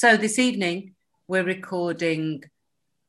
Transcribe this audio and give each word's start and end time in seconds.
so 0.00 0.16
this 0.16 0.38
evening 0.38 0.94
we're 1.28 1.44
recording 1.44 2.42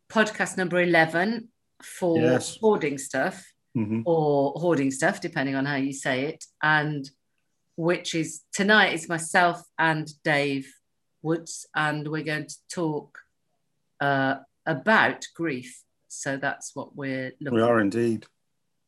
podcast 0.09 0.57
number 0.57 0.81
11 0.81 1.47
for 1.81 2.17
Yes. 2.19 2.57
hoarding 2.57 2.97
stuff 2.97 3.37
Mhm. 3.77 4.03
or 4.05 4.51
hoarding 4.59 4.91
stuff, 4.91 5.21
depending 5.21 5.55
on 5.55 5.65
how 5.65 5.77
you 5.77 5.93
say 5.93 6.25
it. 6.25 6.41
And 6.61 7.09
which 7.77 8.13
is 8.13 8.43
tonight 8.51 8.93
is 8.93 9.07
myself 9.07 9.57
and 9.79 10.05
Dave 10.23 10.67
Woods, 11.21 11.65
and 11.73 12.09
we're 12.11 12.29
going 12.33 12.47
to 12.47 12.57
talk 12.67 13.19
uh, 14.01 14.39
about 14.65 15.27
grief. 15.35 15.83
So 16.07 16.35
that's 16.35 16.75
what 16.75 16.95
we're 16.95 17.31
looking 17.39 17.55
We 17.59 17.61
are 17.61 17.79
indeed. 17.79 18.25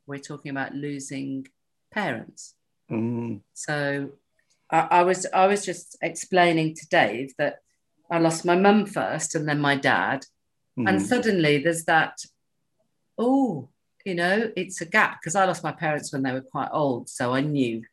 We're 0.07 0.27
talking 0.31 0.49
about 0.49 0.73
losing 0.73 1.47
parents. 1.91 2.55
Mm. 2.91 3.41
So 3.53 4.11
I, 4.71 4.79
I 4.99 5.01
was 5.03 5.25
I 5.27 5.45
was 5.45 5.63
just 5.63 5.95
explaining 6.01 6.73
to 6.79 6.87
Dave 6.89 7.29
that 7.37 7.59
I 8.09 8.19
lost 8.19 8.45
my 8.45 8.55
mum 8.55 8.85
first 8.85 9.35
and 9.35 9.47
then 9.47 9.59
my 9.59 9.75
dad. 9.75 10.25
And 10.77 10.99
Mhm. 10.99 11.01
suddenly 11.01 11.57
there's 11.59 11.85
that, 11.85 12.17
oh, 13.17 13.69
you 14.05 14.15
know, 14.15 14.51
it's 14.55 14.81
a 14.81 14.85
gap 14.85 15.19
because 15.21 15.35
I 15.35 15.45
lost 15.45 15.63
my 15.63 15.71
parents 15.71 16.11
when 16.11 16.23
they 16.23 16.31
were 16.33 16.41
quite 16.41 16.69
old. 16.71 17.09
So 17.09 17.33
I 17.33 17.41
knew, 17.41 17.83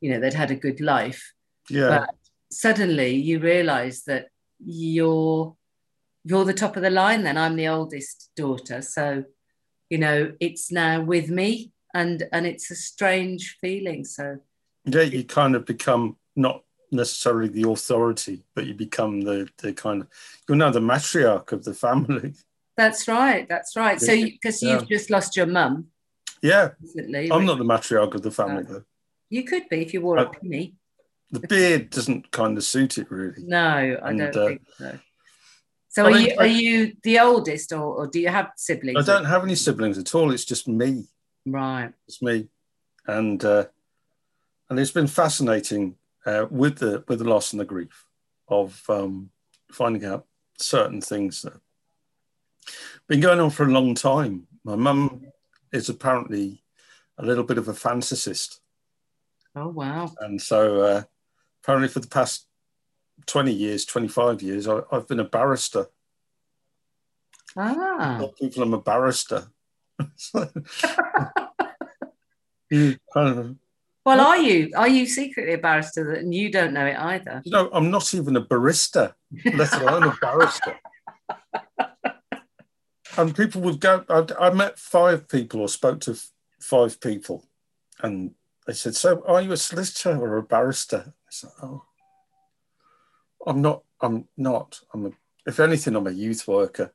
you 0.00 0.10
know, 0.10 0.18
they'd 0.20 0.34
had 0.34 0.50
a 0.50 0.56
good 0.56 0.80
life. 0.80 1.32
yeah. 1.70 1.88
But 1.88 2.14
suddenly 2.50 3.14
you 3.14 3.38
realize 3.38 4.02
that 4.04 4.28
you're 4.64 5.56
you're 6.24 6.44
the 6.44 6.54
top 6.54 6.76
of 6.76 6.82
the 6.82 6.90
line 6.90 7.22
then. 7.24 7.36
I'm 7.36 7.56
the 7.56 7.66
oldest 7.68 8.30
daughter. 8.36 8.80
So, 8.82 9.24
you 9.90 9.98
know, 9.98 10.34
it's 10.38 10.70
now 10.70 11.00
with 11.02 11.28
me 11.30 11.72
and 11.94 12.24
and 12.32 12.46
it's 12.46 12.70
a 12.70 12.74
strange 12.76 13.58
feeling. 13.60 14.04
So 14.04 14.38
yeah, 14.84 15.02
you 15.02 15.24
kind 15.24 15.54
of 15.54 15.64
become 15.66 16.16
not 16.36 16.64
necessarily 16.92 17.48
the 17.48 17.68
authority, 17.68 18.44
but 18.54 18.66
you 18.66 18.74
become 18.74 19.22
the 19.22 19.48
the 19.58 19.72
kind 19.72 20.02
of 20.02 20.08
you're 20.48 20.56
now 20.56 20.70
the 20.70 20.80
matriarch 20.80 21.52
of 21.52 21.64
the 21.64 21.74
family. 21.74 22.34
that's 22.76 23.06
right. 23.08 23.48
That's 23.48 23.74
right. 23.76 24.00
So 24.00 24.14
because 24.14 24.62
Yeah. 24.62 24.72
you've 24.74 24.88
just 24.88 25.10
lost 25.10 25.36
your 25.36 25.46
mum 25.46 25.88
Yeah, 26.42 26.70
recently. 26.80 27.30
I'm 27.32 27.46
not 27.46 27.58
the 27.58 27.64
matriarch 27.64 28.14
of 28.14 28.22
the 28.22 28.30
family 28.30 28.64
though. 28.64 28.84
You 29.30 29.44
could 29.44 29.68
be 29.68 29.80
if 29.82 29.94
you 29.94 30.00
wore 30.02 30.18
a 30.18 30.22
Uh, 30.22 30.30
penny. 30.30 30.74
The 31.30 31.40
beard 31.40 31.88
doesn't 31.90 32.30
kind 32.30 32.58
of 32.58 32.64
suit 32.64 32.98
it 32.98 33.10
really. 33.10 33.42
No, 33.42 33.58
I 34.02 34.10
And, 34.10 34.18
don't 34.18 34.36
uh, 34.36 34.46
think 34.48 34.62
so. 34.76 34.98
So 35.88 36.04
I 36.04 36.08
are 36.08 36.12
mean, 36.12 36.26
you 36.26 36.32
I- 36.32 36.42
are 36.42 36.46
you 36.46 36.92
the 37.02 37.18
oldest 37.20 37.72
or, 37.72 37.82
or 37.98 38.06
do 38.06 38.18
you 38.20 38.28
have 38.28 38.50
siblings? 38.56 38.98
I 38.98 39.02
don't 39.12 39.24
have 39.26 39.42
any 39.44 39.54
siblings 39.54 39.96
at 39.98 40.14
all. 40.14 40.32
It's 40.32 40.44
just 40.44 40.66
me. 40.68 41.06
Right. 41.46 41.92
It's 42.08 42.20
me, 42.22 42.48
and 43.06 43.42
uh, 43.44 43.64
and 44.68 44.78
it's 44.78 44.90
been 44.92 45.06
fascinating 45.08 45.96
uh, 46.26 46.46
with 46.50 46.78
the 46.78 47.04
with 47.08 47.18
the 47.18 47.28
loss 47.28 47.52
and 47.52 47.60
the 47.60 47.64
grief 47.64 48.06
of 48.48 48.82
um, 48.88 49.30
finding 49.70 50.04
out 50.04 50.26
certain 50.58 51.00
things 51.00 51.42
that 51.42 51.54
been 53.08 53.20
going 53.20 53.40
on 53.40 53.50
for 53.50 53.64
a 53.64 53.72
long 53.72 53.94
time. 53.94 54.46
My 54.64 54.76
mum 54.76 55.26
is 55.72 55.88
apparently 55.88 56.62
a 57.18 57.24
little 57.24 57.44
bit 57.44 57.58
of 57.58 57.68
a 57.68 57.72
fantasist, 57.72 58.60
Oh 59.56 59.68
wow. 59.68 60.12
and 60.20 60.40
so 60.40 60.80
uh, 60.82 61.02
apparently 61.62 61.88
for 61.88 62.00
the 62.00 62.06
past 62.08 62.46
twenty 63.26 63.52
years, 63.52 63.84
twenty 63.84 64.08
five 64.08 64.42
years, 64.42 64.68
I, 64.68 64.80
I've 64.92 65.08
been 65.08 65.20
a 65.20 65.24
barrister. 65.24 65.86
Ah. 67.56 68.16
tell 68.18 68.32
people 68.32 68.62
I'm 68.62 68.74
a 68.74 68.80
barrister. 68.80 69.48
So- 70.16 70.50
you 72.70 72.96
kind 73.12 73.38
of 73.38 73.56
Well, 74.04 74.20
are 74.20 74.36
you 74.36 74.70
are 74.76 74.88
you 74.88 75.06
secretly 75.06 75.54
a 75.54 75.58
barrister 75.58 76.04
that, 76.10 76.18
and 76.18 76.34
you 76.34 76.50
don't 76.50 76.72
know 76.72 76.86
it 76.86 76.98
either? 76.98 77.42
No, 77.46 77.70
I'm 77.72 77.90
not 77.90 78.12
even 78.14 78.36
a 78.36 78.42
barista, 78.42 79.14
let 79.54 79.72
alone 79.80 80.02
a 80.04 80.16
barrister. 80.20 80.80
and 83.16 83.36
people 83.36 83.60
would 83.62 83.78
go, 83.80 84.04
I, 84.08 84.26
I 84.40 84.50
met 84.50 84.78
five 84.78 85.28
people 85.28 85.60
or 85.60 85.68
spoke 85.68 86.00
to 86.00 86.12
f- 86.12 86.30
five 86.60 87.00
people, 87.00 87.48
and 88.02 88.32
they 88.66 88.72
said, 88.72 88.96
So 88.96 89.22
are 89.26 89.40
you 89.40 89.52
a 89.52 89.56
solicitor 89.56 90.16
or 90.18 90.36
a 90.36 90.42
barrister? 90.42 91.04
I 91.06 91.30
said, 91.30 91.50
Oh, 91.62 91.84
I'm 93.46 93.62
not, 93.62 93.82
I'm 94.00 94.26
not. 94.36 94.80
I'm 94.92 95.06
a, 95.06 95.10
if 95.46 95.60
anything, 95.60 95.94
I'm 95.94 96.06
a 96.06 96.12
youth 96.12 96.48
worker. 96.48 96.92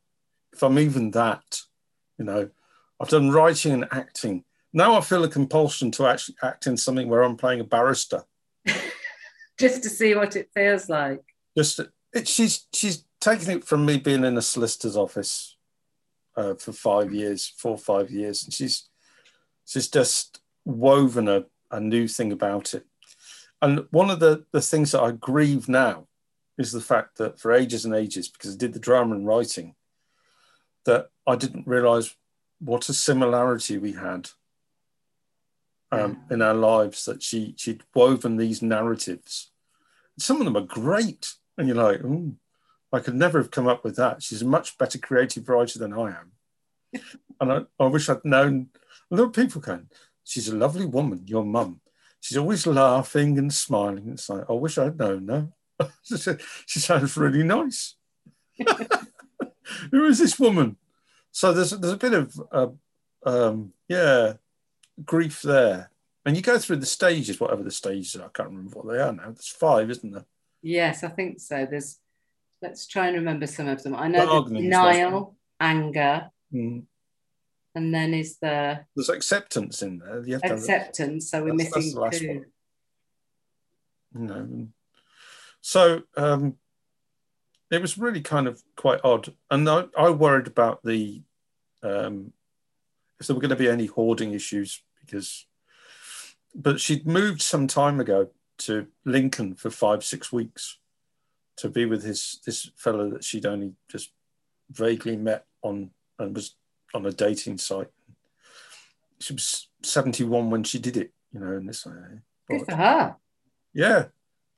If 0.54 0.62
I'm 0.64 0.80
even 0.80 1.12
that, 1.12 1.62
you 2.18 2.26
know, 2.26 2.50
I've 3.00 3.10
done 3.10 3.32
writing 3.32 3.74
and 3.74 3.88
acting. 3.92 4.44
Now 4.74 4.96
I 4.96 5.02
feel 5.02 5.24
a 5.24 5.30
compulsion 5.30 5.92
to 5.92 6.08
actually 6.08 6.36
act 6.44 6.68
in 6.68 6.78
something 6.78 7.08
where 7.08 7.24
I'm 7.24 7.38
playing 7.38 7.62
a 7.62 7.64
barrister. 7.64 8.24
Just 9.60 9.84
to 9.84 9.90
see 9.90 10.14
what 10.14 10.36
it 10.36 10.50
feels 10.54 10.88
like. 10.88 11.24
just 11.58 11.80
it, 12.14 12.28
she's 12.28 12.68
she's 12.74 13.06
taken 13.20 13.50
it 13.50 13.64
from 13.66 13.86
me 13.86 13.98
being 13.98 14.24
in 14.24 14.38
a 14.38 14.42
solicitor's 14.42 14.96
office 14.96 15.58
uh, 16.36 16.54
for 16.54 16.72
five 16.72 17.12
years, 17.12 17.52
four 17.58 17.72
or 17.72 17.78
five 17.78 18.12
years, 18.12 18.44
and 18.44 18.54
she's 18.54 18.88
she's 19.66 19.90
just 19.90 20.42
woven 20.64 21.28
a, 21.28 21.46
a 21.72 21.80
new 21.80 22.08
thing 22.08 22.32
about 22.32 22.76
it. 22.76 22.86
And 23.62 23.88
one 23.90 24.12
of 24.12 24.20
the 24.20 24.46
the 24.52 24.62
things 24.62 24.92
that 24.92 25.02
I 25.02 25.12
grieve 25.12 25.68
now 25.68 26.08
is 26.58 26.72
the 26.72 26.82
fact 26.82 27.18
that 27.18 27.40
for 27.40 27.52
ages 27.52 27.86
and 27.86 27.96
ages, 27.96 28.28
because 28.28 28.54
I 28.54 28.58
did 28.58 28.74
the 28.74 28.80
drama 28.80 29.16
and 29.16 29.26
writing, 29.26 29.76
that 30.86 31.10
I 31.26 31.36
didn't 31.36 31.68
realise 31.68 32.16
what 32.60 32.90
a 32.90 32.94
similarity 32.94 33.78
we 33.78 33.94
had 33.94 34.30
um, 35.92 36.24
in 36.30 36.42
our 36.42 36.54
lives. 36.54 37.06
That 37.06 37.24
she 37.24 37.54
she'd 37.58 37.84
woven 37.94 38.38
these 38.38 38.62
narratives. 38.62 39.52
Some 40.20 40.40
of 40.40 40.46
them 40.46 40.58
are 40.58 40.62
great, 40.62 41.34
and 41.58 41.68
you're 41.68 41.78
like, 41.78 42.04
Ooh, 42.04 42.36
I 42.92 43.00
could 43.00 43.16
never 43.16 43.38
have 43.38 43.52
come 43.52 43.68
up 43.68 43.84
with 43.84 43.96
that. 43.98 44.24
She's 44.24 44.42
a 44.42 44.46
much 44.46 44.78
better 44.78 44.98
creative 44.98 45.48
writer 45.50 45.80
than 45.80 45.94
I 45.94 46.18
am, 46.18 46.32
and 47.42 47.52
I, 47.52 47.62
I 47.80 47.88
wish 47.88 48.10
I'd 48.10 48.26
known. 48.26 48.70
A 49.10 49.16
lot 49.16 49.26
of 49.26 49.34
people 49.34 49.62
going, 49.62 49.90
she's 50.24 50.50
a 50.50 50.56
lovely 50.56 50.86
woman, 50.86 51.24
your 51.26 51.46
mum. 51.46 51.80
She's 52.20 52.38
always 52.38 52.68
laughing 52.68 53.38
and 53.38 53.54
smiling. 53.54 54.10
It's 54.10 54.30
like, 54.30 54.44
I 54.50 54.54
wish 54.54 54.78
I'd 54.78 54.98
known 54.98 55.28
her. 55.30 55.48
she 56.66 56.80
sounds 56.80 57.16
really 57.16 57.44
nice. 57.44 57.96
Who 59.92 60.06
is 60.06 60.20
this 60.20 60.40
woman? 60.40 60.78
So 61.32 61.54
there's 61.54 61.72
there's 61.72 61.94
a 61.94 61.98
bit 61.98 62.14
of 62.14 62.42
uh, 62.52 62.68
um, 63.26 63.74
yeah 63.88 64.34
grief 65.06 65.42
there, 65.42 65.92
and 66.26 66.36
you 66.36 66.42
go 66.42 66.58
through 66.58 66.78
the 66.78 66.86
stages, 66.86 67.40
whatever 67.40 67.64
the 67.64 67.72
stages 67.72 68.16
are. 68.16 68.26
I 68.26 68.30
can't 68.34 68.50
remember 68.50 68.80
what 68.80 68.94
they 68.94 69.02
are 69.02 69.14
now. 69.14 69.26
There's 69.26 69.48
five, 69.48 69.90
isn't 69.90 70.12
there? 70.12 70.26
Yes, 70.62 71.04
I 71.04 71.10
think 71.10 71.40
so. 71.40 71.66
There's 71.70 72.00
let's 72.62 72.88
try 72.88 73.08
and 73.08 73.16
remember 73.18 73.48
some 73.48 73.68
of 73.68 73.84
them. 73.84 73.96
I 73.96 74.08
know 74.08 74.44
denial, 74.46 75.36
anger, 75.60 76.30
Mm. 76.54 76.84
and 77.76 77.94
then 77.94 78.14
is 78.14 78.38
the 78.40 78.86
There's 78.96 79.10
acceptance 79.10 79.82
in 79.82 80.00
there. 80.00 80.24
You 80.26 80.34
have 80.34 80.42
to 80.44 80.54
acceptance. 80.54 81.30
So 81.30 81.44
we're 81.44 81.56
That's- 81.58 81.74
that's 81.74 81.86
missing 81.86 82.00
last 82.00 82.20
two. 82.20 82.46
one. 84.14 84.26
know. 84.28 84.68
So 85.62 86.04
um, 86.16 86.58
it 87.70 87.82
was 87.82 87.98
really 87.98 88.22
kind 88.22 88.48
of 88.48 88.62
quite 88.76 89.02
odd, 89.04 89.34
and 89.52 89.70
I, 89.70 89.86
I 89.98 90.10
worried 90.10 90.48
about 90.48 90.82
the 90.84 91.22
um, 91.84 92.34
if 93.20 93.28
there 93.28 93.36
were 93.36 93.42
going 93.42 93.50
to 93.50 93.56
be 93.56 93.68
any 93.70 93.86
hoarding 93.88 94.32
issues 94.34 94.82
because, 95.08 95.46
but 96.54 96.80
she'd 96.80 97.08
moved 97.08 97.42
some 97.42 97.66
time 97.68 98.00
ago 98.00 98.30
to 98.60 98.88
Lincoln 99.06 99.56
for 99.56 99.70
five 99.70 100.04
six 100.04 100.32
weeks 100.32 100.78
to 101.58 101.70
be 101.70 101.86
with 101.86 102.04
his 102.04 102.40
this 102.46 102.70
fellow 102.76 103.10
that 103.10 103.24
she'd 103.24 103.46
only 103.46 103.74
just 103.90 104.12
vaguely 104.72 105.16
met 105.18 105.46
on 105.64 105.90
and 106.20 106.36
was 106.36 106.56
on 106.94 107.06
a 107.06 107.12
dating 107.12 107.58
site. 107.58 107.90
She 109.20 109.34
was 109.34 109.68
seventy 109.84 110.24
one 110.24 110.50
when 110.50 110.64
she 110.64 110.80
did 110.80 110.98
it, 110.98 111.12
you 111.32 111.40
know, 111.40 111.54
and 111.54 111.68
this. 111.68 111.86
uh, 111.88 111.92
Good 112.50 112.66
for 112.66 112.76
her. 112.76 113.16
yeah, 113.74 114.06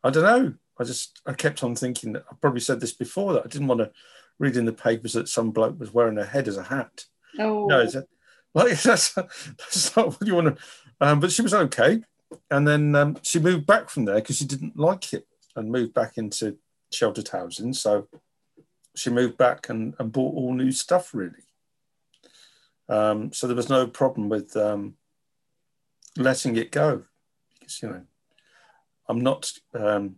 I 0.04 0.10
don't 0.10 0.24
know. 0.24 0.54
I 0.80 0.84
just 0.84 1.22
I 1.25 1.34
kept 1.34 1.63
on 1.63 1.75
thinking 1.75 2.13
that 2.13 2.24
I 2.31 2.36
probably 2.40 2.62
said 2.62 2.80
this 2.80 2.94
before 2.94 3.34
that 3.34 3.45
I 3.45 3.48
didn't 3.48 3.68
want 3.68 3.80
to 3.81 3.92
read 4.38 4.56
in 4.56 4.66
the 4.66 4.72
papers 4.74 5.13
that 5.13 5.28
some 5.28 5.52
bloke 5.52 5.80
was 5.80 5.94
wearing 5.94 6.18
a 6.18 6.25
head 6.25 6.48
as 6.48 6.56
a 6.57 6.63
hat. 6.63 7.06
Oh, 7.38 7.66
No, 7.68 7.86
Like 8.54 8.81
that's 8.84 9.13
that's 9.13 9.96
not 9.96 10.07
what 10.07 10.28
you 10.28 10.36
want 10.36 10.57
to. 10.57 10.63
Um, 11.01 11.19
but 11.19 11.31
she 11.31 11.42
was 11.42 11.54
okay, 11.54 12.01
and 12.51 12.68
then 12.68 12.96
um, 12.96 13.18
she 13.22 13.40
moved 13.40 13.66
back 13.66 13.90
from 13.90 14.06
there 14.06 14.16
because 14.16 14.38
she 14.38 14.46
didn't 14.46 14.78
like 14.78 15.13
it 15.13 15.28
and 15.56 15.72
moved 15.72 15.94
back 15.94 16.18
into 16.18 16.57
sheltered 16.92 17.28
housing. 17.28 17.74
So 17.74 18.07
she 18.96 19.10
moved 19.10 19.38
back 19.38 19.69
and, 19.69 19.96
and 20.00 20.12
bought 20.12 20.36
all 20.36 20.54
new 20.54 20.72
stuff 20.72 21.13
really. 21.13 21.46
Um, 22.88 23.31
so 23.31 23.48
there 23.48 23.56
was 23.56 23.69
no 23.69 23.88
problem 23.88 24.30
with 24.30 24.57
um, 24.57 24.95
letting 26.18 26.56
it 26.56 26.72
go 26.72 27.04
because 27.60 27.81
you 27.81 27.90
know 27.90 28.02
I'm 29.07 29.22
not 29.22 29.52
um, 29.74 30.16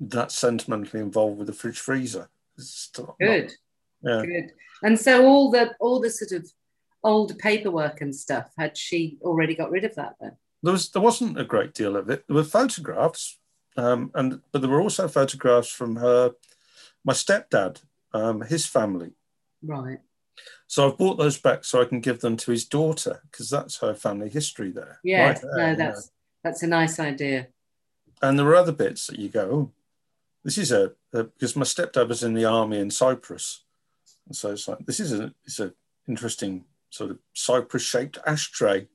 that 0.00 0.30
sentimentally 0.30 1.00
involved 1.00 1.38
with 1.38 1.46
the 1.46 1.52
fridge 1.52 1.78
freezer. 1.78 2.28
It's 2.56 2.70
still 2.70 3.16
not- 3.18 3.18
good, 3.18 3.52
yeah. 4.02 4.22
good. 4.24 4.52
And 4.82 4.98
so 4.98 5.24
all 5.26 5.50
the 5.50 5.74
all 5.80 6.00
the 6.00 6.10
sort 6.10 6.32
of 6.32 6.50
old 7.04 7.38
paperwork 7.38 8.00
and 8.00 8.14
stuff 8.14 8.50
had 8.58 8.76
she 8.76 9.18
already 9.22 9.54
got 9.54 9.70
rid 9.70 9.84
of 9.84 9.94
that 9.94 10.14
then? 10.20 10.36
there 10.64 10.72
was 10.72 10.88
there 10.90 11.02
wasn't 11.02 11.38
a 11.38 11.44
great 11.44 11.74
deal 11.74 11.94
of 11.94 12.08
it. 12.08 12.24
There 12.26 12.34
were 12.34 12.42
photographs, 12.42 13.38
um, 13.76 14.10
and 14.14 14.40
but 14.50 14.62
there 14.62 14.70
were 14.70 14.80
also 14.80 15.06
photographs 15.08 15.68
from 15.68 15.96
her 15.96 16.32
my 17.04 17.12
stepdad, 17.12 17.82
um, 18.14 18.40
his 18.40 18.64
family. 18.64 19.12
Right. 19.62 19.98
So 20.66 20.88
I've 20.88 20.98
brought 20.98 21.18
those 21.18 21.38
back 21.38 21.64
so 21.64 21.82
I 21.82 21.84
can 21.84 22.00
give 22.00 22.20
them 22.20 22.38
to 22.38 22.50
his 22.50 22.64
daughter 22.64 23.20
because 23.30 23.50
that's 23.50 23.78
her 23.78 23.94
family 23.94 24.30
history 24.30 24.70
there. 24.70 25.00
Yeah. 25.04 25.28
right 25.28 25.40
there, 25.40 25.56
no, 25.56 25.76
that's 25.76 26.10
that's 26.42 26.62
a 26.62 26.66
nice 26.66 26.98
idea. 26.98 27.48
And 28.22 28.38
there 28.38 28.46
are 28.46 28.54
other 28.54 28.72
bits 28.72 29.06
that 29.08 29.18
you 29.18 29.28
go, 29.28 29.50
oh, 29.52 29.70
this 30.44 30.56
is 30.56 30.72
a, 30.72 30.92
a 31.12 31.24
because 31.24 31.54
my 31.56 31.64
stepdad 31.64 32.08
was 32.08 32.22
in 32.22 32.32
the 32.32 32.46
army 32.46 32.78
in 32.78 32.90
Cyprus, 32.90 33.64
and 34.26 34.34
so 34.34 34.52
it's 34.52 34.66
like 34.66 34.78
this 34.86 34.98
is 34.98 35.12
a 35.12 35.34
it's 35.44 35.60
a 35.60 35.74
interesting 36.08 36.64
sort 36.94 37.10
of 37.10 37.18
Cyprus 37.32 37.82
shaped 37.82 38.18
ashtray. 38.24 38.86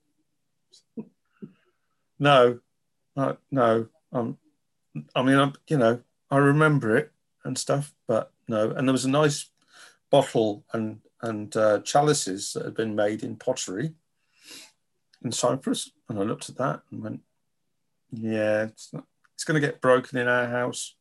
no, 2.19 2.59
uh, 3.17 3.33
no, 3.51 3.87
um, 4.13 4.37
I 5.13 5.21
mean, 5.21 5.35
I'm, 5.35 5.53
you 5.67 5.77
know, 5.77 5.99
I 6.31 6.37
remember 6.37 6.95
it 6.95 7.11
and 7.43 7.57
stuff, 7.57 7.93
but 8.07 8.31
no. 8.47 8.71
And 8.71 8.87
there 8.87 8.93
was 8.93 9.05
a 9.05 9.09
nice 9.09 9.49
bottle 10.09 10.63
and 10.73 10.99
and 11.21 11.55
uh, 11.57 11.79
chalices 11.81 12.53
that 12.53 12.63
had 12.63 12.75
been 12.75 12.95
made 12.95 13.23
in 13.23 13.35
pottery 13.35 13.93
in 15.21 15.33
Cyprus, 15.33 15.91
and 16.07 16.17
I 16.17 16.23
looked 16.23 16.47
at 16.47 16.57
that 16.57 16.81
and 16.89 17.03
went, 17.03 17.19
yeah, 18.11 18.63
it's 18.63 18.93
it's 19.35 19.43
going 19.43 19.61
to 19.61 19.67
get 19.67 19.81
broken 19.81 20.17
in 20.17 20.29
our 20.29 20.47
house. 20.47 20.95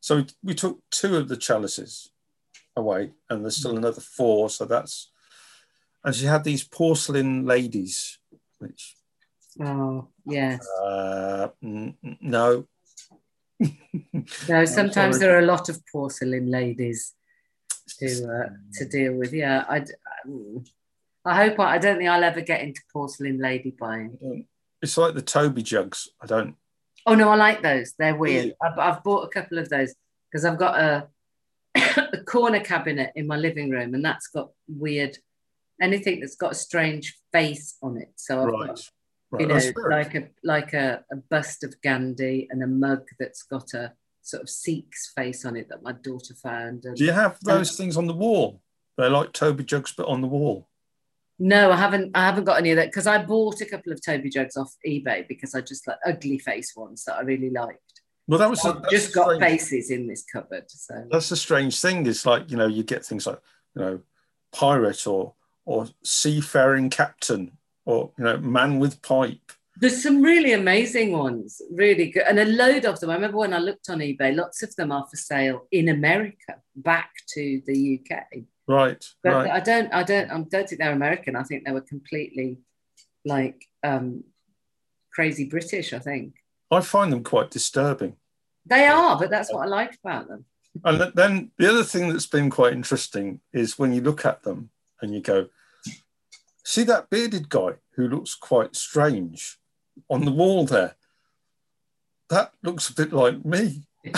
So 0.00 0.24
we 0.42 0.54
took 0.54 0.80
two 0.90 1.16
of 1.16 1.28
the 1.28 1.36
chalices 1.36 2.10
away, 2.74 3.12
and 3.30 3.44
there's 3.44 3.56
still 3.56 3.76
another 3.76 4.00
four. 4.00 4.50
So 4.50 4.64
that's 4.64 5.12
and 6.04 6.14
she 6.14 6.26
had 6.26 6.44
these 6.44 6.64
porcelain 6.64 7.44
ladies, 7.46 8.18
which 8.58 8.94
Oh, 9.60 10.08
yes. 10.26 10.66
uh, 10.82 11.48
n- 11.62 11.96
n- 12.04 12.18
no. 12.20 12.66
No, 14.48 14.64
sometimes 14.64 15.18
there 15.18 15.36
are 15.36 15.40
a 15.40 15.46
lot 15.46 15.68
of 15.68 15.80
porcelain 15.92 16.50
ladies 16.50 17.14
to 18.00 18.06
uh, 18.06 18.48
to 18.74 18.84
deal 18.88 19.14
with. 19.14 19.32
Yeah, 19.32 19.64
I, 19.68 19.84
I 21.24 21.36
hope 21.36 21.60
I, 21.60 21.74
I 21.74 21.78
don't 21.78 21.98
think 21.98 22.10
I'll 22.10 22.24
ever 22.24 22.40
get 22.40 22.62
into 22.62 22.80
porcelain 22.92 23.38
lady 23.38 23.70
buying. 23.70 24.46
It's 24.82 24.96
like 24.96 25.14
the 25.14 25.22
Toby 25.22 25.62
jugs. 25.62 26.08
I 26.20 26.26
don't. 26.26 26.56
Oh 27.06 27.14
no, 27.14 27.28
I 27.30 27.36
like 27.36 27.62
those. 27.62 27.94
They're 27.98 28.16
weird. 28.16 28.54
I've, 28.60 28.78
I've 28.78 29.04
bought 29.04 29.24
a 29.24 29.28
couple 29.28 29.58
of 29.58 29.68
those 29.68 29.94
because 30.30 30.44
I've 30.44 30.58
got 30.58 30.80
a, 30.80 31.08
a 32.12 32.24
corner 32.24 32.60
cabinet 32.60 33.12
in 33.14 33.26
my 33.28 33.36
living 33.36 33.70
room, 33.70 33.94
and 33.94 34.04
that's 34.04 34.26
got 34.28 34.50
weird 34.66 35.16
anything 35.82 36.20
that's 36.20 36.36
got 36.36 36.52
a 36.52 36.54
strange 36.54 37.16
face 37.32 37.76
on 37.82 37.96
it. 37.96 38.12
So 38.16 38.40
I've 38.42 38.46
Right. 38.48 38.66
got 38.68 38.80
right. 39.32 39.40
you 39.40 39.46
know 39.48 39.88
like 39.88 40.14
a 40.14 40.28
like 40.42 40.72
a, 40.74 41.04
a 41.12 41.16
bust 41.16 41.64
of 41.64 41.74
Gandhi 41.82 42.46
and 42.50 42.62
a 42.62 42.66
mug 42.66 43.02
that's 43.18 43.42
got 43.42 43.74
a 43.74 43.92
sort 44.22 44.42
of 44.42 44.48
Sikh's 44.48 45.12
face 45.14 45.44
on 45.44 45.56
it 45.56 45.68
that 45.68 45.82
my 45.82 45.92
daughter 45.92 46.34
found. 46.34 46.84
And 46.84 46.96
Do 46.96 47.04
you 47.04 47.12
have 47.12 47.38
those 47.42 47.76
things 47.76 47.96
on 47.96 48.06
the 48.06 48.14
wall? 48.14 48.60
They're 48.96 49.10
like 49.10 49.32
Toby 49.32 49.64
jugs, 49.64 49.92
but 49.96 50.06
on 50.06 50.20
the 50.20 50.28
wall. 50.28 50.68
no, 51.40 51.72
I 51.72 51.76
haven't. 51.76 52.12
I 52.14 52.24
haven't 52.26 52.44
got 52.44 52.58
any 52.58 52.70
of 52.70 52.76
that 52.76 52.86
because 52.92 53.06
I 53.08 53.18
bought 53.18 53.60
a 53.60 53.66
couple 53.66 53.92
of 53.92 54.00
Toby 54.04 54.30
jugs 54.30 54.56
off 54.56 54.72
eBay 54.86 55.26
because 55.26 55.54
I 55.54 55.60
just 55.60 55.86
like 55.88 55.98
ugly 56.06 56.38
face 56.38 56.74
ones 56.76 57.04
that 57.04 57.16
I 57.16 57.22
really 57.22 57.50
liked. 57.50 57.80
Well, 58.28 58.38
that 58.38 58.48
was 58.48 58.64
a, 58.64 58.68
I've 58.68 58.88
just 58.88 59.12
got 59.12 59.34
strange- 59.34 59.42
faces 59.60 59.90
in 59.90 60.06
this 60.06 60.24
cupboard. 60.32 60.64
So 60.70 60.94
That's 61.10 61.28
the 61.28 61.36
strange 61.36 61.78
thing. 61.80 62.06
It's 62.06 62.24
like 62.24 62.50
you 62.52 62.56
know 62.56 62.68
you 62.68 62.84
get 62.84 63.04
things 63.04 63.26
like 63.26 63.40
you 63.74 63.82
know 63.82 64.00
pirate 64.52 65.06
or 65.08 65.34
or 65.64 65.86
seafaring 66.02 66.90
captain 66.90 67.52
or 67.84 68.10
you 68.18 68.24
know 68.24 68.36
man 68.38 68.78
with 68.78 69.00
pipe. 69.02 69.52
there's 69.76 70.02
some 70.02 70.22
really 70.22 70.52
amazing 70.52 71.12
ones, 71.12 71.60
really 71.72 72.10
good, 72.10 72.24
and 72.28 72.38
a 72.38 72.44
load 72.44 72.84
of 72.84 73.00
them. 73.00 73.10
I 73.10 73.14
remember 73.14 73.38
when 73.38 73.52
I 73.54 73.58
looked 73.58 73.90
on 73.90 73.98
eBay, 73.98 74.34
lots 74.34 74.62
of 74.62 74.74
them 74.76 74.92
are 74.92 75.06
for 75.10 75.16
sale 75.16 75.66
in 75.72 75.88
America, 75.88 76.56
back 76.76 77.10
to 77.34 77.60
the 77.66 78.00
UK. 78.00 78.44
Right, 78.66 79.04
But 79.22 79.32
right. 79.34 79.50
I 79.50 79.60
don't, 79.60 79.92
I 79.92 80.02
don't, 80.02 80.30
I 80.30 80.34
don't 80.36 80.68
think 80.68 80.78
they're 80.78 80.92
American. 80.92 81.36
I 81.36 81.42
think 81.42 81.64
they 81.64 81.72
were 81.72 81.82
completely 81.82 82.58
like 83.26 83.66
um, 83.82 84.24
crazy 85.12 85.44
British. 85.44 85.92
I 85.92 85.98
think 85.98 86.34
I 86.70 86.80
find 86.80 87.12
them 87.12 87.22
quite 87.24 87.50
disturbing. 87.50 88.16
they 88.64 88.86
are, 88.86 89.18
but 89.18 89.28
that's 89.28 89.52
what 89.52 89.66
I 89.66 89.66
like 89.66 89.98
about 90.02 90.28
them. 90.28 90.46
And 90.84 91.12
then 91.14 91.50
the 91.58 91.68
other 91.68 91.84
thing 91.84 92.08
that's 92.08 92.26
been 92.26 92.48
quite 92.50 92.72
interesting 92.72 93.40
is 93.52 93.78
when 93.78 93.92
you 93.92 94.00
look 94.00 94.24
at 94.24 94.42
them 94.42 94.70
and 95.02 95.14
you 95.14 95.20
go, 95.20 95.48
see 96.64 96.82
that 96.84 97.10
bearded 97.10 97.48
guy 97.48 97.72
who 97.96 98.08
looks 98.08 98.34
quite 98.34 98.74
strange 98.76 99.58
on 100.08 100.24
the 100.24 100.30
wall 100.32 100.64
there? 100.64 100.96
That 102.30 102.52
looks 102.62 102.88
a 102.88 102.94
bit 102.94 103.12
like 103.12 103.44
me. 103.44 103.86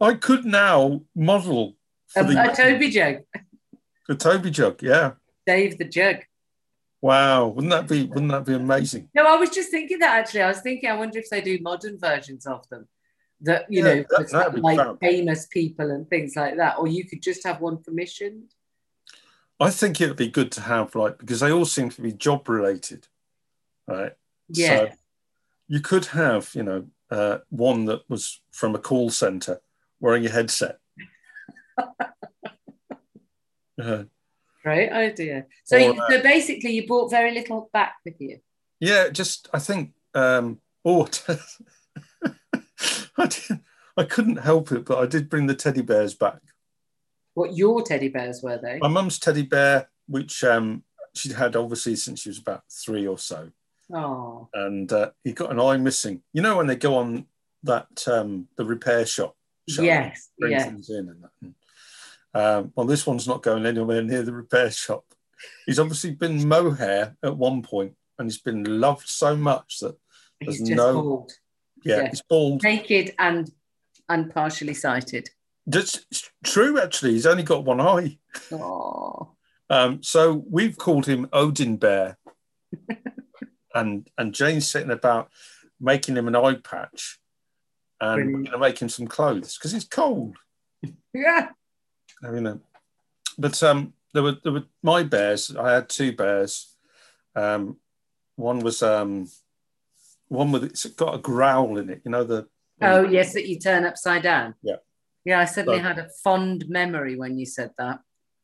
I 0.00 0.14
could 0.20 0.44
now 0.44 1.02
model 1.14 1.76
for 2.08 2.20
Um, 2.20 2.34
the, 2.34 2.50
a 2.52 2.54
Toby 2.54 2.90
jug, 2.90 3.16
the 4.08 4.14
Toby 4.14 4.50
jug. 4.50 4.82
Yeah. 4.82 5.12
Dave 5.46 5.78
the 5.78 5.84
jug. 5.84 6.16
Wow. 7.00 7.48
Wouldn't 7.48 7.70
that 7.72 7.88
be 7.88 8.04
wouldn't 8.04 8.30
that 8.32 8.44
be 8.44 8.54
amazing? 8.54 9.08
No, 9.14 9.24
I 9.26 9.36
was 9.36 9.50
just 9.50 9.70
thinking 9.70 9.98
that 10.00 10.18
actually. 10.18 10.42
I 10.42 10.48
was 10.48 10.60
thinking, 10.60 10.90
I 10.90 10.96
wonder 10.96 11.18
if 11.18 11.30
they 11.30 11.40
do 11.40 11.58
modern 11.62 11.98
versions 11.98 12.46
of 12.46 12.68
them. 12.68 12.88
That 13.40 13.66
you 13.70 13.78
Yeah, 13.84 13.94
know, 13.94 14.04
that- 14.10 14.20
it's 14.20 14.32
like 14.32 15.00
famous 15.00 15.46
people 15.46 15.90
and 15.90 16.08
things 16.08 16.36
like 16.36 16.56
that, 16.56 16.78
or 16.78 16.88
you 16.88 17.04
could 17.06 17.22
just 17.22 17.44
have 17.46 17.60
one 17.60 17.82
commissioned. 17.82 18.52
I 19.58 19.70
think 19.70 20.00
it 20.00 20.08
would 20.08 20.16
be 20.16 20.28
good 20.28 20.52
to 20.52 20.60
have 20.62 20.94
like 20.94 21.18
because 21.18 21.40
they 21.40 21.50
all 21.50 21.64
seem 21.64 21.88
to 21.90 22.02
be 22.02 22.12
job 22.12 22.48
related. 22.48 23.08
Right. 23.86 24.12
Yeah, 24.48 24.90
So 24.90 24.96
you 25.68 25.80
could 25.80 26.06
have, 26.06 26.50
you 26.54 26.62
know, 26.62 26.86
uh, 27.10 27.38
one 27.50 27.84
that 27.86 28.08
was 28.08 28.40
from 28.52 28.74
a 28.74 28.78
call 28.78 29.10
center 29.10 29.60
wearing 30.00 30.26
a 30.26 30.30
headset. 30.30 30.78
Uh, 33.78 34.04
great 34.62 34.90
idea. 34.90 35.44
So, 35.64 35.76
Or, 35.76 35.80
you, 35.80 35.92
uh, 35.92 36.08
so 36.08 36.22
basically, 36.22 36.70
you 36.70 36.86
brought 36.86 37.10
very 37.10 37.30
little 37.32 37.68
back 37.74 37.96
with 38.06 38.14
you. 38.18 38.38
yeah, 38.80 39.10
just 39.10 39.48
I 39.52 39.58
think. 39.58 39.92
Um, 40.14 40.60
oh, 40.82 41.06
I, 43.18 43.26
did, 43.26 43.60
I 43.98 44.04
couldn't 44.04 44.36
help 44.36 44.72
it, 44.72 44.86
but 44.86 44.98
I 44.98 45.04
did 45.04 45.28
bring 45.28 45.46
the 45.46 45.54
teddy 45.54 45.82
bears 45.82 46.14
back. 46.14 46.40
What 47.36 47.54
your 47.54 47.82
teddy 47.82 48.08
bears 48.08 48.42
were 48.42 48.56
they? 48.56 48.78
My 48.80 48.88
mum's 48.88 49.18
teddy 49.18 49.42
bear, 49.42 49.90
which 50.08 50.42
um, 50.42 50.82
she'd 51.14 51.32
had 51.32 51.54
obviously 51.54 51.94
since 51.94 52.22
she 52.22 52.30
was 52.30 52.38
about 52.38 52.62
three 52.70 53.06
or 53.06 53.18
so, 53.18 53.50
Oh, 53.92 54.48
and 54.54 54.90
uh, 54.90 55.10
he 55.22 55.32
got 55.32 55.50
an 55.52 55.60
eye 55.60 55.76
missing. 55.76 56.22
You 56.32 56.40
know 56.40 56.56
when 56.56 56.66
they 56.66 56.76
go 56.76 56.96
on 56.96 57.26
that 57.64 58.08
um, 58.08 58.48
the 58.56 58.64
repair 58.64 59.04
shop. 59.04 59.36
shop 59.68 59.84
yes, 59.84 60.30
bring 60.38 60.52
yeah. 60.52 60.64
things 60.64 60.88
in 60.88 61.10
and 61.10 61.22
that. 61.24 61.30
And, 61.42 61.54
um, 62.34 62.72
well, 62.74 62.86
this 62.86 63.06
one's 63.06 63.28
not 63.28 63.42
going 63.42 63.66
anywhere 63.66 64.00
near 64.02 64.22
the 64.22 64.32
repair 64.32 64.70
shop. 64.70 65.04
He's 65.66 65.78
obviously 65.78 66.12
been 66.12 66.48
mohair 66.48 67.16
at 67.22 67.36
one 67.36 67.60
point, 67.60 67.92
and 68.18 68.26
he's 68.30 68.40
been 68.40 68.80
loved 68.80 69.08
so 69.08 69.36
much 69.36 69.80
that 69.80 69.94
He's 70.40 70.56
there's 70.58 70.68
just 70.70 70.76
no- 70.78 71.02
bald, 71.02 71.32
yeah, 71.84 71.96
Yeah. 71.98 72.08
he's 72.08 72.22
bald. 72.22 72.62
naked, 72.62 73.14
and 73.18 73.50
and 74.08 74.32
partially 74.32 74.72
sighted. 74.74 75.28
That's 75.66 76.04
true, 76.44 76.80
actually. 76.80 77.12
He's 77.12 77.26
only 77.26 77.42
got 77.42 77.64
one 77.64 77.80
eye. 77.80 78.18
Um, 79.68 80.02
so 80.02 80.44
we've 80.48 80.78
called 80.78 81.06
him 81.06 81.28
Odin 81.32 81.76
Bear, 81.76 82.18
and 83.74 84.08
and 84.16 84.32
Jane's 84.32 84.70
sitting 84.70 84.92
about 84.92 85.28
making 85.80 86.16
him 86.16 86.28
an 86.28 86.36
eye 86.36 86.54
patch, 86.54 87.18
and 88.00 88.26
we're 88.26 88.32
going 88.32 88.44
to 88.52 88.58
make 88.58 88.78
him 88.78 88.88
some 88.88 89.08
clothes 89.08 89.58
because 89.58 89.74
it's 89.74 89.86
cold. 89.86 90.36
yeah. 91.12 91.48
I 92.22 92.30
mean, 92.30 92.60
but 93.36 93.60
um, 93.64 93.92
there 94.14 94.22
were 94.22 94.36
there 94.44 94.52
were 94.52 94.64
my 94.84 95.02
bears. 95.02 95.54
I 95.56 95.72
had 95.72 95.88
two 95.88 96.14
bears. 96.14 96.76
Um, 97.34 97.78
one 98.36 98.60
was 98.60 98.84
um, 98.84 99.28
one 100.28 100.52
with 100.52 100.62
it's 100.62 100.86
got 100.86 101.16
a 101.16 101.18
growl 101.18 101.76
in 101.78 101.90
it. 101.90 102.02
You 102.04 102.12
know 102.12 102.22
the 102.22 102.46
Oh, 102.82 103.02
yes, 103.02 103.32
that 103.32 103.48
you 103.48 103.58
turn 103.58 103.84
upside 103.84 104.22
down. 104.22 104.54
Yeah. 104.62 104.76
Yeah, 105.26 105.40
I 105.40 105.44
suddenly 105.44 105.78
So- 105.80 105.82
had 105.82 105.98
a 105.98 106.08
fond 106.24 106.64
memory 106.68 107.16
when 107.16 107.36
you 107.38 107.44
said 107.46 107.72
that. 107.78 108.00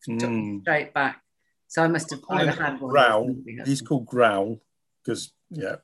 Mm. 0.09 0.63
straight 0.63 0.93
back. 0.93 1.23
So 1.69 1.81
I 1.85 1.87
must 1.87 2.11
have 2.11 2.21
had 2.29 2.81
one 2.81 2.91
growl. 2.91 3.35
He's 3.65 3.81
called 3.81 4.05
Growl 4.05 4.61
because 5.03 5.33
yeah, 5.49 5.77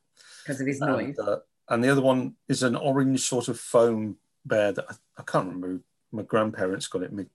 because 0.42 0.60
of 0.60 0.66
his 0.66 0.80
noise. 0.80 1.16
and, 1.18 1.28
uh, 1.28 1.38
and 1.68 1.84
the 1.84 1.88
other 1.88 2.02
one 2.02 2.34
is 2.48 2.64
an 2.64 2.74
orange 2.74 3.20
sort 3.20 3.46
of 3.46 3.60
foam 3.60 4.18
bear 4.44 4.72
that 4.72 4.84
I, 4.90 4.94
I 5.18 5.22
can't 5.22 5.46
remember. 5.46 5.82
My 6.10 6.22
grandparents 6.24 6.88
got 6.88 7.04
it 7.04 7.12
me, 7.12 7.26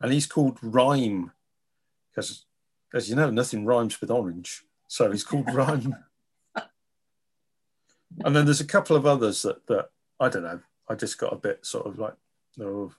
and 0.00 0.12
he's 0.12 0.26
called 0.28 0.58
Rhyme 0.62 1.32
because, 2.12 2.44
as 2.94 3.10
you 3.10 3.16
know, 3.16 3.28
nothing 3.30 3.64
rhymes 3.66 4.00
with 4.00 4.12
orange, 4.12 4.64
so 4.86 5.10
he's 5.10 5.24
called 5.24 5.46
Rhyme. 5.52 5.96
and 8.24 8.36
then 8.36 8.44
there's 8.44 8.60
a 8.60 8.64
couple 8.66 8.94
of 8.96 9.06
others 9.06 9.42
that 9.42 9.66
that 9.66 9.90
I 10.20 10.28
don't 10.28 10.44
know. 10.44 10.60
I 10.88 10.94
just 10.94 11.18
got 11.18 11.32
a 11.32 11.36
bit 11.36 11.66
sort 11.66 11.86
of 11.86 11.98
like, 11.98 12.14
oh, 12.60 12.92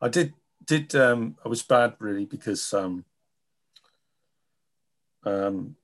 I 0.00 0.08
did 0.08 0.34
did 0.64 0.94
um, 0.94 1.36
I 1.44 1.48
was 1.48 1.62
bad 1.62 1.94
really 1.98 2.24
because 2.24 2.72
um, 2.72 3.04
um, 5.24 5.76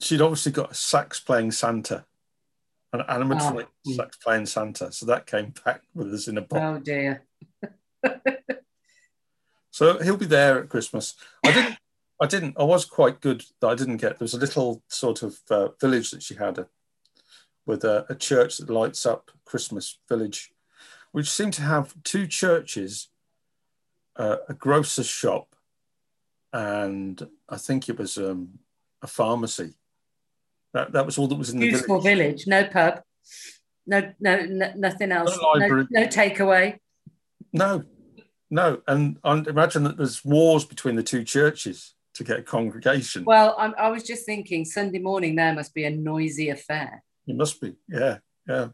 she'd 0.00 0.20
obviously 0.20 0.52
got 0.52 0.72
a 0.72 0.74
sax 0.74 1.20
playing 1.20 1.52
Santa, 1.52 2.04
an 2.92 3.00
animatronic 3.00 3.66
Ah. 3.88 3.92
sax 3.96 4.16
playing 4.16 4.46
Santa. 4.46 4.92
So 4.92 5.06
that 5.06 5.26
came 5.26 5.52
back 5.64 5.82
with 5.94 6.12
us 6.12 6.28
in 6.28 6.38
a 6.38 6.42
box. 6.42 6.62
Oh 6.62 6.78
dear. 6.78 7.24
so 9.70 9.98
he'll 10.02 10.16
be 10.16 10.26
there 10.26 10.60
at 10.60 10.68
Christmas. 10.68 11.14
I 11.44 11.52
didn't. 11.52 11.78
I 12.20 12.26
didn't. 12.26 12.56
I 12.58 12.62
was 12.62 12.84
quite 12.84 13.20
good 13.20 13.44
that 13.60 13.68
I 13.68 13.74
didn't 13.74 13.96
get. 13.96 14.18
There 14.18 14.24
was 14.24 14.34
a 14.34 14.38
little 14.38 14.82
sort 14.88 15.22
of 15.22 15.38
uh, 15.50 15.68
village 15.80 16.12
that 16.12 16.22
she 16.22 16.36
had 16.36 16.58
a, 16.58 16.68
with 17.66 17.82
a, 17.84 18.06
a 18.08 18.14
church 18.14 18.58
that 18.58 18.70
lights 18.70 19.04
up 19.04 19.32
Christmas 19.44 19.98
village, 20.08 20.53
which 21.14 21.30
seemed 21.30 21.52
to 21.52 21.62
have 21.62 21.94
two 22.02 22.26
churches, 22.26 23.08
uh, 24.16 24.38
a 24.48 24.52
grocer's 24.52 25.06
shop, 25.06 25.54
and 26.52 27.28
I 27.48 27.56
think 27.56 27.88
it 27.88 27.96
was 27.96 28.18
um, 28.18 28.58
a 29.00 29.06
pharmacy. 29.06 29.74
That, 30.72 30.90
that 30.90 31.06
was 31.06 31.16
all 31.16 31.28
that 31.28 31.36
was 31.36 31.50
in 31.50 31.60
Beautiful 31.60 32.00
the 32.00 32.10
village. 32.10 32.46
village. 32.46 32.46
No 32.48 32.64
pub. 32.64 33.02
No, 33.86 34.12
no, 34.18 34.44
no 34.44 34.72
nothing 34.74 35.12
else. 35.12 35.38
No, 35.40 35.50
library. 35.50 35.86
no 35.88 36.06
takeaway. 36.08 36.78
No, 37.52 37.84
no. 38.50 38.82
And 38.88 39.18
I 39.22 39.34
imagine 39.34 39.84
that 39.84 39.96
there's 39.96 40.24
wars 40.24 40.64
between 40.64 40.96
the 40.96 41.04
two 41.04 41.22
churches 41.22 41.94
to 42.14 42.24
get 42.24 42.40
a 42.40 42.42
congregation. 42.42 43.24
Well, 43.24 43.54
I'm, 43.56 43.72
I 43.78 43.88
was 43.88 44.02
just 44.02 44.26
thinking 44.26 44.64
Sunday 44.64 44.98
morning 44.98 45.36
there 45.36 45.54
must 45.54 45.74
be 45.74 45.84
a 45.84 45.90
noisy 45.90 46.48
affair. 46.48 47.04
It 47.28 47.36
must 47.36 47.60
be, 47.60 47.76
yeah, 47.88 48.18
yeah. 48.48 48.70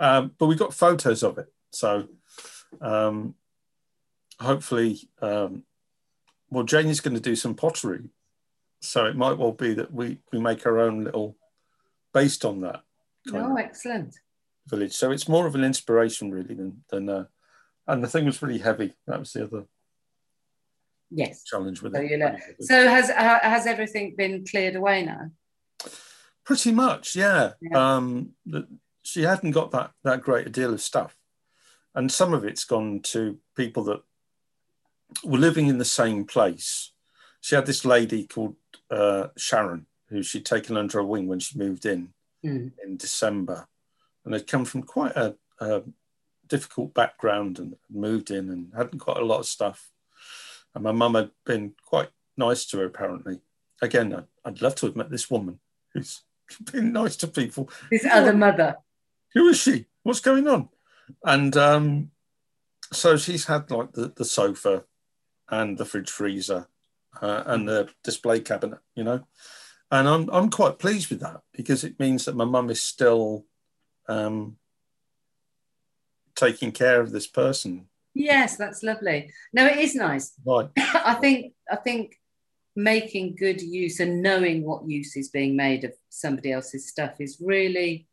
Um, 0.00 0.32
but 0.38 0.46
we 0.46 0.56
got 0.56 0.74
photos 0.74 1.22
of 1.22 1.38
it, 1.38 1.52
so 1.70 2.08
um, 2.80 3.34
hopefully, 4.40 5.08
um, 5.20 5.64
well, 6.50 6.64
Janie's 6.64 7.00
going 7.00 7.14
to 7.14 7.20
do 7.20 7.36
some 7.36 7.54
pottery, 7.54 8.10
so 8.80 9.06
it 9.06 9.16
might 9.16 9.38
well 9.38 9.52
be 9.52 9.74
that 9.74 9.92
we 9.92 10.18
we 10.32 10.40
make 10.40 10.66
our 10.66 10.78
own 10.78 11.04
little 11.04 11.36
based 12.12 12.44
on 12.44 12.60
that. 12.62 12.82
Oh, 13.32 13.56
excellent 13.56 14.14
village. 14.66 14.92
So 14.92 15.10
it's 15.10 15.28
more 15.28 15.46
of 15.46 15.54
an 15.54 15.64
inspiration 15.64 16.30
really 16.30 16.54
than 16.54 16.84
than. 16.90 17.08
Uh, 17.08 17.24
and 17.86 18.02
the 18.02 18.08
thing 18.08 18.24
was 18.24 18.40
really 18.42 18.58
heavy. 18.58 18.94
That 19.06 19.18
was 19.18 19.32
the 19.32 19.44
other 19.44 19.64
yes 21.10 21.44
challenge 21.44 21.82
with 21.82 21.94
so 21.94 22.00
it. 22.00 22.56
So 22.60 22.88
has 22.88 23.10
uh, 23.10 23.38
has 23.42 23.66
everything 23.66 24.14
been 24.16 24.44
cleared 24.46 24.76
away 24.76 25.04
now? 25.04 25.30
Pretty 26.44 26.72
much, 26.72 27.14
yeah. 27.14 27.52
Yeah. 27.60 27.96
Um, 27.96 28.30
the, 28.46 28.66
she 29.02 29.22
hadn't 29.22 29.50
got 29.52 29.70
that 29.72 29.92
that 30.04 30.22
great 30.22 30.46
a 30.46 30.50
deal 30.50 30.72
of 30.72 30.80
stuff, 30.80 31.16
and 31.94 32.10
some 32.10 32.32
of 32.32 32.44
it's 32.44 32.64
gone 32.64 33.00
to 33.04 33.38
people 33.56 33.84
that 33.84 34.02
were 35.24 35.38
living 35.38 35.66
in 35.68 35.78
the 35.78 35.84
same 35.84 36.24
place. 36.24 36.92
She 37.40 37.54
had 37.54 37.66
this 37.66 37.84
lady 37.84 38.26
called 38.26 38.56
uh, 38.90 39.28
Sharon, 39.36 39.86
who 40.08 40.22
she'd 40.22 40.46
taken 40.46 40.76
under 40.76 40.98
her 40.98 41.04
wing 41.04 41.26
when 41.26 41.40
she 41.40 41.58
moved 41.58 41.86
in 41.86 42.12
Mm. 42.44 42.72
in 42.84 42.96
December, 42.96 43.68
and 44.24 44.34
they'd 44.34 44.48
come 44.48 44.64
from 44.64 44.82
quite 44.82 45.12
a, 45.14 45.36
a 45.60 45.82
difficult 46.48 46.92
background 46.92 47.60
and 47.60 47.76
moved 47.88 48.32
in 48.32 48.50
and 48.50 48.72
hadn't 48.76 48.98
got 48.98 49.20
a 49.20 49.24
lot 49.24 49.38
of 49.38 49.46
stuff. 49.46 49.90
And 50.74 50.82
my 50.82 50.90
mum 50.90 51.14
had 51.14 51.30
been 51.46 51.74
quite 51.86 52.08
nice 52.36 52.64
to 52.66 52.78
her, 52.78 52.86
apparently. 52.86 53.38
Again, 53.80 54.12
I'd, 54.12 54.24
I'd 54.44 54.60
love 54.60 54.74
to 54.76 54.86
have 54.86 54.96
met 54.96 55.08
this 55.08 55.30
woman 55.30 55.60
who's 55.94 56.22
been 56.72 56.92
nice 56.92 57.14
to 57.18 57.28
people. 57.28 57.70
This 57.92 58.04
other 58.10 58.32
mother. 58.32 58.78
Who 59.34 59.48
is 59.48 59.58
she? 59.58 59.86
What's 60.02 60.20
going 60.20 60.48
on? 60.48 60.68
And 61.24 61.56
um, 61.56 62.10
so 62.92 63.16
she's 63.16 63.46
had 63.46 63.70
like 63.70 63.92
the, 63.92 64.12
the 64.14 64.24
sofa 64.24 64.84
and 65.48 65.78
the 65.78 65.84
fridge 65.84 66.10
freezer 66.10 66.68
uh, 67.20 67.42
and 67.46 67.68
the 67.68 67.88
display 68.02 68.40
cabinet, 68.40 68.78
you 68.94 69.04
know. 69.04 69.24
And 69.90 70.08
I'm, 70.08 70.30
I'm 70.30 70.50
quite 70.50 70.78
pleased 70.78 71.10
with 71.10 71.20
that 71.20 71.40
because 71.52 71.84
it 71.84 72.00
means 72.00 72.24
that 72.24 72.36
my 72.36 72.46
mum 72.46 72.70
is 72.70 72.82
still 72.82 73.44
um, 74.08 74.56
taking 76.34 76.72
care 76.72 77.00
of 77.00 77.12
this 77.12 77.26
person. 77.26 77.88
Yes, 78.14 78.56
that's 78.56 78.82
lovely. 78.82 79.30
No, 79.52 79.66
it 79.66 79.78
is 79.78 79.94
nice. 79.94 80.32
Right. 80.44 80.68
I 80.76 81.14
think 81.14 81.54
I 81.70 81.76
think 81.76 82.18
making 82.74 83.36
good 83.36 83.60
use 83.60 84.00
and 84.00 84.22
knowing 84.22 84.64
what 84.64 84.88
use 84.88 85.16
is 85.16 85.28
being 85.28 85.56
made 85.56 85.84
of 85.84 85.92
somebody 86.08 86.52
else's 86.52 86.88
stuff 86.88 87.20
is 87.20 87.38
really 87.40 88.06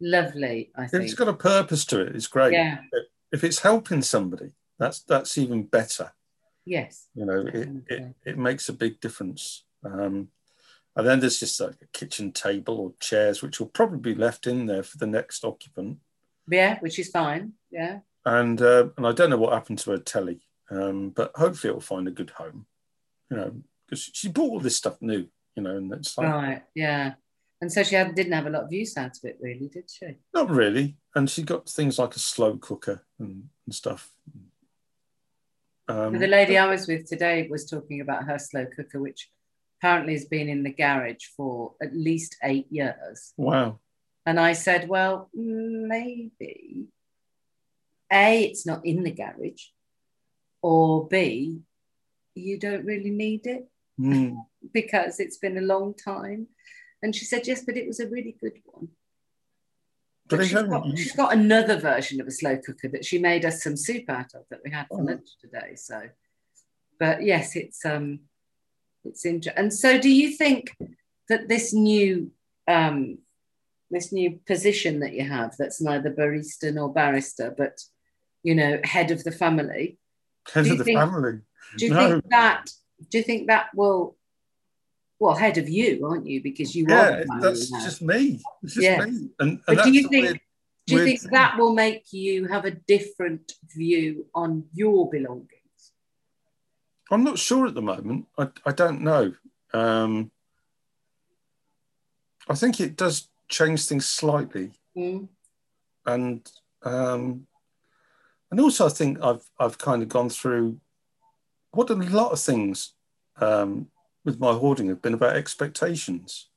lovely. 0.00 0.70
I 0.76 0.86
think. 0.86 1.04
it's 1.04 1.14
got 1.14 1.28
a 1.28 1.34
purpose 1.34 1.84
to 1.86 2.00
it, 2.00 2.14
it's 2.14 2.26
great. 2.26 2.52
Yeah. 2.52 2.78
If 3.32 3.44
it's 3.44 3.60
helping 3.60 4.02
somebody, 4.02 4.52
that's 4.78 5.00
that's 5.02 5.38
even 5.38 5.64
better. 5.64 6.12
Yes. 6.64 7.08
You 7.14 7.26
know, 7.26 7.46
it, 7.46 7.68
it, 7.88 8.14
it 8.24 8.38
makes 8.38 8.68
a 8.68 8.72
big 8.72 9.00
difference. 9.00 9.64
Um, 9.84 10.28
and 10.96 11.06
then 11.06 11.20
there's 11.20 11.38
just 11.38 11.60
like 11.60 11.76
a 11.82 11.86
kitchen 11.98 12.32
table 12.32 12.78
or 12.78 12.92
chairs, 13.00 13.42
which 13.42 13.60
will 13.60 13.68
probably 13.68 13.98
be 13.98 14.14
left 14.14 14.46
in 14.46 14.66
there 14.66 14.82
for 14.82 14.98
the 14.98 15.06
next 15.06 15.44
occupant. 15.44 15.98
Yeah, 16.48 16.78
which 16.80 16.98
is 16.98 17.08
fine. 17.08 17.52
Yeah. 17.70 18.00
And 18.26 18.60
uh, 18.60 18.88
and 18.96 19.06
I 19.06 19.12
don't 19.12 19.30
know 19.30 19.38
what 19.38 19.52
happened 19.52 19.78
to 19.80 19.92
her 19.92 19.98
telly, 19.98 20.40
um, 20.70 21.10
but 21.10 21.32
hopefully 21.34 21.70
it'll 21.70 21.80
find 21.80 22.08
a 22.08 22.12
good 22.12 22.30
home. 22.30 22.66
You 23.30 23.36
know, 23.36 23.62
because 23.86 24.10
she 24.12 24.28
bought 24.28 24.50
all 24.50 24.60
this 24.60 24.76
stuff 24.76 25.00
new. 25.00 25.26
You 25.56 25.62
know, 25.62 25.76
and 25.76 25.92
it's 25.92 26.18
like 26.18 26.28
Right. 26.28 26.62
Yeah. 26.74 27.14
And 27.60 27.70
so 27.70 27.82
she 27.82 27.94
had, 27.94 28.14
didn't 28.14 28.32
have 28.32 28.46
a 28.46 28.50
lot 28.50 28.64
of 28.64 28.72
use 28.72 28.96
out 28.96 29.16
of 29.16 29.24
it, 29.24 29.38
really, 29.40 29.68
did 29.68 29.90
she? 29.90 30.16
not 30.34 30.48
really. 30.48 30.96
And 31.14 31.28
she 31.28 31.42
got 31.42 31.68
things 31.68 31.98
like 31.98 32.16
a 32.16 32.18
slow 32.18 32.56
cooker 32.56 33.04
and, 33.18 33.48
and 33.66 33.74
stuff. 33.74 34.10
Um, 35.88 36.18
the 36.18 36.26
lady 36.26 36.56
I 36.56 36.66
was 36.66 36.86
with 36.86 37.08
today 37.08 37.48
was 37.50 37.68
talking 37.68 38.00
about 38.00 38.24
her 38.24 38.38
slow 38.38 38.64
cooker, 38.64 39.00
which 39.00 39.28
apparently 39.78 40.12
has 40.14 40.24
been 40.24 40.48
in 40.48 40.62
the 40.62 40.72
garage 40.72 41.24
for 41.36 41.74
at 41.82 41.94
least 41.94 42.36
eight 42.42 42.66
years. 42.70 43.32
wow. 43.36 43.78
And 44.26 44.38
I 44.38 44.52
said, 44.52 44.88
well, 44.88 45.30
maybe 45.34 46.86
A, 48.12 48.44
it's 48.44 48.66
not 48.66 48.84
in 48.84 49.02
the 49.02 49.10
garage, 49.10 49.64
or 50.62 51.08
B, 51.08 51.60
you 52.34 52.58
don't 52.58 52.84
really 52.84 53.10
need 53.10 53.46
it 53.46 53.66
Mm. 54.00 54.36
because 54.72 55.20
it's 55.20 55.36
been 55.36 55.58
a 55.58 55.62
long 55.62 55.92
time. 55.94 56.46
And 57.02 57.14
she 57.14 57.24
said, 57.24 57.46
yes, 57.46 57.64
but 57.64 57.76
it 57.76 57.86
was 57.86 58.00
a 58.00 58.08
really 58.08 58.36
good 58.40 58.58
one. 58.64 58.88
But 60.28 60.36
But 60.38 60.44
she's 60.46 60.52
got, 60.62 60.86
used- 60.86 60.98
she's 61.02 61.16
got 61.16 61.32
another 61.32 61.76
version 61.78 62.20
of 62.20 62.26
a 62.26 62.30
slow 62.30 62.56
cooker 62.58 62.88
that 62.88 63.04
she 63.04 63.18
made 63.18 63.44
us 63.44 63.62
some 63.62 63.76
soup 63.76 64.08
out 64.08 64.34
of 64.34 64.42
that 64.50 64.60
we 64.64 64.70
had 64.70 64.86
for 64.88 65.00
Oh. 65.00 65.04
lunch 65.04 65.28
today. 65.40 65.74
So, 65.76 66.02
but 66.98 67.22
yes, 67.22 67.56
it's 67.56 67.84
um, 67.84 68.20
it's 69.04 69.24
interesting. 69.24 69.58
And 69.62 69.72
so, 69.72 69.98
do 69.98 70.10
you 70.10 70.30
think 70.36 70.76
that 71.28 71.48
this 71.48 71.72
new 71.72 72.30
um, 72.68 73.18
this 73.90 74.12
new 74.12 74.38
position 74.46 75.00
that 75.00 75.14
you 75.14 75.24
have, 75.24 75.56
that's 75.58 75.80
neither 75.80 76.12
barista 76.12 76.72
nor 76.72 76.92
barrister, 76.92 77.52
but 77.56 77.80
you 78.44 78.54
know, 78.54 78.78
head 78.84 79.10
of 79.10 79.24
the 79.24 79.32
family, 79.32 79.98
Head 80.54 80.66
of 80.68 80.78
the 80.78 80.84
think- 80.84 80.98
family. 80.98 81.40
do 81.76 81.86
you 81.86 81.92
No. 81.94 82.08
think 82.10 82.30
that 82.30 82.70
do 83.10 83.18
you 83.18 83.24
think 83.24 83.48
that 83.48 83.70
will 83.74 84.16
well 85.20 85.34
head 85.36 85.58
of 85.58 85.68
you, 85.68 86.04
aren't 86.06 86.26
you? 86.26 86.42
Because 86.42 86.74
you 86.74 86.86
are 86.86 86.88
Yeah, 86.88 87.24
the 87.24 87.38
that's 87.42 87.68
just 87.70 88.02
me. 88.02 88.40
It's 88.62 88.74
just 88.74 88.84
Yeah. 88.84 89.04
me. 89.04 89.28
And, 89.38 89.60
and 89.68 89.78
do 89.84 89.92
you 89.92 90.08
think 90.08 90.24
weird- 90.24 90.40
do 90.86 90.96
you 90.96 91.04
think 91.04 91.20
thing. 91.20 91.30
that 91.32 91.56
will 91.56 91.72
make 91.74 92.12
you 92.12 92.46
have 92.48 92.64
a 92.64 92.72
different 92.72 93.52
view 93.76 94.26
on 94.34 94.64
your 94.72 95.08
belongings? 95.08 95.92
I'm 97.12 97.22
not 97.22 97.38
sure 97.38 97.66
at 97.66 97.74
the 97.74 97.82
moment. 97.82 98.26
I, 98.36 98.48
I 98.66 98.72
don't 98.72 99.02
know. 99.02 99.34
Um, 99.72 100.32
I 102.48 102.54
think 102.54 102.80
it 102.80 102.96
does 102.96 103.28
change 103.48 103.86
things 103.86 104.06
slightly, 104.06 104.72
Mm. 104.96 105.28
and 106.06 106.50
um, 106.82 107.46
and 108.50 108.58
also 108.58 108.86
I 108.86 108.88
think 108.88 109.20
I've 109.22 109.48
I've 109.60 109.78
kind 109.78 110.02
of 110.02 110.08
gone 110.08 110.30
through 110.30 110.80
what 111.72 111.90
a 111.90 111.94
lot 111.94 112.32
of 112.32 112.40
things 112.40 112.94
um, 113.36 113.88
with 114.24 114.38
my 114.38 114.52
hoarding 114.52 114.88
have 114.88 115.02
been 115.02 115.14
about 115.14 115.36
expectations, 115.36 116.48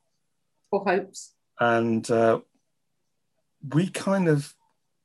Or 0.72 0.84
hopes? 0.86 1.34
and 1.60 2.10
uh, 2.12 2.40
we 3.74 3.90
kind 3.90 4.28
of 4.28 4.56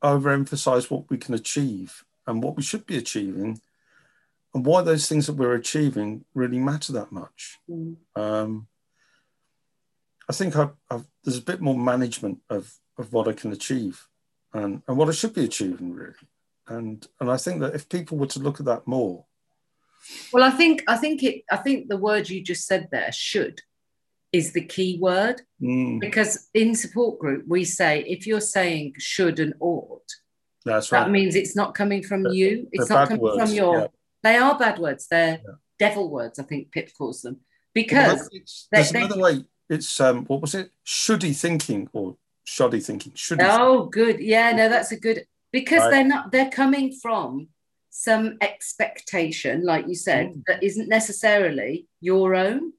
overemphasize 0.02 0.90
what 0.90 1.08
we 1.10 1.18
can 1.18 1.34
achieve 1.34 2.04
and 2.26 2.42
what 2.42 2.56
we 2.56 2.62
should 2.62 2.86
be 2.86 2.96
achieving, 2.96 3.60
and 4.54 4.66
why 4.66 4.82
those 4.82 5.08
things 5.08 5.26
that 5.26 5.34
we're 5.34 5.54
achieving 5.54 6.24
really 6.34 6.58
matter 6.58 6.92
that 6.92 7.12
much. 7.12 7.58
Mm. 7.70 7.96
Um, 8.16 8.66
I 10.28 10.32
think 10.32 10.56
I've, 10.56 10.72
I've, 10.90 11.06
there's 11.24 11.38
a 11.38 11.42
bit 11.42 11.60
more 11.60 11.76
management 11.76 12.40
of, 12.50 12.74
of 12.98 13.12
what 13.12 13.28
I 13.28 13.32
can 13.32 13.52
achieve 13.52 14.06
and, 14.52 14.82
and 14.86 14.96
what 14.96 15.08
I 15.08 15.12
should 15.12 15.34
be 15.34 15.44
achieving, 15.44 15.94
really. 15.94 16.14
And 16.66 17.06
and 17.18 17.30
I 17.30 17.38
think 17.38 17.60
that 17.60 17.74
if 17.74 17.88
people 17.88 18.18
were 18.18 18.26
to 18.26 18.40
look 18.40 18.60
at 18.60 18.66
that 18.66 18.86
more, 18.86 19.24
Well, 20.32 20.44
I 20.44 20.50
think 20.50 20.82
I 20.88 20.96
think 20.96 21.22
it 21.22 21.44
I 21.50 21.56
think 21.56 21.88
the 21.88 21.96
word 21.96 22.28
you 22.28 22.42
just 22.42 22.66
said 22.66 22.88
there, 22.90 23.12
should, 23.12 23.60
is 24.32 24.52
the 24.52 24.64
key 24.64 24.98
word. 25.00 25.42
mm, 25.60 26.00
Because 26.00 26.48
in 26.54 26.74
support 26.74 27.18
group, 27.18 27.44
we 27.48 27.64
say 27.64 28.04
if 28.06 28.26
you're 28.26 28.40
saying 28.40 28.94
should 28.98 29.38
and 29.40 29.54
ought, 29.60 30.02
that's 30.64 30.92
right 30.92 31.04
that 31.04 31.10
means 31.10 31.34
it's 31.34 31.56
not 31.56 31.74
coming 31.74 32.02
from 32.02 32.22
They're- 32.22 32.32
you. 32.32 32.68
It's 32.72 32.90
not 32.90 33.08
coming 33.08 33.22
words, 33.22 33.38
from 33.42 33.52
your 33.56 33.78
yeah. 33.80 33.86
they 34.22 34.36
are 34.36 34.58
bad 34.58 34.78
words. 34.78 35.06
They're 35.10 35.40
Yeah. 35.44 35.54
devil 35.78 36.10
words, 36.10 36.38
I 36.38 36.42
think 36.44 36.72
Pip 36.72 36.90
calls 36.96 37.22
them. 37.22 37.40
Because 37.74 38.28
it's, 38.32 38.66
they- 38.72 38.78
there's 38.78 38.90
they- 38.90 39.02
another 39.02 39.20
way. 39.20 39.44
It's 39.70 40.00
um, 40.00 40.24
what 40.24 40.40
was 40.40 40.54
it? 40.54 40.70
Shouldy 40.86 41.34
thinking 41.38 41.88
or 41.92 42.16
shoddy 42.44 42.80
thinking? 42.80 43.12
Should 43.14 43.40
Oh, 43.42 43.84
good. 43.84 44.18
Yeah, 44.18 44.52
no, 44.52 44.68
that's 44.70 44.92
a 44.92 44.98
good 44.98 45.26
because 45.52 45.80
Right. 45.82 45.90
they're 45.90 46.04
not 46.06 46.32
they're 46.32 46.48
coming 46.50 46.92
from 47.02 47.48
some 48.06 48.38
expectation, 48.40 49.64
like 49.64 49.88
you 49.88 49.96
said, 49.96 50.26
Mm. 50.28 50.42
that 50.46 50.62
isn't 50.62 50.88
necessarily 50.88 51.88
your 52.00 52.36
own. 52.36 52.72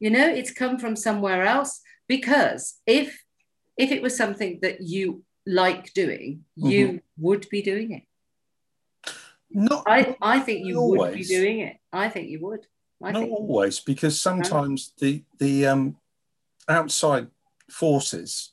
You 0.00 0.10
know, 0.10 0.26
it's 0.38 0.50
come 0.50 0.76
from 0.78 0.96
somewhere 0.96 1.44
else. 1.46 1.80
Because 2.08 2.80
if 2.84 3.08
if 3.76 3.92
it 3.92 4.02
was 4.02 4.16
something 4.16 4.58
that 4.62 4.80
you 4.80 5.22
like 5.46 5.92
doing, 5.94 6.44
you 6.56 6.84
Mm-hmm. 6.86 7.24
would 7.26 7.48
be 7.48 7.62
doing 7.62 7.92
it. 7.98 8.04
Not 9.50 9.84
I, 9.86 10.16
I 10.20 10.40
think 10.40 10.66
you 10.66 10.82
would 10.82 10.96
be 10.96 11.22
Always. 11.22 11.28
doing 11.28 11.60
it. 11.60 11.76
I 11.92 12.08
think 12.08 12.28
you 12.28 12.40
would. 12.46 12.66
I 13.00 13.12
not 13.12 13.20
think 13.20 13.32
always, 13.32 13.78
because 13.80 14.20
sometimes 14.20 14.92
the 14.98 15.22
the 15.38 15.66
um, 15.72 15.96
outside 16.66 17.28
forces 17.70 18.52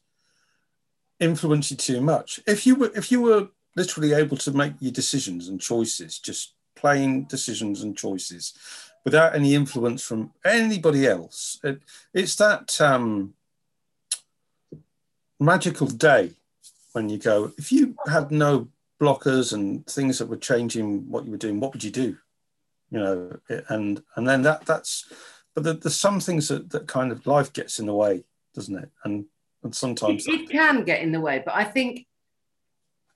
influence 1.20 1.72
you 1.72 1.78
too 1.78 2.02
much. 2.02 2.40
If 2.46 2.68
you 2.68 2.76
were 2.76 2.92
if 2.96 3.12
you 3.12 3.22
were 3.24 3.48
literally 3.76 4.14
able 4.14 4.38
to 4.38 4.52
make 4.52 4.74
your 4.80 4.92
decisions 4.92 5.48
and 5.48 5.60
choices, 5.62 6.20
just 6.20 6.54
plain 6.76 7.26
decisions 7.26 7.84
and 7.84 7.98
choices, 7.98 8.54
without 9.04 9.36
any 9.36 9.54
influence 9.54 10.04
from 10.04 10.32
anybody 10.44 11.06
else, 11.08 11.60
it, 11.64 11.82
it's 12.14 12.36
that 12.38 12.80
um, 12.82 13.34
magical 15.40 15.88
day 15.88 16.32
when 16.94 17.10
you 17.10 17.18
go. 17.18 17.52
If 17.58 17.72
you 17.72 17.96
had 18.08 18.32
no 18.32 18.68
blockers 19.02 19.54
and 19.54 19.86
things 19.86 20.20
that 20.20 20.28
were 20.28 20.38
changing 20.38 21.10
what 21.10 21.26
you 21.26 21.32
were 21.32 21.38
doing, 21.38 21.60
what 21.60 21.74
would 21.74 21.84
you 21.84 21.92
do? 21.92 22.18
you 22.92 23.00
know 23.00 23.36
and 23.70 24.04
and 24.16 24.28
then 24.28 24.44
that 24.44 24.64
that's 24.68 25.12
but 25.56 25.64
there- 25.64 25.74
there's 25.74 26.00
some 26.00 26.20
things 26.20 26.48
that, 26.50 26.70
that 26.70 26.88
kind 26.88 27.12
of 27.12 27.26
life 27.26 27.52
gets 27.52 27.80
in 27.80 27.88
the 27.88 27.94
way 27.94 28.24
doesn't 28.54 28.78
it 28.78 28.92
and 29.04 29.26
and 29.64 29.74
sometimes 29.76 30.28
it, 30.28 30.42
it 30.42 30.50
can 30.52 30.84
get 30.84 31.02
in 31.02 31.12
the 31.12 31.20
way, 31.20 31.42
but 31.44 31.56
I 31.56 31.64
think 31.64 32.06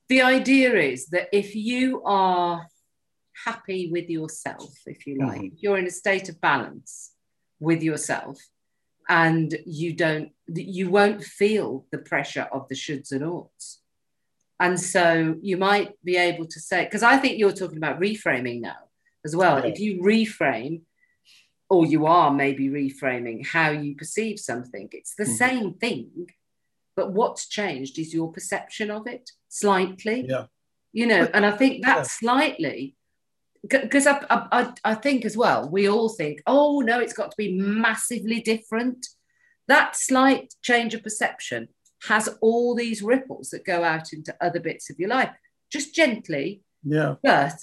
the 0.09 0.21
idea 0.21 0.75
is 0.75 1.07
that 1.07 1.29
if 1.31 1.55
you 1.55 2.03
are 2.03 2.67
happy 3.45 3.89
with 3.91 4.09
yourself, 4.09 4.73
if 4.85 5.05
you 5.07 5.17
like, 5.17 5.41
Mhm. 5.41 5.57
you're 5.61 5.77
in 5.77 5.87
a 5.87 5.91
state 5.91 6.27
of 6.29 6.41
balance 6.41 7.13
with 7.59 7.81
yourself, 7.81 8.37
and 9.07 9.57
you 9.65 9.93
don't, 9.93 10.31
you 10.47 10.89
won't 10.89 11.23
feel 11.23 11.87
the 11.91 11.97
pressure 11.97 12.47
of 12.51 12.67
the 12.69 12.75
shoulds 12.75 13.11
and 13.11 13.23
oughts. 13.23 13.81
And 14.59 14.79
so 14.79 15.35
you 15.41 15.57
might 15.57 15.93
be 16.03 16.17
able 16.17 16.45
to 16.47 16.59
say, 16.59 16.83
because 16.85 17.03
I 17.03 17.17
think 17.17 17.37
you're 17.37 17.53
talking 17.53 17.77
about 17.77 17.99
reframing 17.99 18.59
now 18.61 18.89
as 19.25 19.35
well. 19.35 19.59
Yeah. 19.59 19.71
If 19.71 19.79
you 19.79 20.01
reframe, 20.01 20.81
or 21.69 21.85
you 21.85 22.05
are 22.07 22.31
maybe 22.33 22.67
reframing 22.67 23.45
how 23.45 23.69
you 23.69 23.95
perceive 23.95 24.39
something, 24.39 24.89
it's 24.91 25.15
the 25.15 25.23
Mhm. 25.25 25.37
same 25.37 25.73
thing, 25.75 26.29
but 26.99 27.13
what's 27.13 27.47
changed 27.47 27.97
is 27.97 28.13
your 28.13 28.29
perception 28.37 28.91
of 28.91 29.07
it 29.07 29.25
slightly. 29.47 30.25
yeah 30.27 30.45
You 30.99 31.07
know, 31.11 31.23
and 31.35 31.45
I 31.45 31.53
think 31.59 31.73
that 31.85 31.99
Yeah. 31.99 32.03
slightly, 32.21 32.81
because 33.75 34.05
I, 34.13 34.15
I, 34.29 34.73
I, 34.91 34.95
think 34.95 35.19
as 35.29 35.35
well, 35.43 35.61
we 35.77 35.83
all 35.93 36.09
think, 36.09 36.35
oh 36.55 36.81
no, 36.89 36.99
it's 36.99 37.17
got 37.19 37.29
to 37.31 37.43
be 37.45 37.51
massively 37.87 38.39
different. 38.41 38.99
That 39.73 39.95
slight 39.95 40.47
change 40.69 40.91
of 40.93 41.01
perception 41.07 41.61
has 42.11 42.25
all 42.41 42.69
these 42.75 43.01
ripples 43.13 43.47
that 43.51 43.71
go 43.73 43.79
out 43.93 44.07
into 44.11 44.35
other 44.45 44.61
bits 44.69 44.89
of 44.89 44.99
your 44.99 45.11
life, 45.17 45.33
just 45.75 45.95
gently, 46.01 46.47
yeah 46.95 47.15
but 47.23 47.57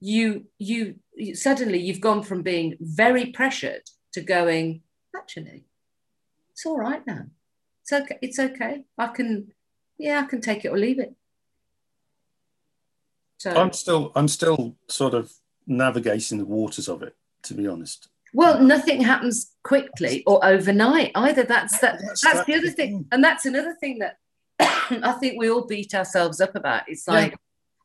you 0.00 0.26
you, 0.58 0.78
you 1.14 1.34
suddenly 1.34 1.80
you've 1.86 2.08
gone 2.10 2.22
from 2.28 2.42
being 2.42 2.76
very 2.80 3.26
pressured 3.38 3.86
to 4.14 4.20
going 4.36 4.82
actually 5.20 5.60
it's 6.50 6.66
all 6.66 6.78
right 6.88 7.04
now 7.06 7.24
it's 7.86 7.92
okay 7.92 8.18
it's 8.20 8.38
okay. 8.38 8.82
I 8.98 9.06
can 9.08 9.52
yeah 9.98 10.20
i 10.20 10.26
can 10.26 10.40
take 10.40 10.64
it 10.64 10.68
or 10.68 10.78
leave 10.78 10.98
it. 10.98 11.14
So 13.38 13.50
i'm 13.52 13.72
still 13.72 14.12
i'm 14.14 14.28
still 14.28 14.76
sort 14.88 15.14
of 15.14 15.32
navigating 15.66 16.38
the 16.38 16.44
waters 16.44 16.88
of 16.88 17.02
it 17.02 17.14
to 17.42 17.54
be 17.54 17.66
honest. 17.66 18.08
Well 18.34 18.60
nothing 18.60 19.00
happens 19.02 19.52
quickly 19.62 20.22
or 20.26 20.44
overnight 20.44 21.12
either. 21.14 21.44
That's 21.44 21.78
that 21.78 21.98
That's- 21.98 22.20
that's 22.20 22.22
that's 22.22 22.46
the 22.46 22.54
other 22.54 22.70
thing. 22.70 22.74
thing. 22.98 23.06
and 23.12 23.22
that's 23.22 23.46
another 23.46 23.74
thing 23.80 23.98
that 24.00 24.16
i 24.58 25.12
think 25.20 25.38
we 25.38 25.50
all 25.50 25.66
beat 25.66 25.94
ourselves 25.94 26.40
up 26.40 26.54
about. 26.56 26.82
It's 26.88 27.04
Yeah. 27.06 27.14
like 27.14 27.36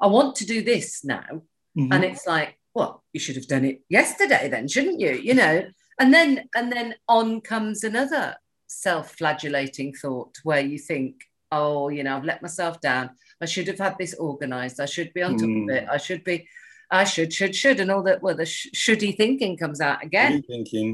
i 0.01 0.07
want 0.07 0.35
to 0.37 0.45
do 0.45 0.63
this 0.63 1.03
now. 1.03 1.43
Mhm. 1.77 1.93
and 1.93 2.03
it's 2.03 2.25
like 2.27 2.57
well 2.73 3.03
you 3.13 3.19
should 3.19 3.35
have 3.35 3.47
done 3.47 3.65
it 3.65 3.81
yesterday 3.89 4.49
then 4.49 4.67
shouldn't 4.67 4.99
you? 4.99 5.11
You 5.13 5.33
know? 5.35 5.63
And 5.99 6.13
then 6.13 6.49
and 6.55 6.71
then 6.71 6.95
on 7.07 7.41
comes 7.41 7.83
another 7.83 8.35
self-flagellating 8.71 9.93
thought 9.93 10.37
where 10.43 10.61
you 10.61 10.77
think 10.77 11.13
oh 11.51 11.89
you 11.89 12.03
know 12.03 12.15
i've 12.17 12.23
let 12.31 12.41
myself 12.41 12.79
down. 12.81 13.09
I 13.43 13.45
should 13.45 13.67
have 13.69 13.79
had 13.79 13.95
this 13.97 14.13
organized. 14.13 14.79
I 14.79 14.85
should 14.85 15.11
be 15.15 15.23
on 15.23 15.35
top 15.35 15.49
Mm. 15.49 15.63
of 15.63 15.69
it. 15.77 15.85
I 15.89 15.97
should 15.97 16.23
be 16.23 16.47
i 16.91 17.03
should 17.03 17.31
should 17.33 17.55
should 17.55 17.79
and 17.79 17.89
all 17.91 18.03
that 18.03 18.21
well 18.21 18.35
the 18.35 18.45
sh- 18.45 18.67
shouldy 18.81 19.11
thinking 19.17 19.57
comes 19.57 19.79
out 19.81 20.03
again. 20.03 20.43
Thinking. 20.43 20.89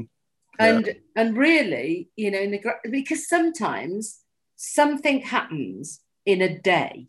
Yeah. 0.58 0.66
and 0.68 0.84
and 1.20 1.36
really 1.36 2.08
you 2.16 2.30
know 2.32 2.40
in 2.46 2.50
the, 2.54 2.60
because 2.98 3.28
sometimes 3.28 4.20
something 4.56 5.18
happens 5.20 6.00
in 6.32 6.40
a 6.42 6.52
day 6.74 7.06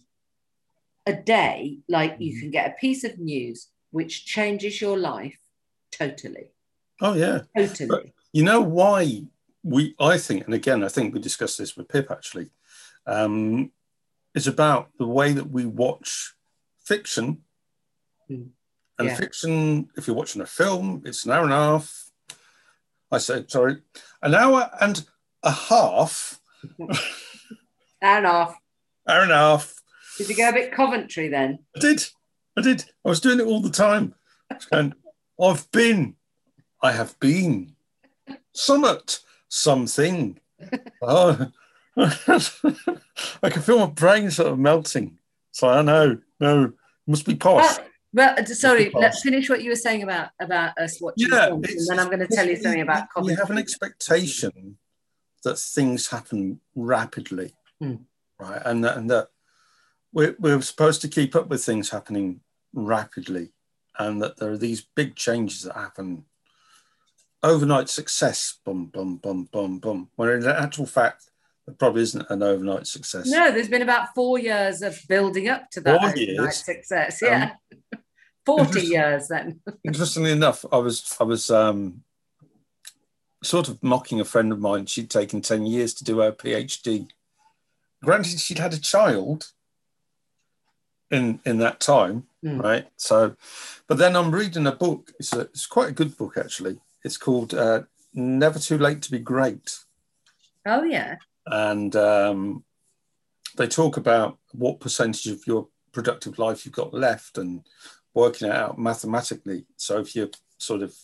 a 1.07 1.13
day 1.13 1.79
like 1.87 2.13
you 2.19 2.31
Mhm. 2.33 2.39
can 2.41 2.51
get 2.57 2.69
a 2.71 2.79
piece 2.83 3.03
of 3.09 3.17
news 3.17 3.57
which 3.97 4.13
changes 4.35 4.81
your 4.85 4.97
life 5.11 5.39
totally. 5.91 6.47
Oh 7.01 7.13
yeah. 7.23 7.39
Totally. 7.57 8.13
You 8.33 8.43
know 8.49 8.61
why 8.61 9.01
we 9.63 9.95
i 9.99 10.17
think 10.17 10.45
and 10.45 10.53
again 10.53 10.83
i 10.83 10.87
think 10.87 11.13
we 11.13 11.19
discussed 11.19 11.57
this 11.57 11.75
with 11.75 11.89
pip 11.89 12.09
actually 12.11 12.49
um 13.05 13.71
is 14.33 14.47
about 14.47 14.89
the 14.97 15.07
way 15.07 15.33
that 15.33 15.49
we 15.49 15.65
watch 15.65 16.33
fiction. 16.85 17.39
Mm. 18.29 18.49
and 18.99 19.07
Yeah. 19.07 19.15
fiction 19.15 19.89
if 19.97 20.07
you're 20.07 20.15
watching 20.15 20.41
a 20.41 20.45
film 20.45 21.01
it's 21.05 21.25
an 21.25 21.31
hour 21.31 21.43
and 21.43 21.53
a 21.53 21.55
half. 21.55 22.11
I 23.11 23.17
said 23.17 23.49
sorry 23.49 23.81
an 24.21 24.35
hour 24.35 24.69
and 24.79 25.03
a 25.43 25.51
half. 25.51 26.39
Hour 28.01 28.17
and 28.17 28.27
off 28.27 28.55
hour 29.07 29.23
and 29.23 29.31
a 29.31 29.35
half. 29.35 29.73
Did 30.17 30.29
you 30.29 30.35
go 30.35 30.49
a 30.49 30.53
bit 30.53 30.71
coventry 30.71 31.27
then? 31.27 31.59
I 31.75 31.79
did. 31.79 32.05
I 32.57 32.61
did. 32.61 32.85
I 33.05 33.09
was 33.09 33.19
doing 33.19 33.39
it 33.39 33.45
all 33.45 33.61
the 33.61 33.69
time. 33.69 34.13
And 34.71 34.93
i've 35.41 35.69
been 35.71 36.15
i 36.81 36.91
have 36.91 37.19
been. 37.19 37.75
Summit 38.53 39.19
something. 39.49 40.39
Oh. 41.01 41.51
I 41.97 43.49
can 43.49 43.61
feel 43.61 43.79
my 43.79 43.87
brain 43.87 44.31
sort 44.31 44.51
of 44.51 44.59
melting. 44.59 45.17
So 45.51 45.67
i 45.67 45.81
know 45.81 46.19
no 46.39 46.71
must 47.05 47.25
be 47.25 47.35
posh. 47.35 47.77
Well, 48.13 48.35
uh, 48.39 48.45
sorry 48.45 48.91
let's 48.93 49.21
finish 49.21 49.49
what 49.49 49.61
you 49.61 49.69
were 49.69 49.75
saying 49.75 50.03
about 50.03 50.29
about 50.39 50.77
us 50.77 51.01
watching 51.01 51.27
yeah 51.31 51.47
films, 51.47 51.67
and 51.67 51.87
then 51.89 51.99
i'm 51.99 52.07
going 52.07 52.27
to 52.27 52.35
tell 52.35 52.47
you 52.47 52.55
something 52.55 52.81
about 52.81 53.07
you 53.23 53.35
have 53.35 53.51
an 53.51 53.57
expectation 53.57 54.77
that 55.43 55.59
things 55.59 56.07
happen 56.07 56.59
rapidly 56.75 57.53
Hmm. 57.79 57.95
right? 58.39 58.61
And 58.65 58.83
that, 58.83 58.97
and 58.97 59.09
that 59.09 59.29
we're, 60.11 60.35
we're 60.39 60.61
supposed 60.61 61.01
to 61.01 61.07
keep 61.07 61.35
up 61.35 61.49
with 61.49 61.63
things 61.63 61.89
happening 61.89 62.41
rapidly 62.73 63.51
and 63.97 64.21
that 64.21 64.37
there 64.37 64.51
are 64.51 64.57
these 64.57 64.85
big 64.95 65.15
changes 65.15 65.63
that 65.63 65.75
happen 65.75 66.25
overnight 67.43 67.89
success 67.89 68.59
boom, 68.65 68.87
boom, 68.87 69.17
boom, 69.17 69.47
boom, 69.51 69.79
boom. 69.79 70.09
when 70.15 70.29
in 70.29 70.45
actual 70.47 70.85
fact 70.85 71.29
it 71.67 71.77
probably 71.79 72.01
isn't 72.01 72.25
an 72.29 72.43
overnight 72.43 72.85
success 72.87 73.27
No, 73.27 73.51
there's 73.51 73.69
been 73.69 73.81
about 73.81 74.13
four 74.15 74.39
years 74.39 74.81
of 74.81 74.99
building 75.07 75.47
up 75.47 75.69
to 75.71 75.81
that 75.81 75.95
overnight 76.03 76.17
years? 76.17 76.57
success. 76.57 77.21
Um, 77.23 77.29
Yeah, 77.29 77.51
forty 78.45 78.81
years 78.81 79.27
then. 79.27 79.61
interestingly 79.83 80.31
enough, 80.31 80.65
I 80.71 80.77
was 80.77 81.15
I 81.19 81.23
was 81.23 81.49
um, 81.51 82.03
sort 83.43 83.69
of 83.69 83.81
mocking 83.83 84.19
a 84.19 84.25
friend 84.25 84.51
of 84.51 84.59
mine. 84.59 84.85
She'd 84.87 85.09
taken 85.09 85.41
ten 85.41 85.65
years 85.65 85.93
to 85.95 86.03
do 86.03 86.19
her 86.19 86.31
PhD. 86.31 87.07
Granted, 88.03 88.39
she'd 88.39 88.59
had 88.59 88.73
a 88.73 88.79
child 88.79 89.51
in 91.11 91.39
in 91.45 91.59
that 91.59 91.79
time, 91.79 92.27
Hmm. 92.41 92.59
right? 92.61 92.87
So, 92.97 93.35
but 93.87 93.97
then 93.97 94.15
I'm 94.15 94.31
reading 94.31 94.65
a 94.67 94.71
book. 94.71 95.11
It's 95.19 95.33
a, 95.33 95.41
it's 95.41 95.67
quite 95.67 95.89
a 95.89 95.93
good 95.93 96.17
book 96.17 96.35
actually. 96.37 96.79
It's 97.03 97.17
called 97.17 97.53
uh, 97.53 97.83
"Never 98.13 98.59
Too 98.59 98.77
Late 98.77 99.01
to 99.03 99.11
Be 99.11 99.19
Great," 99.19 99.77
Oh 100.65 100.83
yeah, 100.83 101.15
and 101.45 101.95
um, 101.95 102.63
they 103.57 103.67
talk 103.67 103.97
about 103.97 104.37
what 104.51 104.79
percentage 104.79 105.27
of 105.27 105.45
your 105.47 105.67
productive 105.91 106.39
life 106.39 106.65
you've 106.65 106.75
got 106.75 106.93
left 106.93 107.37
and 107.37 107.63
working 108.13 108.47
it 108.47 108.55
out 108.55 108.77
mathematically. 108.77 109.65
So 109.75 109.99
if 109.99 110.15
you're 110.15 110.29
sort 110.57 110.81
of 110.81 110.95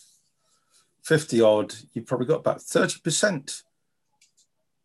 50 1.02 1.40
odd, 1.40 1.74
you've 1.92 2.06
probably 2.06 2.26
got 2.26 2.40
about 2.40 2.58
30% 2.58 3.62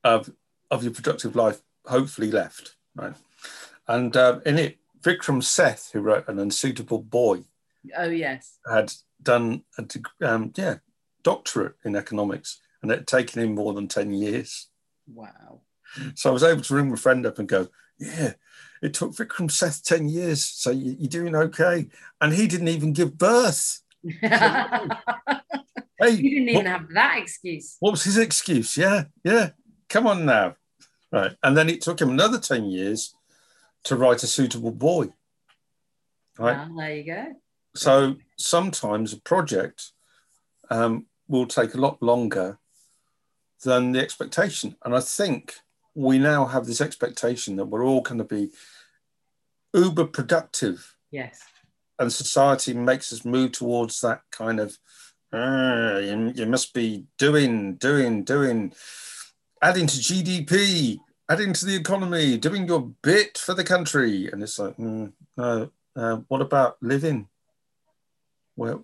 of, 0.04 0.32
of 0.69 0.84
your 0.84 0.93
productive 0.93 1.36
life 1.36 1.62
hopefully 1.86 2.32
left, 2.32 2.76
right? 2.95 3.13
And 3.88 4.15
uh, 4.15 4.39
in 4.45 4.58
it, 4.58 4.78
Vikram 5.02 5.43
Seth, 5.43 5.89
who 5.91 6.02
wrote 6.02 6.28
An 6.28 6.39
Unsuitable 6.39 7.00
Boy, 7.00 7.43
oh 7.97 8.10
yes. 8.10 8.60
had 8.71 8.93
done 9.21 9.63
a 9.80 9.86
um, 10.21 10.54
yeah, 10.56 10.78
doctorate 11.23 11.75
in 11.84 11.95
economics 11.95 12.60
and 12.81 12.91
it 12.91 12.99
had 12.99 13.07
taken 13.07 13.41
him 13.41 13.55
more 13.55 13.73
than 13.73 13.88
10 13.88 14.13
years. 14.13 14.67
Wow. 15.07 15.62
So 16.15 16.29
I 16.29 16.34
was 16.34 16.43
able 16.43 16.62
to 16.62 16.75
ring 16.75 16.89
my 16.89 16.95
friend 16.95 17.25
up 17.25 17.39
and 17.39 17.47
go, 17.47 17.67
yeah, 17.99 18.34
it 18.81 18.93
took 18.93 19.12
Vikram 19.12 19.51
Seth 19.51 19.84
10 19.84 20.10
years. 20.10 20.43
So 20.45 20.71
you, 20.71 20.97
are 21.03 21.10
doing 21.10 21.36
okay. 21.36 21.88
And 22.19 22.34
he 22.34 22.47
didn't 22.47 22.69
even 22.69 22.93
give 22.93 23.17
birth. 23.17 23.81
hey, 24.03 24.19
you 26.10 26.29
didn't 26.29 26.49
even 26.49 26.55
what, 26.55 26.65
have 26.65 26.88
that 26.93 27.19
excuse. 27.19 27.77
What 27.79 27.91
was 27.91 28.03
his 28.03 28.17
excuse? 28.17 28.75
Yeah, 28.77 29.05
yeah. 29.23 29.51
Come 29.89 30.07
on 30.07 30.25
now. 30.25 30.55
Right. 31.12 31.36
And 31.43 31.55
then 31.55 31.69
it 31.69 31.81
took 31.81 32.01
him 32.01 32.10
another 32.10 32.39
10 32.39 32.65
years 32.65 33.13
to 33.84 33.95
write 33.95 34.23
a 34.23 34.27
suitable 34.27 34.71
boy. 34.71 35.10
Right. 36.39 36.57
Well, 36.57 36.75
there 36.77 36.95
you 36.95 37.03
go. 37.03 37.25
So 37.75 38.15
sometimes 38.38 39.13
a 39.13 39.21
project 39.21 39.91
um, 40.69 41.05
will 41.32 41.48
take 41.48 41.74
a 41.74 41.80
lot 41.80 42.04
longer 42.04 42.60
than 43.63 43.94
the 43.94 44.00
expectation. 44.00 44.76
And 44.84 44.94
I 44.94 45.00
think 45.00 45.56
we 45.96 46.20
now 46.20 46.46
have 46.46 46.65
this 46.65 46.82
expectation 46.82 47.56
that 47.56 47.65
we're 47.65 47.86
all 47.86 48.02
going 48.02 48.17
to 48.17 48.24
be 48.24 48.52
uber 49.74 50.06
productive. 50.06 50.96
Yes. 51.10 51.39
And 51.98 52.12
society 52.12 52.74
makes 52.74 53.13
us 53.13 53.24
move 53.24 53.54
towards 53.54 54.02
that 54.02 54.22
kind 54.32 54.60
of, 54.60 54.78
uh, 55.32 56.00
you, 56.04 56.34
you 56.36 56.46
must 56.46 56.74
be 56.74 57.06
doing, 57.17 57.76
doing, 57.76 58.24
doing 58.24 58.74
adding 59.62 59.88
to 59.88 59.98
GDP, 59.98 61.00
adding 61.30 61.54
to 61.54 61.65
the 61.65 61.76
economy, 61.76 62.38
doing 62.38 62.67
your 62.67 62.91
bit 63.02 63.38
for 63.38 63.54
the 63.54 63.63
country. 63.63 64.30
And 64.30 64.44
it's 64.44 64.60
like, 64.60 64.76
mm, 64.76 65.13
uh, 65.38 65.67
what 66.28 66.41
about 66.41 66.78
living? 66.82 67.30
Where, 68.56 68.80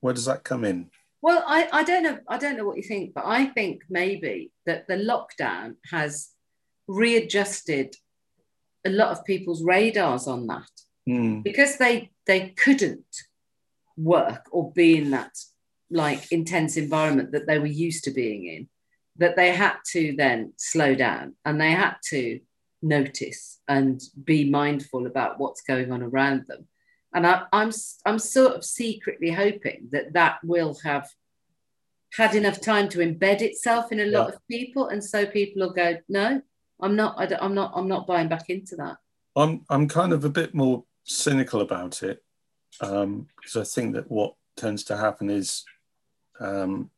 where 0.00 0.14
does 0.14 0.24
that 0.24 0.44
come 0.44 0.64
in? 0.64 0.90
Well, 1.22 1.44
I, 1.46 1.68
I 1.72 1.84
don't 1.84 2.02
know. 2.02 2.18
I 2.28 2.36
don't 2.36 2.56
know 2.56 2.66
what 2.66 2.76
you 2.76 2.82
think, 2.82 3.14
but 3.14 3.24
I 3.24 3.46
think 3.46 3.82
maybe 3.88 4.50
that 4.66 4.88
the 4.88 4.96
lockdown 4.96 5.76
has 5.90 6.30
readjusted 6.88 7.94
a 8.84 8.90
lot 8.90 9.12
of 9.12 9.24
people's 9.24 9.62
radars 9.62 10.26
on 10.26 10.48
that 10.48 10.70
mm. 11.08 11.42
because 11.42 11.78
they 11.78 12.10
they 12.26 12.48
couldn't 12.50 13.06
work 13.96 14.46
or 14.50 14.72
be 14.72 14.98
in 14.98 15.12
that 15.12 15.32
like 15.90 16.30
intense 16.32 16.76
environment 16.76 17.32
that 17.32 17.46
they 17.46 17.58
were 17.58 17.66
used 17.66 18.04
to 18.04 18.10
being 18.10 18.46
in 18.46 18.68
that 19.16 19.36
they 19.36 19.50
had 19.50 19.76
to 19.86 20.14
then 20.16 20.52
slow 20.56 20.94
down 20.94 21.36
and 21.44 21.60
they 21.60 21.70
had 21.70 21.94
to 22.02 22.40
notice 22.80 23.60
and 23.68 24.00
be 24.24 24.50
mindful 24.50 25.06
about 25.06 25.38
what's 25.38 25.62
going 25.62 25.92
on 25.92 26.02
around 26.02 26.44
them. 26.48 26.66
And 27.14 27.26
I, 27.26 27.42
I'm, 27.52 27.70
I'm 28.06 28.18
sort 28.18 28.54
of 28.54 28.64
secretly 28.64 29.30
hoping 29.30 29.88
that 29.92 30.14
that 30.14 30.38
will 30.42 30.78
have 30.84 31.08
had 32.14 32.34
enough 32.34 32.60
time 32.60 32.88
to 32.90 32.98
embed 32.98 33.40
itself 33.40 33.92
in 33.92 34.00
a 34.00 34.06
lot 34.06 34.28
yeah. 34.28 34.34
of 34.34 34.48
people, 34.50 34.88
and 34.88 35.02
so 35.02 35.26
people 35.26 35.62
will 35.62 35.72
go, 35.72 35.96
"No, 36.08 36.42
I'm 36.80 36.96
not. 36.96 37.14
I 37.18 37.44
am 37.44 37.54
not. 37.54 37.72
I'm 37.74 37.88
not 37.88 38.06
buying 38.06 38.28
back 38.28 38.50
into 38.50 38.76
that." 38.76 38.96
I'm 39.34 39.64
I'm 39.70 39.88
kind 39.88 40.12
of 40.12 40.24
a 40.24 40.30
bit 40.30 40.54
more 40.54 40.84
cynical 41.04 41.60
about 41.60 42.02
it 42.02 42.22
um, 42.80 43.28
because 43.36 43.56
I 43.56 43.64
think 43.64 43.94
that 43.94 44.10
what 44.10 44.34
tends 44.56 44.84
to 44.84 44.96
happen 44.96 45.30
is 45.30 45.64
um, 46.40 46.90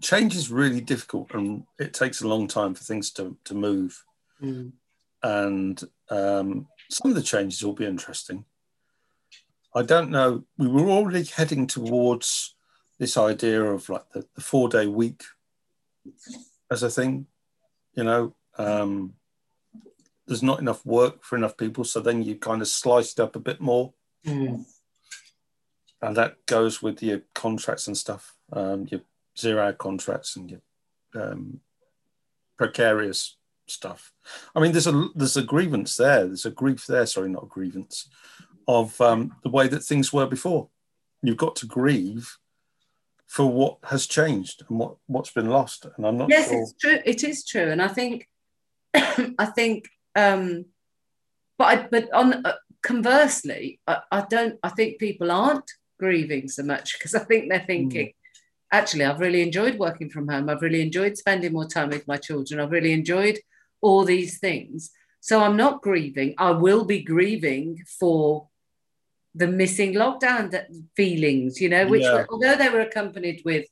change 0.00 0.34
is 0.36 0.50
really 0.50 0.80
difficult 0.80 1.32
and 1.34 1.64
it 1.78 1.92
takes 1.92 2.22
a 2.22 2.28
long 2.28 2.46
time 2.46 2.74
for 2.74 2.84
things 2.84 3.10
to, 3.12 3.36
to 3.44 3.54
move. 3.54 4.02
Mm. 4.42 4.72
And 5.22 5.82
um, 6.08 6.66
some 6.90 7.10
of 7.10 7.14
the 7.14 7.22
changes 7.22 7.62
will 7.62 7.74
be 7.74 7.86
interesting. 7.86 8.44
I 9.74 9.82
don't 9.82 10.10
know. 10.10 10.44
We 10.58 10.68
were 10.68 10.90
already 10.90 11.24
heading 11.24 11.66
towards 11.66 12.54
this 12.98 13.16
idea 13.16 13.62
of 13.62 13.88
like 13.88 14.08
the, 14.12 14.26
the 14.34 14.40
four 14.40 14.68
day 14.68 14.86
week 14.86 15.22
as 16.70 16.82
a 16.82 16.90
thing, 16.90 17.26
you 17.94 18.04
know. 18.04 18.34
Um, 18.58 19.14
there's 20.26 20.42
not 20.42 20.60
enough 20.60 20.84
work 20.84 21.24
for 21.24 21.36
enough 21.36 21.56
people, 21.56 21.84
so 21.84 22.00
then 22.00 22.22
you 22.22 22.36
kind 22.36 22.62
of 22.62 22.68
slice 22.68 23.12
it 23.12 23.20
up 23.20 23.36
a 23.36 23.40
bit 23.40 23.60
more. 23.60 23.92
Mm. 24.26 24.64
And 26.02 26.16
that 26.16 26.46
goes 26.46 26.82
with 26.82 27.02
your 27.02 27.22
contracts 27.34 27.86
and 27.86 27.96
stuff, 27.96 28.36
um, 28.52 28.86
your 28.90 29.00
zero 29.38 29.62
hour 29.62 29.72
contracts 29.72 30.36
and 30.36 30.50
your 30.50 30.60
um, 31.14 31.60
precarious 32.58 33.36
stuff. 33.66 34.12
I 34.54 34.60
mean, 34.60 34.72
there's 34.72 34.86
a 34.86 35.08
there's 35.14 35.36
a 35.36 35.42
grievance 35.42 35.96
there. 35.96 36.26
There's 36.26 36.46
a 36.46 36.50
grief 36.50 36.86
there. 36.86 37.06
Sorry, 37.06 37.28
not 37.28 37.44
a 37.44 37.46
grievance 37.46 38.08
of 38.78 39.00
um, 39.00 39.36
the 39.42 39.50
way 39.50 39.68
that 39.68 39.80
things 39.80 40.12
were 40.12 40.26
before. 40.26 40.68
You've 41.22 41.36
got 41.36 41.56
to 41.56 41.66
grieve 41.66 42.36
for 43.26 43.46
what 43.46 43.78
has 43.84 44.06
changed 44.06 44.62
and 44.68 44.78
what 44.78 44.96
what's 45.06 45.30
been 45.30 45.48
lost. 45.48 45.86
And 45.96 46.06
I'm 46.06 46.16
not. 46.16 46.30
Yes, 46.30 46.48
sure. 46.48 46.60
it's 46.60 46.74
true. 46.80 46.98
It 47.04 47.24
is 47.24 47.44
true, 47.44 47.70
and 47.70 47.82
I 47.82 47.88
think 47.88 48.28
I 48.94 49.46
think. 49.54 49.88
Um, 50.16 50.66
but 51.58 51.64
I, 51.64 51.86
but 51.90 52.12
on 52.14 52.46
uh, 52.46 52.54
conversely, 52.82 53.80
I, 53.86 53.98
I, 54.10 54.24
don't. 54.28 54.58
I 54.62 54.70
think 54.70 54.98
people 54.98 55.30
aren't 55.30 55.70
grieving 55.98 56.48
so 56.48 56.62
much 56.62 56.98
because 56.98 57.14
I 57.14 57.20
think 57.20 57.50
they're 57.50 57.64
thinking, 57.66 58.06
mm 58.06 58.14
actually, 58.72 59.04
I've 59.04 59.20
really 59.20 59.42
enjoyed 59.42 59.78
working 59.78 60.10
from 60.10 60.28
home. 60.28 60.48
I've 60.48 60.62
really 60.62 60.80
enjoyed 60.80 61.16
spending 61.16 61.52
more 61.52 61.66
time 61.66 61.88
with 61.88 62.06
my 62.06 62.16
children. 62.16 62.60
I've 62.60 62.70
really 62.70 62.92
enjoyed 62.92 63.38
all 63.80 64.04
these 64.04 64.38
things. 64.38 64.90
So 65.20 65.42
I'm 65.42 65.56
not 65.56 65.82
grieving. 65.82 66.34
I 66.38 66.52
will 66.52 66.84
be 66.84 67.02
grieving 67.02 67.82
for 67.98 68.48
the 69.34 69.46
missing 69.46 69.94
lockdown 69.94 70.52
feelings, 70.96 71.60
you 71.60 71.68
know, 71.68 71.86
which 71.86 72.02
yeah. 72.02 72.24
although 72.30 72.56
they 72.56 72.68
were 72.68 72.80
accompanied 72.80 73.42
with 73.44 73.66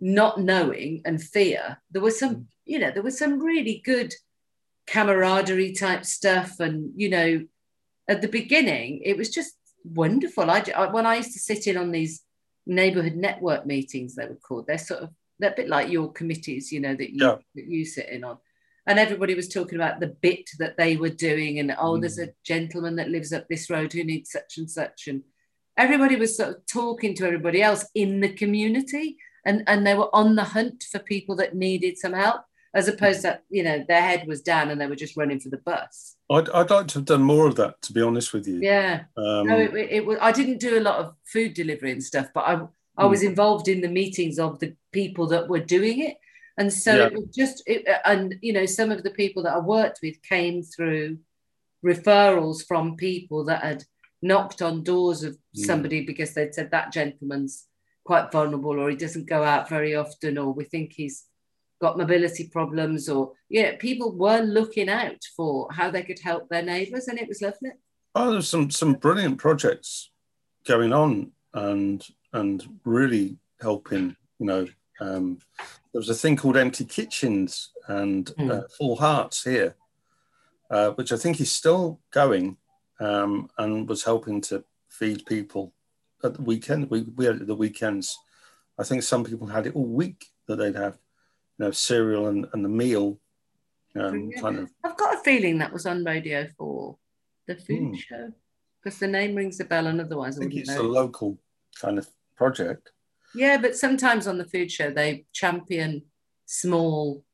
not 0.00 0.40
knowing 0.40 1.02
and 1.04 1.22
fear, 1.22 1.78
there 1.90 2.02
was 2.02 2.18
some, 2.18 2.48
you 2.64 2.78
know, 2.78 2.90
there 2.90 3.02
was 3.02 3.18
some 3.18 3.40
really 3.40 3.82
good 3.84 4.14
camaraderie 4.86 5.72
type 5.72 6.04
stuff. 6.04 6.58
And, 6.58 6.92
you 6.96 7.08
know, 7.10 7.44
at 8.08 8.22
the 8.22 8.28
beginning, 8.28 9.02
it 9.04 9.16
was 9.16 9.30
just 9.30 9.54
wonderful. 9.84 10.50
I, 10.50 10.64
I 10.74 10.86
when 10.90 11.06
I 11.06 11.16
used 11.16 11.32
to 11.34 11.38
sit 11.38 11.66
in 11.66 11.76
on 11.76 11.90
these 11.90 12.22
neighborhood 12.66 13.16
network 13.16 13.66
meetings 13.66 14.14
they 14.14 14.26
were 14.26 14.36
called 14.36 14.66
they're 14.66 14.78
sort 14.78 15.02
of 15.02 15.10
they're 15.38 15.52
a 15.52 15.56
bit 15.56 15.68
like 15.68 15.90
your 15.90 16.12
committees 16.12 16.70
you 16.70 16.80
know 16.80 16.94
that 16.94 17.10
you 17.10 17.26
yeah. 17.26 17.36
that 17.54 17.66
you 17.66 17.84
sit 17.84 18.08
in 18.08 18.24
on 18.24 18.38
and 18.86 18.98
everybody 18.98 19.34
was 19.34 19.48
talking 19.48 19.76
about 19.76 20.00
the 20.00 20.08
bit 20.08 20.50
that 20.58 20.76
they 20.76 20.96
were 20.96 21.08
doing 21.08 21.58
and 21.58 21.74
oh 21.78 21.92
mm. 21.92 22.00
there's 22.00 22.18
a 22.18 22.32
gentleman 22.44 22.96
that 22.96 23.10
lives 23.10 23.32
up 23.32 23.46
this 23.48 23.70
road 23.70 23.92
who 23.92 24.04
needs 24.04 24.30
such 24.30 24.58
and 24.58 24.70
such. 24.70 25.06
And 25.06 25.22
everybody 25.76 26.16
was 26.16 26.36
sort 26.36 26.50
of 26.50 26.66
talking 26.66 27.14
to 27.16 27.26
everybody 27.26 27.62
else 27.62 27.86
in 27.94 28.20
the 28.20 28.32
community 28.32 29.16
and 29.44 29.62
and 29.66 29.86
they 29.86 29.94
were 29.94 30.14
on 30.14 30.36
the 30.36 30.44
hunt 30.44 30.84
for 30.90 30.98
people 30.98 31.36
that 31.36 31.54
needed 31.54 31.98
some 31.98 32.12
help 32.12 32.42
as 32.74 32.88
opposed 32.88 33.22
to 33.22 33.38
you 33.50 33.62
know 33.62 33.84
their 33.86 34.00
head 34.00 34.26
was 34.26 34.42
down 34.42 34.70
and 34.70 34.80
they 34.80 34.86
were 34.86 34.96
just 34.96 35.16
running 35.16 35.40
for 35.40 35.50
the 35.50 35.58
bus. 35.58 36.16
I'd, 36.30 36.48
I'd 36.50 36.70
like 36.70 36.88
to 36.88 36.98
have 36.98 37.04
done 37.04 37.22
more 37.22 37.46
of 37.46 37.56
that 37.56 37.80
to 37.82 37.92
be 37.92 38.02
honest 38.02 38.32
with 38.32 38.46
you. 38.46 38.60
Yeah. 38.60 39.04
Um, 39.16 39.46
no 39.46 39.58
it, 39.58 39.74
it, 39.74 40.06
was 40.06 40.18
i 40.20 40.32
didn't 40.32 40.58
do 40.58 40.78
a 40.78 40.80
lot 40.80 40.98
of 40.98 41.14
food 41.24 41.54
delivery 41.54 41.92
and 41.92 42.02
stuff 42.02 42.28
but 42.34 42.44
i 42.46 42.60
i 42.96 43.04
was 43.04 43.20
hmm. 43.20 43.28
involved 43.28 43.68
in 43.68 43.80
the 43.80 43.88
meetings 43.88 44.38
of 44.38 44.58
the 44.58 44.74
people 44.92 45.26
that 45.28 45.48
were 45.48 45.60
doing 45.60 46.00
it 46.00 46.16
and 46.62 46.72
so 46.72 46.96
yeah. 46.96 47.06
it 47.06 47.12
was 47.12 47.26
just 47.34 47.62
it, 47.66 47.84
and 48.04 48.36
you 48.40 48.52
know 48.52 48.66
some 48.66 48.92
of 48.92 49.02
the 49.02 49.10
people 49.10 49.42
that 49.42 49.54
i 49.54 49.58
worked 49.58 49.98
with 50.00 50.22
came 50.22 50.62
through 50.62 51.18
referrals 51.84 52.64
from 52.64 52.96
people 52.96 53.44
that 53.44 53.62
had 53.64 53.82
knocked 54.22 54.62
on 54.62 54.84
doors 54.84 55.24
of 55.24 55.32
mm. 55.32 55.64
somebody 55.66 56.06
because 56.06 56.32
they'd 56.32 56.54
said 56.54 56.70
that 56.70 56.92
gentleman's 56.92 57.66
quite 58.04 58.30
vulnerable 58.30 58.78
or 58.78 58.88
he 58.88 58.96
doesn't 58.96 59.28
go 59.28 59.42
out 59.42 59.68
very 59.68 59.96
often 59.96 60.38
or 60.38 60.52
we 60.52 60.64
think 60.64 60.92
he's 60.92 61.24
got 61.80 61.98
mobility 61.98 62.48
problems 62.48 63.08
or 63.08 63.32
yeah 63.48 63.72
people 63.80 64.16
were 64.16 64.40
looking 64.40 64.88
out 64.88 65.20
for 65.36 65.66
how 65.72 65.90
they 65.90 66.04
could 66.04 66.20
help 66.20 66.48
their 66.48 66.62
neighbours 66.62 67.08
and 67.08 67.18
it 67.18 67.26
was 67.26 67.42
lovely 67.42 67.70
oh 68.14 68.30
there's 68.30 68.48
some 68.48 68.70
some 68.70 68.94
brilliant 68.94 69.36
projects 69.36 70.10
going 70.64 70.92
on 70.92 71.32
and 71.54 72.06
and 72.32 72.64
really 72.84 73.36
helping 73.60 74.14
you 74.38 74.46
know 74.46 74.64
um, 75.02 75.38
there 75.56 76.00
was 76.00 76.08
a 76.08 76.14
thing 76.14 76.36
called 76.36 76.56
empty 76.56 76.84
kitchens 76.84 77.70
and 77.88 78.26
mm. 78.38 78.50
uh, 78.50 78.62
full 78.78 78.96
hearts 78.96 79.44
here 79.44 79.74
uh, 80.70 80.90
which 80.92 81.12
i 81.12 81.16
think 81.16 81.40
is 81.40 81.52
still 81.52 82.00
going 82.10 82.56
um, 83.00 83.48
and 83.58 83.88
was 83.88 84.04
helping 84.04 84.40
to 84.40 84.64
feed 84.88 85.26
people 85.26 85.72
at 86.24 86.34
the 86.34 86.42
weekend 86.42 86.90
we, 86.90 87.02
we 87.16 87.24
had 87.24 87.36
it 87.36 87.42
at 87.42 87.46
the 87.46 87.54
weekends 87.54 88.18
i 88.78 88.84
think 88.84 89.02
some 89.02 89.24
people 89.24 89.46
had 89.46 89.66
it 89.66 89.74
all 89.74 89.86
week 89.86 90.26
that 90.46 90.56
they'd 90.56 90.76
have 90.76 90.98
you 91.58 91.66
know, 91.66 91.70
cereal 91.70 92.28
and, 92.28 92.46
and 92.52 92.64
the 92.64 92.68
meal. 92.68 93.18
Um, 93.94 94.30
kind 94.40 94.58
of. 94.58 94.70
I've 94.84 94.96
got 94.96 95.14
a 95.14 95.18
feeling 95.18 95.58
that 95.58 95.72
was 95.72 95.84
on 95.84 96.04
Radio 96.04 96.48
4, 96.56 96.96
the 97.46 97.56
food 97.56 97.92
mm. 97.92 97.98
show, 97.98 98.32
because 98.82 98.98
the 98.98 99.06
name 99.06 99.34
rings 99.34 99.60
a 99.60 99.64
bell 99.64 99.86
and 99.86 100.00
otherwise 100.00 100.38
I, 100.38 100.40
I 100.40 100.44
think 100.44 100.54
it's 100.60 100.70
know. 100.70 100.80
a 100.80 100.82
local 100.82 101.38
kind 101.80 101.98
of 101.98 102.08
project. 102.36 102.92
Yeah, 103.34 103.58
but 103.58 103.76
sometimes 103.76 104.26
on 104.26 104.38
the 104.38 104.44
food 104.44 104.70
show 104.70 104.90
they 104.90 105.26
champion 105.32 106.02
small, 106.46 107.24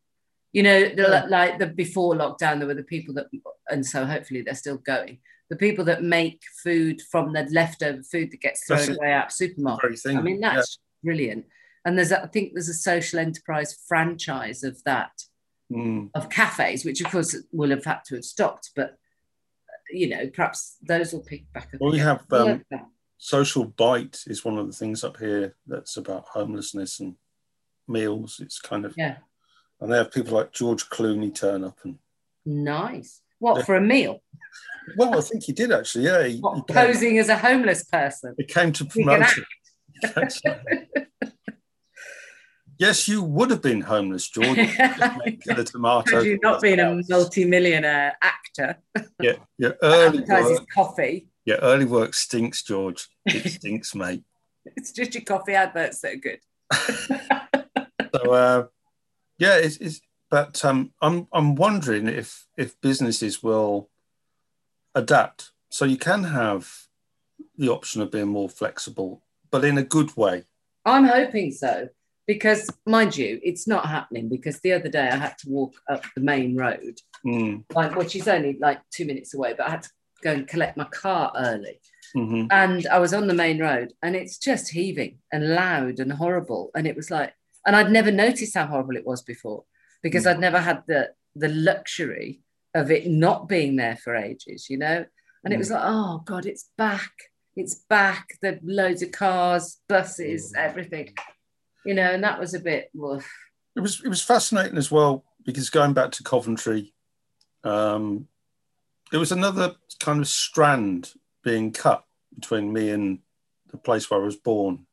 you 0.52 0.62
know, 0.62 0.88
the, 0.88 1.26
like 1.28 1.58
the 1.58 1.66
before 1.66 2.14
lockdown, 2.14 2.58
there 2.58 2.66
were 2.66 2.74
the 2.74 2.82
people 2.82 3.14
that, 3.14 3.26
and 3.68 3.84
so 3.84 4.04
hopefully 4.04 4.42
they're 4.42 4.54
still 4.54 4.78
going. 4.78 5.18
The 5.50 5.56
people 5.56 5.84
that 5.86 6.02
make 6.02 6.42
food 6.62 7.00
from 7.10 7.32
the 7.32 7.48
leftover 7.50 8.02
food 8.02 8.30
that 8.30 8.40
gets 8.40 8.66
thrown 8.66 8.96
away 8.96 9.12
out 9.12 9.28
of 9.28 9.32
supermarkets. 9.32 10.06
I 10.06 10.20
mean, 10.20 10.40
that's 10.40 10.78
yeah. 11.02 11.08
brilliant 11.10 11.46
and 11.88 11.96
there's 11.96 12.12
I 12.12 12.26
think 12.26 12.52
there's 12.52 12.68
a 12.68 12.74
social 12.74 13.18
enterprise 13.18 13.76
franchise 13.88 14.62
of 14.62 14.82
that 14.84 15.12
mm. 15.72 16.10
of 16.14 16.28
cafes, 16.28 16.84
which 16.84 17.00
of 17.00 17.10
course 17.10 17.34
will 17.50 17.70
have 17.70 17.84
had 17.84 18.00
to 18.06 18.16
have 18.16 18.24
stopped, 18.24 18.72
but 18.76 18.96
you 19.90 20.08
know, 20.08 20.28
perhaps 20.28 20.76
those 20.86 21.14
will 21.14 21.22
pick 21.22 21.50
back 21.52 21.70
up. 21.74 21.80
Well, 21.80 21.92
we 21.92 21.98
have 21.98 22.24
um. 22.30 22.62
Social 23.18 23.64
bite 23.64 24.20
is 24.26 24.44
one 24.44 24.56
of 24.56 24.66
the 24.66 24.72
things 24.72 25.04
up 25.04 25.18
here 25.18 25.56
that's 25.66 25.96
about 25.96 26.26
homelessness 26.32 27.00
and 27.00 27.16
meals. 27.86 28.40
It's 28.42 28.60
kind 28.60 28.84
of 28.84 28.94
yeah, 28.96 29.18
and 29.80 29.92
they 29.92 29.96
have 29.96 30.12
people 30.12 30.36
like 30.36 30.52
George 30.52 30.88
Clooney 30.88 31.34
turn 31.34 31.64
up 31.64 31.78
and 31.84 31.98
nice. 32.46 33.20
What 33.40 33.66
for 33.66 33.76
a 33.76 33.80
meal? 33.80 34.20
well, 34.96 35.16
I 35.16 35.20
think 35.20 35.44
he 35.44 35.52
did 35.52 35.72
actually. 35.72 36.04
Yeah, 36.04 36.26
he, 36.26 36.38
What, 36.38 36.56
he 36.56 36.62
came, 36.72 36.86
posing 36.86 37.18
as 37.18 37.28
a 37.28 37.36
homeless 37.36 37.84
person? 37.84 38.34
he 38.36 38.44
came 38.44 38.72
to 38.72 38.84
promote 38.84 39.26
it. 39.36 39.44
yes, 42.78 43.08
you 43.08 43.22
would 43.22 43.50
have 43.50 43.62
been 43.62 43.80
homeless, 43.80 44.28
George. 44.28 44.58
A 44.58 45.64
tomato. 45.64 46.16
Had 46.16 46.24
you 46.24 46.38
not 46.42 46.60
been 46.60 46.80
a 46.80 47.00
multi-millionaire 47.08 48.16
actor, 48.22 48.78
yeah, 49.20 49.34
yeah. 49.58 49.72
early 49.82 50.20
work, 50.20 50.66
coffee. 50.74 51.27
Your 51.48 51.56
early 51.58 51.86
work 51.86 52.12
stinks, 52.12 52.62
George. 52.62 53.08
It 53.24 53.50
stinks, 53.58 53.94
mate. 53.94 54.22
It's 54.76 54.92
just 54.92 55.14
your 55.14 55.24
coffee 55.24 55.54
adverts 55.54 56.00
that 56.02 56.14
are 56.14 56.16
good. 56.16 56.40
So 58.14 58.32
uh, 58.32 58.66
yeah, 59.38 59.58
it's, 59.58 59.76
it's 59.76 60.00
but 60.30 60.64
um, 60.64 60.92
I'm 61.02 61.28
I'm 61.30 61.56
wondering 61.56 62.08
if 62.08 62.46
if 62.56 62.80
businesses 62.80 63.42
will 63.42 63.90
adapt. 64.94 65.50
So 65.68 65.84
you 65.84 65.98
can 65.98 66.24
have 66.24 66.72
the 67.58 67.68
option 67.68 68.00
of 68.00 68.10
being 68.10 68.28
more 68.28 68.48
flexible, 68.48 69.22
but 69.50 69.62
in 69.62 69.76
a 69.76 69.82
good 69.82 70.16
way. 70.16 70.44
I'm 70.86 71.04
hoping 71.04 71.52
so 71.52 71.90
because, 72.26 72.70
mind 72.86 73.14
you, 73.14 73.40
it's 73.42 73.68
not 73.68 73.84
happening. 73.84 74.30
Because 74.30 74.58
the 74.60 74.72
other 74.72 74.88
day 74.88 75.06
I 75.06 75.16
had 75.16 75.36
to 75.38 75.50
walk 75.50 75.74
up 75.90 76.02
the 76.14 76.22
main 76.22 76.56
road, 76.56 76.98
Mm, 77.26 77.64
like 77.74 77.94
which 77.96 78.14
is 78.16 78.28
only 78.28 78.56
like 78.60 78.80
two 78.90 79.04
minutes 79.04 79.34
away, 79.34 79.54
but 79.56 79.66
I 79.66 79.70
had 79.70 79.82
to 79.82 79.90
go 80.22 80.32
and 80.32 80.48
collect 80.48 80.76
my 80.76 80.84
car 80.84 81.32
early. 81.36 81.80
mhm. 82.16 82.48
and 82.50 82.86
I 82.86 82.98
was 82.98 83.12
on 83.12 83.26
the 83.26 83.34
main 83.34 83.58
road 83.60 83.92
and 84.02 84.16
it's 84.16 84.38
just 84.38 84.70
heaving 84.70 85.18
and 85.30 85.54
loud 85.54 86.00
and 86.00 86.10
horrible. 86.12 86.70
And 86.74 86.86
it 86.86 86.96
was 86.96 87.10
like, 87.10 87.34
and 87.66 87.76
I'd 87.76 87.90
never 87.92 88.10
noticed 88.10 88.54
how 88.56 88.66
horrible 88.66 88.96
it 88.96 89.06
was 89.06 89.20
before 89.22 89.64
because 90.02 90.24
Mm. 90.24 90.30
I'd 90.30 90.40
never 90.40 90.58
had 90.60 90.82
the 90.86 91.10
the 91.36 91.48
luxury 91.50 92.40
of 92.74 92.90
it 92.90 93.06
not 93.06 93.46
being 93.48 93.76
there 93.76 93.96
for 93.96 94.16
ages, 94.16 94.70
you 94.70 94.78
know. 94.78 95.04
And 95.44 95.52
it 95.54 95.58
was 95.58 95.70
like, 95.70 95.82
oh 95.84 96.22
God, 96.24 96.46
it's 96.46 96.70
back, 96.78 97.12
it's 97.56 97.74
back. 97.90 98.26
The 98.42 98.58
loads 98.62 99.02
of 99.02 99.12
cars, 99.12 99.78
buses, 99.88 100.52
Mm. 100.52 100.58
everything, 100.58 101.14
you 101.84 101.94
know. 101.94 102.10
And 102.14 102.24
that 102.24 102.40
was 102.40 102.54
a 102.54 102.60
bit, 102.60 102.88
woof. 102.94 103.30
It 103.76 103.80
was 103.80 104.00
it 104.02 104.08
was 104.08 104.22
fascinating 104.22 104.78
as 104.78 104.90
well 104.90 105.24
because 105.44 105.68
going 105.70 105.92
back 105.92 106.10
to 106.12 106.22
Coventry, 106.24 106.94
um, 107.64 108.28
it 109.12 109.16
was 109.16 109.32
another 109.32 109.74
kind 110.00 110.20
of 110.20 110.28
strand 110.28 111.12
being 111.42 111.72
cut 111.72 112.04
between 112.34 112.72
me 112.72 112.90
and 112.90 113.18
the 113.70 113.78
place 113.78 114.10
where 114.10 114.20
I 114.20 114.24
was 114.24 114.36
born. 114.36 114.86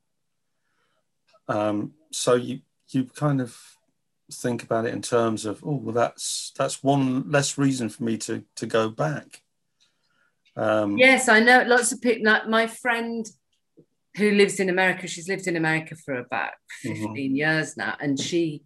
Um, 1.47 1.93
so 2.11 2.35
you 2.35 2.61
you 2.89 3.05
kind 3.05 3.41
of 3.41 3.57
think 4.31 4.63
about 4.63 4.85
it 4.85 4.93
in 4.93 5.01
terms 5.01 5.45
of 5.45 5.63
oh 5.63 5.75
well 5.75 5.93
that's 5.93 6.51
that's 6.57 6.83
one 6.83 7.29
less 7.29 7.57
reason 7.57 7.89
for 7.89 8.03
me 8.03 8.17
to 8.19 8.43
to 8.55 8.65
go 8.65 8.89
back. 8.89 9.41
Um, 10.55 10.97
Yes, 10.97 11.27
I 11.27 11.39
know 11.39 11.63
lots 11.67 11.91
of 11.91 12.01
people. 12.01 12.25
Like 12.25 12.47
my 12.47 12.67
friend 12.67 13.25
who 14.17 14.31
lives 14.31 14.59
in 14.59 14.69
America, 14.69 15.07
she's 15.07 15.27
lived 15.27 15.47
in 15.47 15.57
America 15.57 15.95
for 15.95 16.15
about 16.15 16.51
15 16.81 17.35
years 17.35 17.75
now, 17.75 17.95
and 17.99 18.19
she 18.19 18.63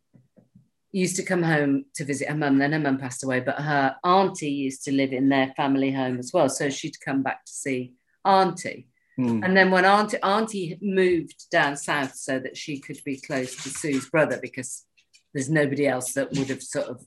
used 0.91 1.15
to 1.17 1.23
come 1.23 1.43
home 1.43 1.85
to 1.95 2.03
visit 2.05 2.29
her 2.29 2.35
mum. 2.35 2.57
Then 2.57 2.71
her 2.73 2.79
mum 2.79 2.97
passed 2.97 3.23
away, 3.23 3.39
but 3.41 3.55
her 3.61 3.95
auntie 4.03 4.49
used 4.51 4.83
to 4.85 4.91
live 4.91 5.13
in 5.13 5.29
their 5.29 5.53
family 5.55 5.91
home 5.91 6.17
as 6.19 6.31
well. 6.33 6.49
So 6.49 6.69
she'd 6.69 6.99
come 7.03 7.21
back 7.23 7.45
to 7.45 7.51
see 7.51 7.93
auntie. 8.25 8.87
mm, 9.19 9.43
And 9.45 9.55
then 9.55 9.69
when 9.71 9.85
auntie, 9.85 10.17
auntie 10.23 10.77
moved 10.81 11.49
down 11.51 11.77
south 11.77 12.15
so 12.15 12.39
that 12.39 12.57
she 12.57 12.79
could 12.79 12.99
be 13.05 13.17
close 13.17 13.55
to 13.63 13.69
Sue's 13.69 14.09
brother 14.09 14.39
because 14.41 14.85
there's 15.33 15.49
nobody 15.49 15.87
else 15.87 16.13
that 16.13 16.31
would 16.31 16.49
have 16.49 16.63
sort 16.63 16.87
of 16.87 17.05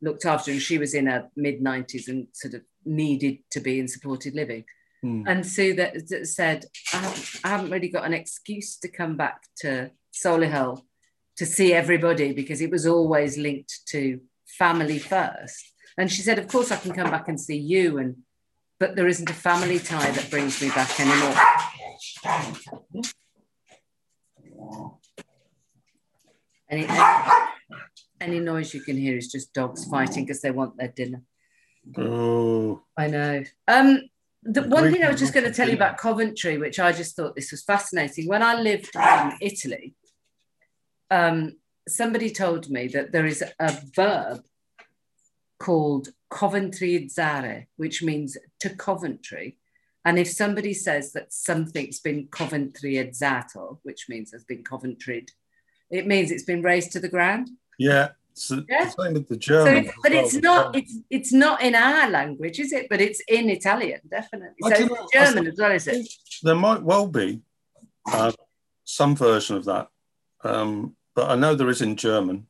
looked 0.00 0.24
after 0.26 0.50
her. 0.50 0.54
And 0.54 0.62
she 0.62 0.78
was 0.78 0.94
in 0.94 1.06
her 1.06 1.28
mid 1.36 1.60
90s 1.60 2.06
and 2.08 2.28
sort 2.32 2.54
of 2.54 2.62
needed 2.84 3.38
to 3.50 3.60
be 3.60 3.80
in 3.80 3.88
supported 3.88 4.34
living. 4.34 4.64
mm, 5.04 5.24
And 5.26 5.44
Sue 5.44 5.74
that, 5.74 5.94
that 6.08 6.26
said, 6.28 6.66
I 6.92 6.98
haven't, 6.98 7.40
I 7.42 7.48
haven't 7.48 7.70
really 7.70 7.88
got 7.88 8.04
an 8.04 8.14
excuse 8.14 8.76
to 8.78 8.88
come 8.88 9.16
back 9.16 9.42
to 9.62 9.90
Solihull 10.14 10.82
to 11.36 11.46
see 11.46 11.72
everybody 11.72 12.32
because 12.32 12.60
it 12.60 12.70
was 12.70 12.86
always 12.86 13.36
linked 13.36 13.86
to 13.88 14.20
family 14.46 14.98
first. 14.98 15.72
And 15.96 16.10
she 16.10 16.22
said, 16.22 16.38
Of 16.38 16.48
course, 16.48 16.70
I 16.72 16.76
can 16.76 16.92
come 16.92 17.10
back 17.10 17.28
and 17.28 17.40
see 17.40 17.58
you, 17.58 17.98
and 17.98 18.16
but 18.80 18.96
there 18.96 19.06
isn't 19.06 19.30
a 19.30 19.34
family 19.34 19.78
tie 19.78 20.10
that 20.10 20.30
brings 20.30 20.60
me 20.60 20.68
back 20.68 20.98
anymore. 20.98 21.34
Any, 26.68 26.88
any, 28.20 28.40
noise 28.40 28.74
you 28.74 28.80
can 28.80 28.96
hear 28.96 29.16
is 29.16 29.30
just 29.30 29.52
dogs 29.52 29.84
fighting 29.84 30.24
because 30.24 30.40
they 30.40 30.50
want 30.50 30.76
their 30.76 30.88
dinner. 30.88 31.22
oh, 31.98 32.82
I 32.96 33.06
know. 33.06 33.44
Um, 33.68 34.02
The 34.42 34.62
one 34.62 34.90
thing 34.90 35.04
I 35.04 35.10
was 35.10 35.20
just 35.20 35.32
going 35.32 35.46
to 35.46 35.52
tell 35.52 35.68
you 35.68 35.76
about 35.76 35.98
Coventry, 35.98 36.58
which 36.58 36.80
I 36.80 36.90
just 36.90 37.14
thought 37.14 37.36
this 37.36 37.52
was 37.52 37.62
fascinating. 37.62 38.26
When 38.26 38.42
I 38.42 38.60
lived 38.60 38.90
in 38.96 39.32
Italy, 39.40 39.94
um, 41.10 41.56
somebody 41.88 42.30
told 42.30 42.70
me 42.70 42.88
that 42.88 43.12
there 43.12 43.26
is 43.26 43.42
a 43.58 43.78
verb 43.94 44.42
called 45.58 46.08
Coventryizare, 46.30 47.66
which 47.76 48.02
means 48.02 48.36
to 48.60 48.70
Coventry. 48.70 49.58
And 50.04 50.18
if 50.18 50.28
somebody 50.30 50.74
says 50.74 51.12
that 51.12 51.32
something's 51.32 52.00
been 52.00 52.26
Coventryizzato, 52.28 53.78
which 53.82 54.06
means 54.08 54.32
has 54.32 54.44
been 54.44 54.62
Coventryed, 54.62 55.30
it 55.90 56.06
means 56.06 56.30
it's 56.30 56.42
been 56.44 56.62
razed 56.62 56.92
to 56.92 57.00
the 57.00 57.08
ground. 57.08 57.50
yeah. 57.78 58.10
So 58.36 58.64
Yeah. 58.68 58.86
the 58.86 58.90
same 58.90 59.14
with 59.14 59.28
the 59.28 59.36
So, 59.36 59.38
German. 59.38 59.84
it's, 59.84 59.94
but 60.02 60.12
it's 60.12 60.34
not 60.34 60.74
it's 60.76 60.94
it's 61.08 61.32
not 61.32 61.62
in 61.62 61.76
our 61.76 62.10
language, 62.10 62.58
is 62.58 62.72
it? 62.72 62.88
But 62.90 63.00
it's 63.00 63.20
in 63.28 63.48
Italian, 63.48 64.00
definitely. 64.10 64.56
I 64.64 64.70
So. 64.70 65.06
German 65.12 65.46
as 65.46 65.56
well, 65.56 65.70
is 65.70 65.86
it? 65.86 66.04
There 66.42 66.56
might 66.56 66.82
well 66.82 67.06
be 67.06 67.42
uh, 68.12 68.32
some 68.84 69.14
version 69.14 69.56
of 69.56 69.64
that, 69.66 69.86
um, 70.44 70.96
but 71.14 71.30
I 71.30 71.36
know 71.36 71.54
there 71.54 71.70
is 71.70 71.82
in 71.82 71.96
German 71.96 72.46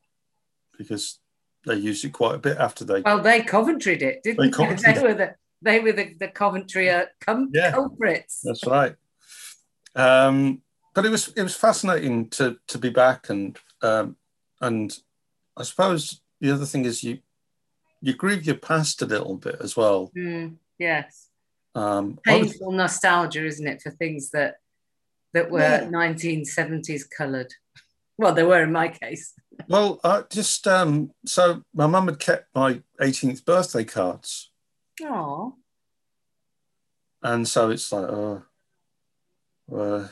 because 0.77 1.19
they 1.65 1.75
used 1.75 2.03
it 2.05 2.13
quite 2.13 2.35
a 2.35 2.39
bit 2.39 2.57
after 2.57 2.83
they. 2.85 3.01
Well, 3.01 3.21
they 3.21 3.41
Coventryed 3.41 4.01
it, 4.01 4.21
didn't 4.23 4.51
They 4.51 4.93
they? 4.93 5.01
Were 5.01 5.13
the 5.13 5.35
they 5.61 5.79
were 5.79 5.93
the, 5.93 6.13
the 6.19 6.27
Coventry 6.27 6.89
uh, 6.89 7.05
cum- 7.21 7.49
Yeah. 7.53 7.71
culprits. 7.71 8.41
That's 8.43 8.65
right. 8.67 8.95
Um, 9.95 10.61
but 10.93 11.05
it 11.05 11.09
was 11.09 11.29
it 11.29 11.43
was 11.43 11.55
fascinating 11.55 12.29
to 12.31 12.57
to 12.67 12.77
be 12.77 12.89
back 12.89 13.29
and 13.29 13.57
um, 13.81 14.17
and 14.61 14.97
I 15.57 15.63
suppose 15.63 16.21
the 16.41 16.51
other 16.51 16.65
thing 16.65 16.85
is 16.85 17.03
you 17.03 17.19
you 18.01 18.13
grieve 18.13 18.45
your 18.45 18.57
past 18.57 19.01
a 19.01 19.05
little 19.05 19.35
bit 19.37 19.57
as 19.61 19.75
well. 19.75 20.11
Mm, 20.15 20.55
yes, 20.77 21.29
Um, 21.73 22.19
painful 22.25 22.71
nostalgia, 22.71 23.45
isn't 23.45 23.65
it, 23.67 23.81
for 23.81 23.91
things 23.91 24.31
that 24.31 24.55
that 25.33 25.49
were 25.49 25.59
Yeah. 25.59 25.85
1970s 25.89 27.03
coloured? 27.17 27.53
Well, 28.17 28.33
they 28.33 28.43
were 28.43 28.63
in 28.63 28.71
my 28.71 28.87
case. 28.87 29.33
well, 29.67 29.99
I 30.03 30.23
just 30.29 30.67
um, 30.67 31.11
so 31.25 31.63
my 31.73 31.87
mum 31.87 32.07
had 32.07 32.19
kept 32.19 32.55
my 32.55 32.81
18th 33.01 33.43
birthday 33.45 33.83
cards. 33.83 34.51
Oh, 35.03 35.55
and 37.21 37.47
so 37.47 37.71
it's 37.71 37.91
like, 37.91 38.07
oh, 38.07 38.43
uh, 39.75 40.07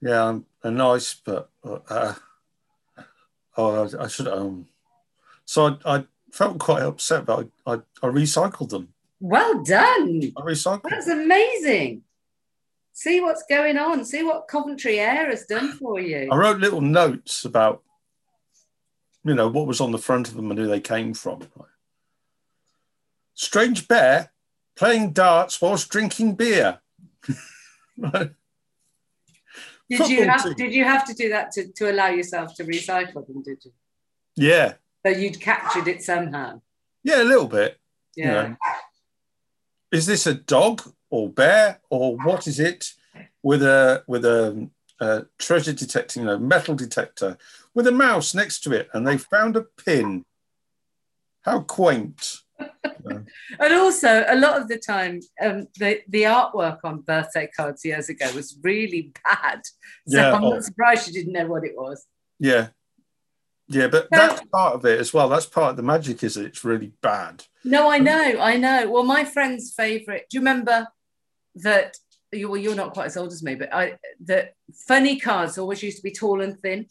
yeah, 0.00 0.24
I'm 0.28 0.46
a 0.62 0.70
nice, 0.70 1.14
but 1.14 1.50
uh, 1.64 2.14
oh, 3.56 3.84
I, 3.84 4.04
I 4.04 4.08
should. 4.08 4.28
Um, 4.28 4.66
so 5.46 5.78
I, 5.84 5.96
I 5.96 6.04
felt 6.32 6.58
quite 6.58 6.82
upset, 6.82 7.24
but 7.24 7.48
I, 7.66 7.72
I, 7.72 7.76
I 8.02 8.06
recycled 8.08 8.70
them. 8.70 8.88
well 9.20 9.62
done! 9.62 10.20
I 10.36 10.40
recycled. 10.42 10.90
That's 10.90 11.08
amazing. 11.08 12.02
See 12.96 13.20
what's 13.20 13.42
going 13.50 13.76
on. 13.76 14.04
See 14.04 14.22
what 14.22 14.46
Coventry 14.48 15.00
Air 15.00 15.28
has 15.28 15.44
done 15.46 15.72
for 15.72 16.00
you. 16.00 16.28
I 16.30 16.36
wrote 16.36 16.58
little 16.58 16.80
notes 16.80 17.44
about, 17.44 17.82
you 19.24 19.34
know, 19.34 19.48
what 19.48 19.66
was 19.66 19.80
on 19.80 19.90
the 19.90 19.98
front 19.98 20.28
of 20.28 20.34
them 20.34 20.50
and 20.50 20.58
who 20.58 20.68
they 20.68 20.80
came 20.80 21.12
from. 21.12 21.40
Strange 23.34 23.88
bear 23.88 24.30
playing 24.76 25.12
darts 25.12 25.60
whilst 25.60 25.88
drinking 25.88 26.36
beer. 26.36 26.78
Did 29.90 30.08
you 30.08 30.24
have 30.28 30.42
team. 30.42 30.54
did 30.54 30.72
you 30.72 30.84
have 30.84 31.06
to 31.06 31.14
do 31.14 31.28
that 31.28 31.52
to, 31.52 31.68
to 31.72 31.90
allow 31.90 32.08
yourself 32.08 32.54
to 32.56 32.64
recycle 32.64 33.26
them? 33.26 33.42
Did 33.42 33.58
you? 33.64 33.72
yeah, 34.36 34.74
So 35.04 35.12
you'd 35.12 35.40
captured 35.40 35.88
it 35.88 36.02
somehow. 36.02 36.62
yeah, 37.02 37.22
a 37.22 37.24
little 37.24 37.46
bit. 37.46 37.78
you 38.16 38.24
Yeah. 38.24 38.32
know. 38.32 38.56
is 39.92 40.06
this 40.06 40.26
a 40.26 40.34
dog 40.34 40.80
or 41.14 41.28
bear 41.28 41.80
or 41.90 42.16
what 42.16 42.48
is 42.48 42.58
it 42.58 42.92
with 43.42 43.62
a 43.62 44.02
with 44.08 44.24
a, 44.24 44.68
a 45.00 45.24
treasure 45.38 45.72
detecting 45.72 46.22
you 46.22 46.26
know, 46.26 46.38
metal 46.38 46.74
detector 46.74 47.38
with 47.72 47.86
a 47.86 47.92
mouse 47.92 48.34
next 48.34 48.60
to 48.64 48.72
it 48.72 48.88
and 48.92 49.06
they 49.06 49.16
found 49.16 49.56
a 49.56 49.62
pin 49.62 50.24
how 51.42 51.60
quaint 51.60 52.40
and 53.04 53.74
also, 53.74 54.24
a 54.28 54.36
lot 54.36 54.60
of 54.60 54.68
the 54.68 54.78
time, 54.78 55.20
um, 55.44 55.66
the 55.76 56.00
the 56.08 56.22
artwork 56.22 56.78
on 56.84 57.00
birthday 57.00 57.48
cards 57.54 57.84
years 57.84 58.08
ago 58.08 58.30
was 58.32 58.56
really 58.62 59.12
bad. 59.24 59.60
So 60.06 60.18
Yeah, 60.18 60.32
I'm 60.32 60.44
oh. 60.44 60.50
not 60.50 60.64
surprised 60.64 61.08
you 61.08 61.12
didn't 61.12 61.32
know 61.32 61.46
what 61.46 61.64
it 61.64 61.74
was. 61.76 62.06
Yeah. 62.38 62.68
Yeah, 63.66 63.88
but 63.88 64.08
No. 64.12 64.18
that's 64.18 64.42
part 64.52 64.74
of 64.74 64.84
it 64.84 65.00
as 65.00 65.12
well. 65.12 65.28
That's 65.28 65.46
part 65.46 65.70
of 65.70 65.76
the 65.76 65.82
magic 65.82 66.22
is 66.22 66.36
it's 66.36 66.64
really 66.64 66.92
bad. 67.02 67.44
No, 67.64 67.90
I 67.90 67.98
know, 67.98 68.38
I 68.40 68.56
know. 68.56 68.88
Well, 68.90 69.04
my 69.04 69.24
friend's 69.24 69.72
favorite. 69.74 70.26
Do 70.30 70.36
you 70.36 70.40
remember 70.40 70.86
that? 71.56 71.96
You, 72.32 72.48
well, 72.50 72.60
you're 72.60 72.74
not 72.74 72.94
quite 72.94 73.06
as 73.06 73.16
old 73.16 73.32
as 73.32 73.42
me, 73.44 73.54
but 73.54 73.72
I 73.72 73.96
that 74.24 74.54
funny 74.88 75.20
cards 75.20 75.56
always 75.56 75.82
used 75.82 75.98
to 75.98 76.02
be 76.02 76.10
tall 76.10 76.40
and 76.40 76.58
thin. 76.60 76.86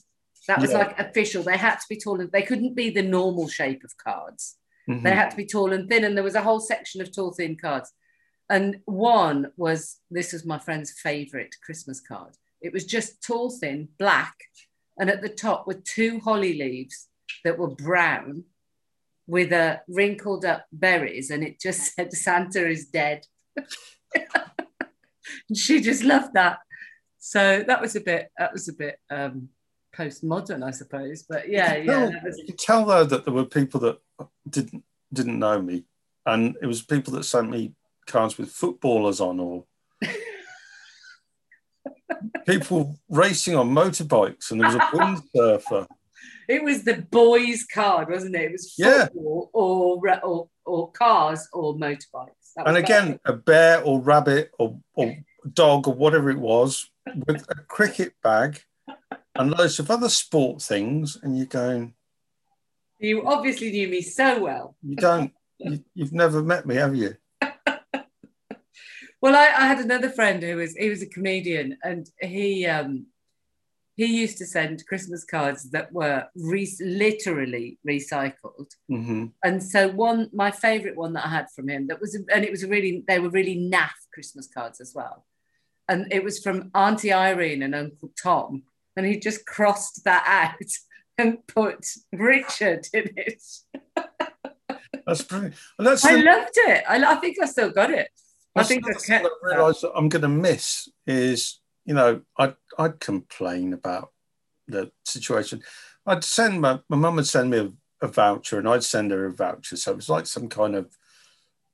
That 0.47 0.62
was 0.62 0.71
Yeah. 0.71 0.80
like 0.80 0.99
official. 0.99 1.43
They 1.43 1.58
had 1.58 1.76
to 1.76 1.86
be 1.89 1.97
tall 1.97 2.21
and 2.21 2.32
they 2.32 2.43
couldn't 2.43 2.76
be 2.76 2.89
the 2.89 3.02
normal 3.02 3.47
shape 3.49 3.84
of 3.84 3.97
cards. 3.97 4.58
Mhm. 4.89 5.04
They 5.04 5.12
had 5.12 5.30
to 5.32 5.38
be 5.38 5.45
tall 5.45 5.73
and 5.73 5.89
thin, 5.89 6.04
and 6.06 6.15
there 6.15 6.23
was 6.23 6.36
a 6.36 6.41
whole 6.43 6.60
section 6.62 7.02
of 7.02 7.13
tall, 7.13 7.34
thin 7.34 7.58
cards. 7.58 7.91
And 8.49 8.82
one 8.86 9.52
was 9.58 9.99
this 10.12 10.32
was 10.34 10.45
my 10.45 10.60
friend's 10.60 10.91
favorite 10.91 11.56
Christmas 11.62 11.99
card. 11.99 12.36
It 12.62 12.71
was 12.71 12.86
just 12.86 13.21
tall, 13.23 13.49
thin, 13.49 13.89
black, 13.97 14.36
and 14.97 15.10
at 15.10 15.21
the 15.21 15.30
top 15.30 15.67
were 15.67 15.73
two 15.73 16.19
holly 16.21 16.54
leaves 16.54 17.08
that 17.43 17.58
were 17.58 17.69
brown 17.76 18.45
with 19.28 19.52
a 19.52 19.82
wrinkled 19.89 20.45
up 20.45 20.67
berries, 20.71 21.30
and 21.32 21.43
it 21.43 21.60
just 21.60 21.82
said 21.95 22.13
Santa 22.13 22.65
is 22.67 22.86
dead. 22.88 23.26
and 25.49 25.57
she 25.57 25.81
just 25.81 26.03
loved 26.03 26.33
that. 26.33 26.59
So 27.19 27.63
that 27.67 27.81
was 27.81 27.95
a 27.95 28.01
bit 28.01 28.31
that 28.38 28.51
was 28.53 28.67
a 28.67 28.73
bit 28.73 28.99
um 29.09 29.49
postmodern, 29.95 30.63
I 30.63 30.71
suppose. 30.71 31.23
But 31.23 31.49
yeah, 31.49 31.75
You 31.75 31.91
yeah. 31.91 32.09
tell- 32.09 32.21
was- 32.23 32.38
you 32.39 32.45
could 32.47 32.57
tell 32.59 32.86
though 32.86 33.05
that 33.05 33.25
there 33.25 33.33
were 33.33 33.45
people 33.45 33.79
that 33.81 33.99
didn't 34.49 34.83
didn't 35.13 35.39
know 35.39 35.62
me, 35.62 35.86
and 36.25 36.55
it 36.62 36.65
was 36.65 36.81
people 36.81 37.13
that 37.13 37.23
sent 37.23 37.49
me 37.49 37.73
cards 38.07 38.38
with 38.38 38.49
footballers 38.51 39.21
on, 39.21 39.39
or 39.39 39.65
people 42.45 42.97
racing 43.09 43.55
on 43.55 43.69
motorbikes, 43.69 44.51
and 44.51 44.59
there 44.59 44.67
was 44.67 44.75
a 44.75 44.79
windsurfer. 44.79 45.88
It 46.45 46.62
was 46.62 46.83
the 46.83 46.95
boys' 47.09 47.63
card, 47.65 48.09
wasn't 48.09 48.36
it? 48.36 48.41
It 48.41 48.51
was 48.51 48.73
Yeah. 48.77 49.05
football 49.05 49.49
or 49.53 50.19
or, 50.23 50.49
or 50.65 50.91
cars 50.91 51.47
or 51.53 51.73
motorbikes. 51.75 52.42
And 52.57 52.77
again, 52.77 53.19
a 53.25 53.33
bear 53.33 53.81
or 53.83 53.99
rabbit 53.99 54.51
or, 54.59 54.79
or 54.93 55.15
dog 55.53 55.87
or 55.87 55.93
whatever 55.93 56.29
it 56.29 56.39
was 56.39 56.89
with 57.27 57.45
a 57.49 57.55
cricket 57.67 58.13
bag 58.21 58.61
and 59.35 59.51
loads 59.51 59.79
of 59.79 59.89
other 59.89 60.09
sport 60.09 60.61
things, 60.61 61.17
and 61.21 61.37
you're 61.37 61.47
going, 61.47 61.93
you 62.99 63.25
obviously 63.27 63.71
knew 63.71 63.87
me 63.87 64.01
so 64.01 64.39
well. 64.41 64.75
you 64.81 64.95
don't, 64.95 65.33
you, 65.57 65.83
you've 65.93 66.13
never 66.13 66.41
met 66.41 66.65
me, 66.65 66.75
have 66.75 66.95
you? 66.95 67.15
Well, 69.21 69.37
I, 69.37 69.45
I 69.57 69.67
had 69.67 69.79
another 69.79 70.09
friend 70.09 70.43
who 70.43 70.57
was 70.57 70.75
he 70.75 70.89
was 70.89 71.01
a 71.01 71.05
comedian, 71.07 71.77
and 71.81 72.09
he 72.19 72.65
um, 72.65 73.05
he 73.95 74.06
used 74.06 74.38
to 74.39 74.45
send 74.45 74.86
Christmas 74.88 75.23
cards 75.23 75.69
that 75.71 75.91
were 75.91 76.25
re- 76.36 76.77
literally 76.79 77.77
recycled. 77.88 78.71
hmm 78.89 79.27
And 79.43 79.62
so 79.62 79.88
one, 79.89 80.29
my 80.34 80.51
favourite 80.51 80.97
one 80.97 81.13
that 81.13 81.25
I 81.25 81.29
had 81.29 81.47
from 81.56 81.69
him, 81.69 81.88
that 81.88 82.01
was, 82.01 82.15
and 82.15 82.43
it 82.43 82.51
was 82.51 82.65
really, 82.65 83.03
they 83.08 83.19
were 83.19 83.29
really 83.29 83.56
naff 83.56 83.91
Christmas 84.13 84.47
cards 84.51 84.82
as 84.82 84.93
well. 84.95 85.25
And 85.88 86.12
it 86.12 86.23
was 86.23 86.39
from 86.39 86.71
Auntie 86.73 87.13
Irene 87.13 87.62
and 87.62 87.75
Uncle 87.75 88.12
Tom, 88.21 88.63
and 88.95 89.06
he 89.06 89.19
just 89.19 89.45
crossed 89.45 90.03
that 90.06 90.23
out 90.27 90.69
and 91.17 91.45
put 91.45 91.86
Richard 92.12 92.88
in 92.93 93.12
it. 93.15 93.43
That's 95.06 95.21
brilliant. 95.23 95.56
And 95.77 95.86
that's 95.86 96.06
I 96.06 96.15
the, 96.15 96.21
loved 96.21 96.53
it. 96.56 96.84
I, 96.88 97.03
I 97.03 97.15
think 97.15 97.38
I 97.41 97.45
still 97.45 97.71
got 97.71 97.91
it. 97.91 98.08
I 98.56 98.63
think 98.63 98.86
I 98.88 98.93
kept. 98.93 99.25
I 99.25 99.56
realise 99.56 99.82
that 99.82 99.91
I'm 99.95 100.08
going 100.08 100.21
to 100.21 100.29
miss 100.29 100.88
is, 101.06 101.60
you 101.86 101.93
know, 101.93 102.21
I'd, 102.38 102.56
I'd 102.77 102.99
complain 102.99 103.73
about 103.73 104.12
the 104.67 104.91
situation. 105.05 105.62
I'd 106.05 106.23
send 106.23 106.62
my, 106.62 106.79
my 106.89 106.97
mum 106.97 107.15
would 107.17 107.27
send 107.27 107.49
me 107.49 107.57
a, 107.59 107.71
a 108.01 108.07
voucher 108.07 108.59
and 108.59 108.67
I'd 108.67 108.83
send 108.83 109.12
her 109.12 109.25
a 109.25 109.31
voucher. 109.33 109.75
So 109.77 109.91
it 109.91 109.95
was 109.97 110.09
like 110.09 110.25
some 110.27 110.49
kind 110.49 110.75
of 110.75 110.95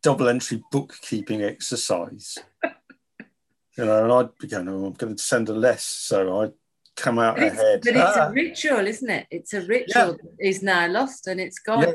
double 0.03 0.29
entry 0.29 0.63
bookkeeping 0.71 1.41
exercise. 1.41 2.37
you 2.63 3.85
know, 3.85 4.03
and 4.03 4.13
I'd 4.13 4.37
be 4.39 4.47
going, 4.47 4.67
oh, 4.69 4.85
I'm 4.85 4.93
going 4.93 5.15
to 5.15 5.23
send 5.23 5.47
her 5.47 5.53
less. 5.53 5.83
So 5.83 6.41
I'd 6.41 6.53
come 6.95 7.19
out 7.19 7.35
But 7.37 7.45
it's, 7.45 7.57
ahead. 7.59 7.81
but 7.83 7.95
it's 7.95 8.17
Ah, 8.17 8.27
a 8.27 8.31
ritual, 8.31 8.87
isn't 8.87 9.09
it? 9.09 9.27
It's 9.31 9.53
a 9.53 9.61
ritual 9.61 10.13
that 10.13 10.35
is 10.39 10.61
now 10.61 10.87
lost 10.87 11.27
and 11.27 11.39
it's 11.39 11.59
gone. 11.59 11.81
Yeah. 11.81 11.93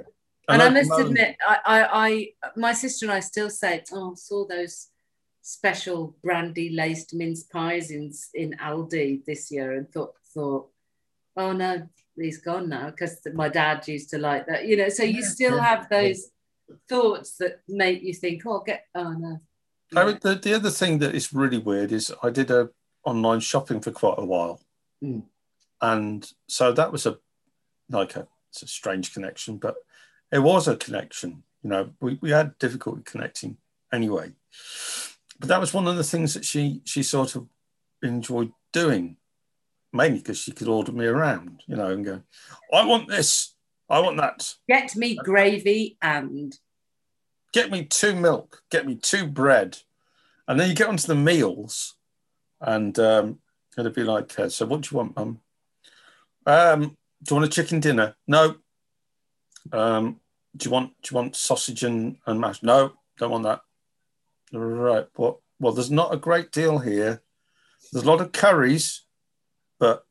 And, 0.49 0.61
I 0.61 0.67
I'd 0.67 0.75
must 0.75 1.01
admit, 1.01 1.37
I, 1.47 1.59
I, 1.65 1.89
I, 2.07 2.29
my 2.57 2.73
sister 2.75 3.07
and 3.07 3.13
I 3.15 3.21
still 3.21 3.49
say, 3.49 3.83
"Oh, 3.93 4.13
I 4.13 4.15
saw 4.15 4.47
those 4.47 4.89
special 5.45 6.17
brandy 6.23 6.71
laced 6.71 7.15
mince 7.15 7.43
pies 7.45 7.91
in 7.91 8.11
in 8.33 8.57
Aldi 8.61 9.25
this 9.27 9.51
year," 9.51 9.73
and 9.77 9.89
thought, 9.93 10.15
thought, 10.33 10.71
"Oh 11.37 11.53
no, 11.53 11.89
he's 12.17 12.39
gone 12.39 12.69
now," 12.69 12.91
because 12.91 13.19
my 13.35 13.49
dad 13.49 13.87
used 13.87 14.11
to 14.11 14.19
like 14.19 14.47
that, 14.47 14.67
you 14.67 14.77
know. 14.77 14.89
So 14.89 15.03
you 15.05 15.23
still 15.23 15.61
have 15.61 15.89
those 15.91 16.31
thoughts 16.89 17.37
that 17.37 17.61
make 17.69 18.03
you 18.03 18.15
think, 18.15 18.43
"Oh, 18.47 18.63
get, 18.67 18.87
oh 18.95 19.13
no." 19.13 19.41
I 19.95 20.07
mean, 20.07 20.19
the, 20.23 20.35
the 20.35 20.55
other 20.55 20.71
thing 20.71 20.99
that 21.01 21.15
is 21.15 21.33
really 21.33 21.59
weird 21.59 21.93
is 21.93 22.13
I 22.23 22.31
did 22.31 22.51
a 22.51 22.71
online 23.05 23.41
shopping 23.41 23.81
for 23.81 23.93
quite 23.93 24.19
a 24.19 24.25
while, 24.25 24.61
Mm. 25.03 25.25
and 25.83 26.33
so 26.49 26.73
that 26.73 26.91
was 26.91 27.05
a 27.05 27.19
like 27.91 28.17
a 28.17 28.27
it's 28.51 28.63
a 28.63 28.67
strange 28.67 29.13
connection, 29.13 29.59
but 29.59 29.77
it 30.33 30.39
was 30.39 30.67
a 30.69 30.77
connection. 30.77 31.43
You 31.63 31.71
know, 31.71 31.91
we, 32.01 32.19
we 32.23 32.31
had 32.31 32.59
difficulty 32.59 33.03
connecting 33.05 33.59
anyway, 33.93 34.33
but 35.39 35.49
that 35.49 35.61
was 35.61 35.75
one 35.75 35.87
of 35.87 35.97
the 35.97 36.05
things 36.05 36.35
that 36.35 36.45
she 36.45 36.81
she 36.85 37.03
sort 37.03 37.37
of 37.37 37.47
enjoyed 38.03 38.53
doing, 38.73 39.17
mainly 39.93 40.19
because 40.19 40.39
she 40.39 40.53
could 40.53 40.69
order 40.69 40.93
me 40.93 41.07
around, 41.07 41.63
you 41.67 41.77
know, 41.77 41.89
and 41.89 42.05
go, 42.05 42.23
I 42.73 42.85
want 42.85 43.09
this, 43.09 43.55
I 43.89 44.01
want 44.01 44.17
that. 44.19 44.55
Get 44.69 44.95
me 44.97 45.17
gravy 45.17 45.97
and 46.01 46.57
get 47.53 47.71
me 47.71 47.85
two 47.85 48.15
milk, 48.15 48.63
get 48.71 48.87
me 48.87 48.97
two 48.97 49.27
bread. 49.27 49.79
And 50.47 50.61
then 50.61 50.69
you 50.69 50.75
get 50.75 50.89
onto 50.89 51.07
the 51.07 51.15
meals 51.15 51.95
and 52.61 52.99
um, 52.99 53.39
it'd 53.79 53.95
be 53.95 54.05
like, 54.05 54.39
uh, 54.39 54.49
so 54.49 54.67
what 54.67 54.83
do 54.83 54.89
you 54.91 54.99
want, 54.99 55.17
mum? 55.17 55.41
Um, 56.47 56.97
do 57.23 57.35
you 57.35 57.41
want 57.41 57.47
a 57.47 57.55
chicken 57.55 57.81
dinner? 57.81 58.17
No. 58.27 58.57
Um, 59.73 60.21
do 60.57 60.67
you 60.67 60.71
want 60.71 60.93
do 61.03 61.11
you 61.11 61.17
want 61.17 61.37
sausage 61.37 61.85
and, 61.85 62.17
and 62.27 62.41
mash? 62.41 62.63
No, 62.63 62.93
don't 63.19 63.31
want 63.31 63.45
that. 63.45 63.61
Right. 64.55 65.07
Well, 65.17 65.43
well, 65.59 65.73
there's 65.73 65.91
not 65.91 66.15
a 66.15 66.17
great 66.17 66.53
deal 66.53 66.79
here. 66.79 67.23
There's 67.93 68.05
a 68.05 68.09
lot 68.09 68.21
of 68.21 68.33
curries, 68.33 69.05
but 69.79 70.07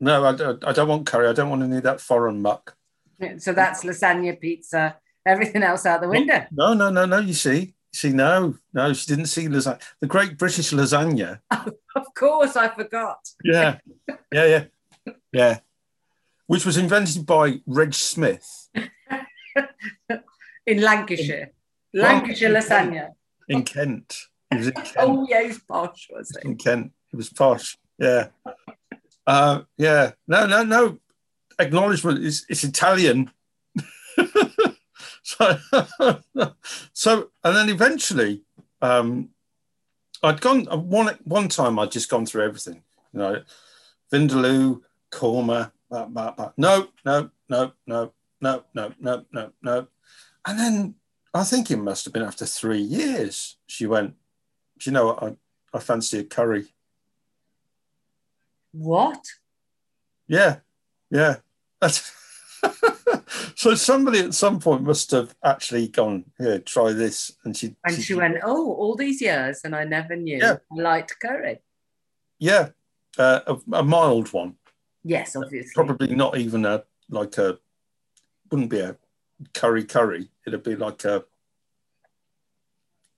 no, 0.00 0.24
I, 0.24 0.32
don't- 0.34 0.64
I 0.64 0.72
don't 0.72 0.88
want 0.88 1.06
curry. 1.06 1.28
I 1.28 1.32
don't 1.32 1.50
want 1.50 1.62
any 1.62 1.78
of 1.78 1.82
that 1.82 2.00
foreign 2.00 2.40
muck. 2.42 2.76
so 3.38 3.52
that's 3.52 3.82
lasagna, 3.84 4.38
pizza, 4.40 4.96
everything 5.26 5.62
else 5.62 5.86
out 5.86 6.00
the 6.02 6.08
window. 6.08 6.46
No, 6.52 6.74
no, 6.74 6.90
no, 6.90 7.04
no. 7.06 7.18
You 7.18 7.34
see, 7.34 7.58
you 7.60 7.72
see, 7.92 8.10
no, 8.10 8.56
no, 8.72 8.92
she 8.92 9.06
didn't 9.06 9.26
see 9.26 9.46
lasagna. 9.48 9.80
The 10.00 10.06
Great 10.06 10.38
British 10.38 10.70
Lasagna. 10.72 11.40
Of 11.96 12.12
course, 12.14 12.56
I 12.56 12.68
forgot. 12.68 13.26
Yeah, 13.42 13.78
yeah, 14.30 14.44
yeah, 14.44 14.64
yeah. 15.32 15.58
Which 16.46 16.66
was 16.66 16.76
invented 16.76 17.24
by 17.24 17.62
Reg 17.66 17.94
Smith 17.94 18.68
In 20.66 20.82
Lancashire, 20.82 21.52
Lancashire 21.94 22.50
lasagna. 22.50 23.14
In 23.48 23.62
Kent. 23.62 24.26
He 24.50 24.58
was 24.58 24.66
in 24.68 24.72
Kent. 24.74 24.96
Oh, 24.98 25.26
yeah, 25.28 25.42
he's 25.42 25.58
posh, 25.60 26.08
was 26.12 26.36
he? 26.42 26.48
in 26.48 26.56
Kent. 26.56 26.92
It 27.12 27.16
was 27.16 27.30
posh. 27.30 27.76
Yeah. 27.98 28.28
Uh, 29.26 29.62
yeah. 29.76 30.12
No, 30.26 30.46
no, 30.46 30.62
no. 30.62 30.98
Acknowledgement 31.58 32.22
is 32.22 32.44
it's 32.48 32.64
Italian. 32.64 33.30
so, 35.22 35.58
so, 36.92 37.30
and 37.42 37.56
then 37.56 37.68
eventually, 37.68 38.42
um, 38.82 39.30
I'd 40.22 40.40
gone 40.40 40.68
uh, 40.70 40.76
one 40.76 41.16
one 41.24 41.48
time. 41.48 41.78
I'd 41.78 41.90
just 41.90 42.10
gone 42.10 42.26
through 42.26 42.44
everything. 42.44 42.82
You 43.12 43.18
know, 43.18 43.42
Vindaloo, 44.12 44.82
Korma. 45.10 45.72
No, 45.90 46.08
no, 46.56 46.88
no, 47.04 47.30
no, 47.48 47.72
no, 47.86 48.12
no, 48.74 48.92
no, 49.00 49.24
no, 49.32 49.52
no. 49.62 49.86
And 50.46 50.58
then 50.58 50.94
I 51.36 51.44
think 51.44 51.70
it 51.70 51.76
must 51.76 52.04
have 52.04 52.14
been 52.14 52.22
after 52.22 52.46
three 52.46 52.80
years. 52.80 53.56
She 53.66 53.86
went. 53.86 54.14
Do 54.78 54.90
you 54.90 54.92
know 54.92 55.06
what? 55.06 55.22
I, 55.22 55.36
I 55.74 55.78
fancy 55.80 56.18
a 56.20 56.24
curry. 56.24 56.66
What? 58.72 59.22
Yeah, 60.28 60.56
yeah. 61.10 61.36
So 63.54 63.74
somebody 63.74 64.18
at 64.20 64.34
some 64.34 64.60
point 64.60 64.82
must 64.82 65.10
have 65.12 65.34
actually 65.42 65.88
gone 65.88 66.24
here, 66.38 66.58
try 66.58 66.92
this, 66.92 67.32
and 67.44 67.56
she 67.56 67.74
And 67.84 67.96
she 67.96 68.14
went, 68.14 68.36
oh, 68.44 68.74
all 68.74 68.94
these 68.96 69.20
years, 69.22 69.62
and 69.64 69.74
I 69.74 69.84
never 69.84 70.14
knew 70.14 70.36
Yeah. 70.38 70.56
I 70.70 70.74
liked 70.82 71.16
curry. 71.20 71.60
yeah, 72.38 72.68
uh, 73.18 73.40
a, 73.46 73.56
a 73.78 73.82
mild 73.82 74.32
one, 74.32 74.56
Yes, 75.04 75.36
obviously. 75.36 75.72
probably 75.74 76.14
not 76.14 76.36
even 76.36 76.66
a 76.66 76.84
like 77.08 77.38
a 77.38 77.58
wouldn't 78.50 78.70
be 78.70 78.80
a 78.80 78.96
curry 79.54 79.84
curry. 79.84 80.28
It'd 80.46 80.62
be 80.62 80.76
like 80.76 81.04
a, 81.04 81.24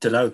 don't 0.01 0.13
know, 0.13 0.33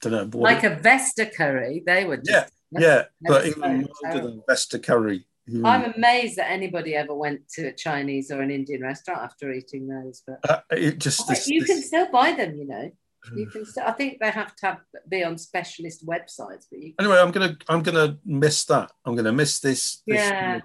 don't 0.00 0.12
know. 0.32 0.38
Like 0.38 0.64
it- 0.64 0.72
a 0.72 0.76
Vesta 0.76 1.26
curry, 1.26 1.82
they 1.86 2.04
would. 2.04 2.24
just. 2.24 2.52
yeah, 2.70 2.80
yeah, 2.80 3.04
but 3.22 3.46
even 3.46 3.88
so 4.02 4.18
than 4.18 4.42
Vesta 4.48 4.78
curry. 4.78 5.24
Mm. 5.50 5.66
I'm 5.66 5.94
amazed 5.94 6.36
that 6.36 6.50
anybody 6.50 6.94
ever 6.94 7.14
went 7.14 7.48
to 7.54 7.68
a 7.68 7.72
Chinese 7.72 8.30
or 8.30 8.42
an 8.42 8.50
Indian 8.50 8.82
restaurant 8.82 9.22
after 9.22 9.50
eating 9.50 9.88
those. 9.88 10.22
But 10.26 10.40
Uh, 10.48 10.60
it 10.70 10.98
just 10.98 11.26
this, 11.26 11.48
you 11.48 11.60
this- 11.60 11.70
can 11.70 11.82
still 11.82 12.10
buy 12.12 12.32
them, 12.32 12.54
you 12.56 12.66
know. 12.66 12.90
You 13.34 13.46
can 13.52 13.64
still. 13.64 13.84
I 13.86 13.92
think 13.92 14.18
they 14.20 14.30
have 14.30 14.54
to 14.56 14.66
have, 14.66 14.80
be 15.08 15.24
on 15.24 15.38
specialist 15.38 16.06
websites, 16.06 16.66
but 16.70 16.78
you. 16.80 16.92
anyway. 17.00 17.16
I'm 17.18 17.30
gonna 17.30 17.56
I'm 17.68 17.82
gonna 17.82 18.18
miss 18.26 18.64
that. 18.66 18.92
I'm 19.06 19.16
gonna 19.16 19.32
miss 19.32 19.58
this. 19.60 20.02
this 20.06 20.62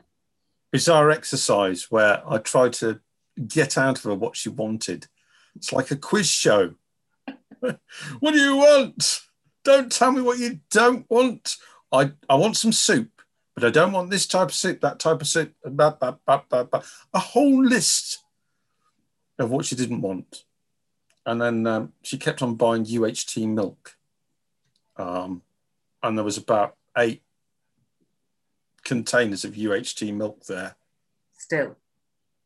bizarre 0.72 1.12
exercise 1.12 1.86
where 1.92 2.22
I 2.28 2.40
try 2.40 2.68
to 2.68 3.00
get 3.48 3.78
out 3.78 3.98
of 3.98 4.04
her 4.04 4.16
what 4.16 4.36
she 4.36 4.50
wanted. 4.50 5.08
It's 5.56 5.74
like 5.74 5.92
a 5.92 5.96
quiz 5.96 6.30
show. 6.30 6.76
what 7.60 8.34
do 8.34 8.38
you 8.38 8.58
want? 8.58 9.22
Don't 9.64 9.92
tell 9.92 10.12
me 10.12 10.22
what 10.22 10.40
you 10.40 10.60
don't 10.72 11.10
want. 11.10 11.58
I, 11.92 12.12
I 12.30 12.36
want 12.36 12.58
some 12.58 12.72
soup, 12.72 13.10
but 13.56 13.64
I 13.64 13.70
don't 13.70 13.92
want 13.92 14.10
this 14.10 14.26
type 14.26 14.50
of 14.50 14.54
soup, 14.54 14.82
that 14.82 15.00
type 15.00 15.22
of 15.22 15.28
soup, 15.28 15.54
ba, 15.64 15.96
ba, 16.00 16.18
ba, 16.26 16.44
ba, 16.50 16.66
ba. 16.66 16.84
a 17.14 17.20
whole 17.20 17.64
list 17.64 18.20
of 19.40 19.52
what 19.52 19.66
she 19.66 19.76
didn't 19.76 20.02
want. 20.02 20.44
And 21.26 21.42
then 21.42 21.68
um, 21.68 21.94
she 22.02 22.18
kept 22.18 22.42
on 22.42 22.56
buying 22.56 22.86
UHT 22.86 23.48
milk. 23.48 23.96
Um, 24.98 25.42
and 26.02 26.18
there 26.18 26.26
was 26.26 26.38
about 26.38 26.76
eight 26.98 27.24
containers 28.84 29.46
of 29.46 29.54
UHT 29.54 30.14
milk 30.14 30.46
there. 30.46 30.76
Still, 31.38 31.78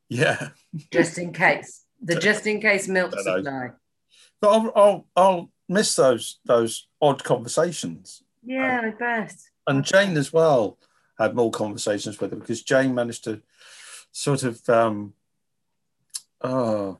Yeah, 0.09 0.49
just 0.91 1.17
in 1.17 1.33
case. 1.33 1.83
The 2.01 2.15
just 2.15 2.45
in 2.47 2.61
case 2.61 2.87
milk 2.87 3.11
supply. 3.19 3.71
but 4.39 4.49
I'll, 4.49 4.71
I'll 4.75 5.07
I'll 5.15 5.51
miss 5.67 5.95
those 5.95 6.39
those 6.45 6.87
odd 7.01 7.23
conversations. 7.23 8.23
Yeah, 8.43 8.81
I 8.83 8.89
bet. 8.91 9.33
And 9.65 9.83
Jane 9.83 10.15
as 10.15 10.31
well 10.31 10.77
had 11.17 11.35
more 11.35 11.51
conversations 11.51 12.19
with 12.19 12.31
her 12.31 12.37
because 12.37 12.61
Jane 12.61 12.93
managed 12.95 13.23
to 13.25 13.41
sort 14.11 14.43
of 14.43 14.67
um, 14.69 15.13
uh, 16.41 16.93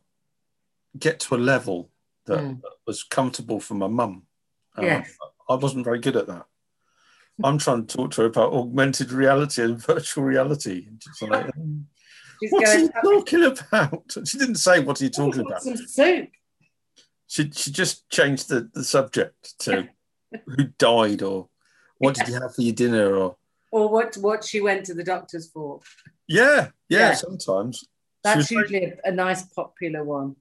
get 0.98 1.20
to 1.22 1.36
a 1.36 1.38
level 1.38 1.90
that 2.26 2.40
Mm. 2.40 2.62
was 2.86 3.04
comfortable 3.04 3.60
for 3.60 3.76
my 3.76 3.88
mum. 3.88 4.24
Um, 4.76 4.86
Yes. 4.86 5.16
I 5.50 5.56
wasn't 5.56 5.86
very 5.86 6.00
good 6.00 6.16
at 6.18 6.28
that. 6.28 6.46
I'm 7.44 7.58
trying 7.60 7.86
to 7.86 7.96
talk 7.98 8.12
to 8.12 8.22
her 8.22 8.28
about 8.28 8.52
augmented 8.52 9.12
reality 9.12 9.62
and 9.62 9.78
virtual 9.82 10.24
reality. 10.26 10.88
Like, 11.22 11.52
She's 12.42 12.52
What's 12.52 12.74
he 12.74 12.88
going. 12.90 13.24
talking 13.24 13.44
about? 13.44 14.04
She 14.28 14.38
didn't 14.38 14.56
say 14.56 14.80
what 14.80 15.02
are 15.02 15.04
you 15.04 15.10
talking 15.10 15.46
about. 15.46 15.62
Some 15.64 15.78
soup. 15.78 16.30
She 17.28 17.50
she 17.52 17.72
just 17.72 18.10
changed 18.10 18.50
the, 18.50 18.70
the 18.74 18.84
subject 18.84 19.58
to 19.60 19.88
who 20.46 20.66
died 20.78 21.22
or 21.24 21.50
what 21.98 22.16
did 22.16 22.28
you 22.28 22.36
have 22.36 22.54
for 22.56 22.62
your 22.62 22.74
dinner 22.76 23.16
or 23.16 23.36
Or 23.72 23.90
what? 23.90 24.16
What 24.16 24.44
she 24.44 24.62
went 24.62 24.86
to 24.86 24.94
the 24.94 25.04
doctors 25.04 25.50
for. 25.52 25.80
yeah 26.28 26.70
yeah, 26.90 27.10
Yeah. 27.10 27.14
sometimes 27.16 27.84
That's 28.24 28.38
was, 28.38 28.50
very, 28.50 28.62
usually 28.62 28.94
a, 29.04 29.12
nice 29.12 29.44
popular 29.44 30.04
one. 30.04 30.36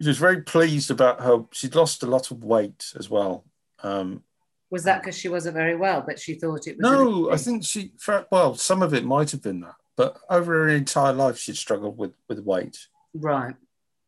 she 0.00 0.08
was 0.08 0.18
very 0.18 0.42
pleased 0.42 0.90
about 0.90 1.20
her 1.20 1.44
she'd 1.52 1.74
lost 1.74 2.02
a 2.02 2.06
lot 2.06 2.30
of 2.30 2.42
weight 2.44 2.92
as 2.98 3.10
well 3.10 3.44
um, 3.82 4.22
Was 4.70 4.84
that 4.84 5.02
because 5.02 5.18
she 5.18 5.28
wasn't 5.28 5.56
very 5.56 5.76
well, 5.76 6.02
but 6.06 6.18
she 6.18 6.34
thought 6.34 6.66
it 6.66 6.76
was? 6.78 6.82
no 6.90 7.30
I 7.32 7.36
think 7.36 7.64
she 7.64 7.92
well 8.30 8.54
some 8.54 8.82
of 8.82 8.94
it 8.94 9.04
might 9.04 9.30
have 9.32 9.42
been 9.42 9.60
that 9.60 9.74
but 10.00 10.18
over 10.30 10.52
her 10.54 10.68
entire 10.68 11.12
life 11.12 11.36
she'd 11.38 11.56
struggled 11.56 11.96
with 11.98 12.14
with 12.28 12.40
weight 12.52 12.76
Right. 13.12 13.56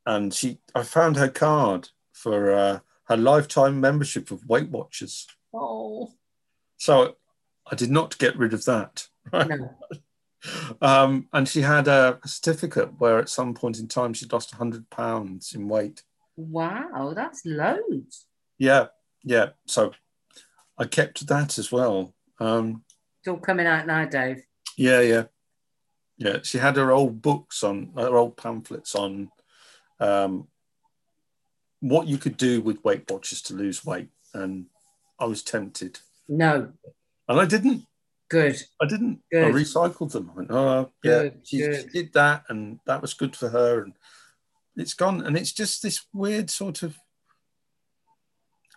and 0.07 0.32
she 0.32 0.59
I 0.74 0.82
found 0.84 1.16
her 1.16 1.28
card 1.28 1.90
for 2.12 2.38
uh, 2.55 2.78
her 3.09 3.16
lifetime 3.16 3.80
membership 3.80 4.30
of 4.30 4.47
Weight 4.53 4.70
Watchers 4.70 5.26
Oh 5.53 6.12
so 6.78 7.16
I 7.70 7.74
did 7.74 7.90
not 7.90 8.16
get 8.18 8.38
rid 8.38 8.55
of 8.55 8.64
that 8.64 8.95
no. 9.32 9.74
um, 10.80 11.28
and 11.32 11.49
she 11.49 11.61
had 11.61 11.86
a, 11.88 12.18
a 12.24 12.28
certificate 12.28 12.90
where 12.99 13.18
at 13.18 13.28
some 13.28 13.53
point 13.55 13.78
in 13.78 13.86
time 13.88 14.12
she'd 14.14 14.32
lost 14.32 14.53
100 14.53 14.88
pounds 14.90 15.55
in 15.55 15.68
weight 15.68 16.03
Wow, 16.36 17.12
that's 17.14 17.45
loads. 17.45 18.26
yeah 18.59 18.86
yeah 19.22 19.51
so 19.66 19.93
i 20.78 20.84
kept 20.86 21.26
that 21.26 21.59
as 21.59 21.70
well 21.70 22.14
um, 22.40 22.82
It's 23.20 23.28
all 23.28 23.36
coming 23.38 23.66
out 23.66 23.86
now, 23.86 24.05
Dave. 24.07 24.43
yeah 24.76 25.01
yeah 25.01 25.24
yeah 26.25 26.39
she 26.43 26.59
had 26.59 26.77
her 26.77 26.91
old 26.93 27.20
books 27.23 27.62
on 27.62 27.93
her 27.97 28.16
old 28.16 28.37
pamphlets 28.37 28.95
on 28.95 29.31
um, 30.01 30.49
what 31.81 32.07
you 32.07 32.18
could 32.18 32.37
do 32.37 32.61
with 32.61 32.85
weight 32.85 33.11
watchers 33.11 33.43
to 33.43 33.55
lose 33.55 33.85
weight 33.85 34.09
and 34.35 34.66
i 35.18 35.25
was 35.25 35.43
tempted 35.43 35.99
No. 36.29 36.73
and 37.29 37.41
i 37.41 37.45
didn't 37.47 37.87
Good. 38.31 38.57
I 38.81 38.87
didn't. 38.87 39.20
I 39.31 39.37
recycled 39.53 40.12
them. 40.12 40.31
I 40.33 40.37
went, 40.39 40.51
oh, 40.51 40.91
yeah, 41.05 41.25
Good, 41.25 41.41
she, 41.45 41.59
she 41.59 41.66
good. 41.66 41.93
did 41.93 42.12
that, 42.14 42.45
and 42.49 42.79
that 42.87 43.03
was 43.03 43.12
good 43.12 43.37
for 43.37 43.51
her, 43.51 43.83
and 43.83 43.93
it's 44.75 44.95
gone. 44.95 45.20
And 45.20 45.37
it's 45.37 45.53
just 45.53 45.83
this 45.83 46.07
weird 46.14 46.49
sort 46.49 46.83
of. 46.83 46.97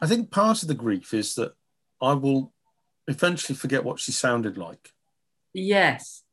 I 0.02 0.08
think 0.08 0.30
part 0.30 0.62
of 0.62 0.68
the 0.68 0.74
grief 0.74 1.14
is 1.14 1.36
that 1.36 1.54
I 2.02 2.12
will 2.16 2.52
eventually 3.08 3.56
forget 3.56 3.86
what 3.86 3.98
she 4.02 4.12
sounded 4.12 4.58
like. 4.58 4.92
Yes. 5.54 6.25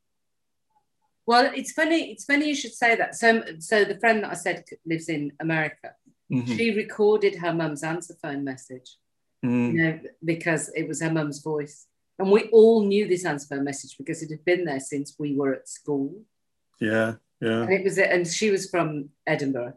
Well, 1.27 1.51
it's 1.55 1.73
funny. 1.73 2.11
It's 2.13 2.25
funny 2.25 2.49
you 2.49 2.55
should 2.55 2.73
say 2.75 2.97
that. 2.97 3.15
So, 3.15 3.43
so 3.59 3.85
the 3.85 3.99
friend 3.99 4.25
that 4.25 4.31
I 4.31 4.35
said 4.35 4.65
lives 4.85 5.09
in 5.09 5.33
America. 5.41 5.95
Mhm. 6.31 6.57
She 6.57 6.71
recorded 6.75 7.37
her 7.37 7.53
mum's 7.55 7.83
answer 7.85 8.15
phone 8.23 8.43
message, 8.45 8.97
Mm. 9.45 9.73
you 9.73 9.83
know, 9.85 10.01
because 10.25 10.71
it 10.75 10.87
was 10.89 11.01
her 11.03 11.11
mum's 11.13 11.41
voice, 11.43 11.87
and 12.19 12.31
we 12.31 12.45
all 12.51 12.85
knew 12.85 13.07
this 13.07 13.25
answer 13.25 13.47
phone 13.49 13.65
message 13.65 13.99
because 13.99 14.23
it 14.23 14.31
had 14.31 14.45
been 14.45 14.65
there 14.65 14.81
since 14.81 15.19
we 15.19 15.35
were 15.37 15.53
at 15.55 15.69
school. 15.69 16.25
Yeah, 16.81 17.17
yeah, 17.41 17.63
And 17.65 17.73
it 17.73 17.85
was, 17.85 17.99
and 17.99 18.27
she 18.27 18.51
was 18.51 18.71
from 18.71 19.11
Edinburgh, 19.27 19.75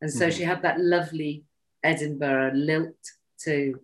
and 0.00 0.10
so 0.12 0.28
Mhm. 0.28 0.32
she 0.36 0.42
had 0.44 0.62
that 0.62 0.80
lovely 0.80 1.44
Edinburgh 1.82 2.52
lilt 2.54 3.02
to, 3.44 3.80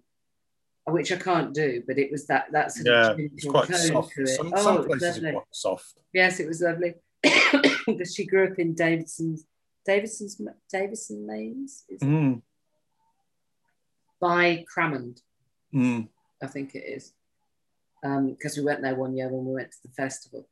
which 0.87 1.13
I 1.13 1.17
can't 1.17 1.55
do, 1.55 1.83
but 1.87 1.99
it 1.99 2.11
was 2.11 2.27
that 2.27 2.53
that 2.53 2.73
sort 2.73 2.87
yeah. 2.87 3.11
of 3.11 3.19
It's 3.19 3.47
quite 3.47 3.75
soft. 3.75 4.15
to 4.15 4.23
it. 4.23 4.29
Some, 4.29 4.53
oh, 4.55 4.63
some 4.63 4.77
it 4.77 4.89
was 4.89 4.99
places 4.99 5.25
are 5.25 5.33
quite 5.33 5.45
soft. 5.51 5.95
Yes, 6.13 6.41
it 6.41 6.47
was 6.47 6.61
lovely 6.61 6.95
because 7.87 8.15
she 8.15 8.27
grew 8.27 8.51
up 8.51 8.59
in 8.59 8.75
Davidson's 8.75 9.47
Davidson's 9.87 10.41
Davison 10.71 11.29
is 11.31 11.85
it? 11.89 12.01
Mm, 12.01 12.43
by 14.21 14.65
Cramond, 14.75 15.21
mm, 15.75 16.09
I 16.43 16.47
think 16.47 16.75
it 16.75 16.85
is. 16.85 17.13
Because 18.03 18.57
we 18.59 18.65
went 18.65 18.83
there 18.83 18.95
one 18.95 19.17
year 19.17 19.29
when 19.29 19.47
we 19.47 19.55
went 19.55 19.71
to 19.73 19.79
the 19.83 19.93
festival. 19.95 20.47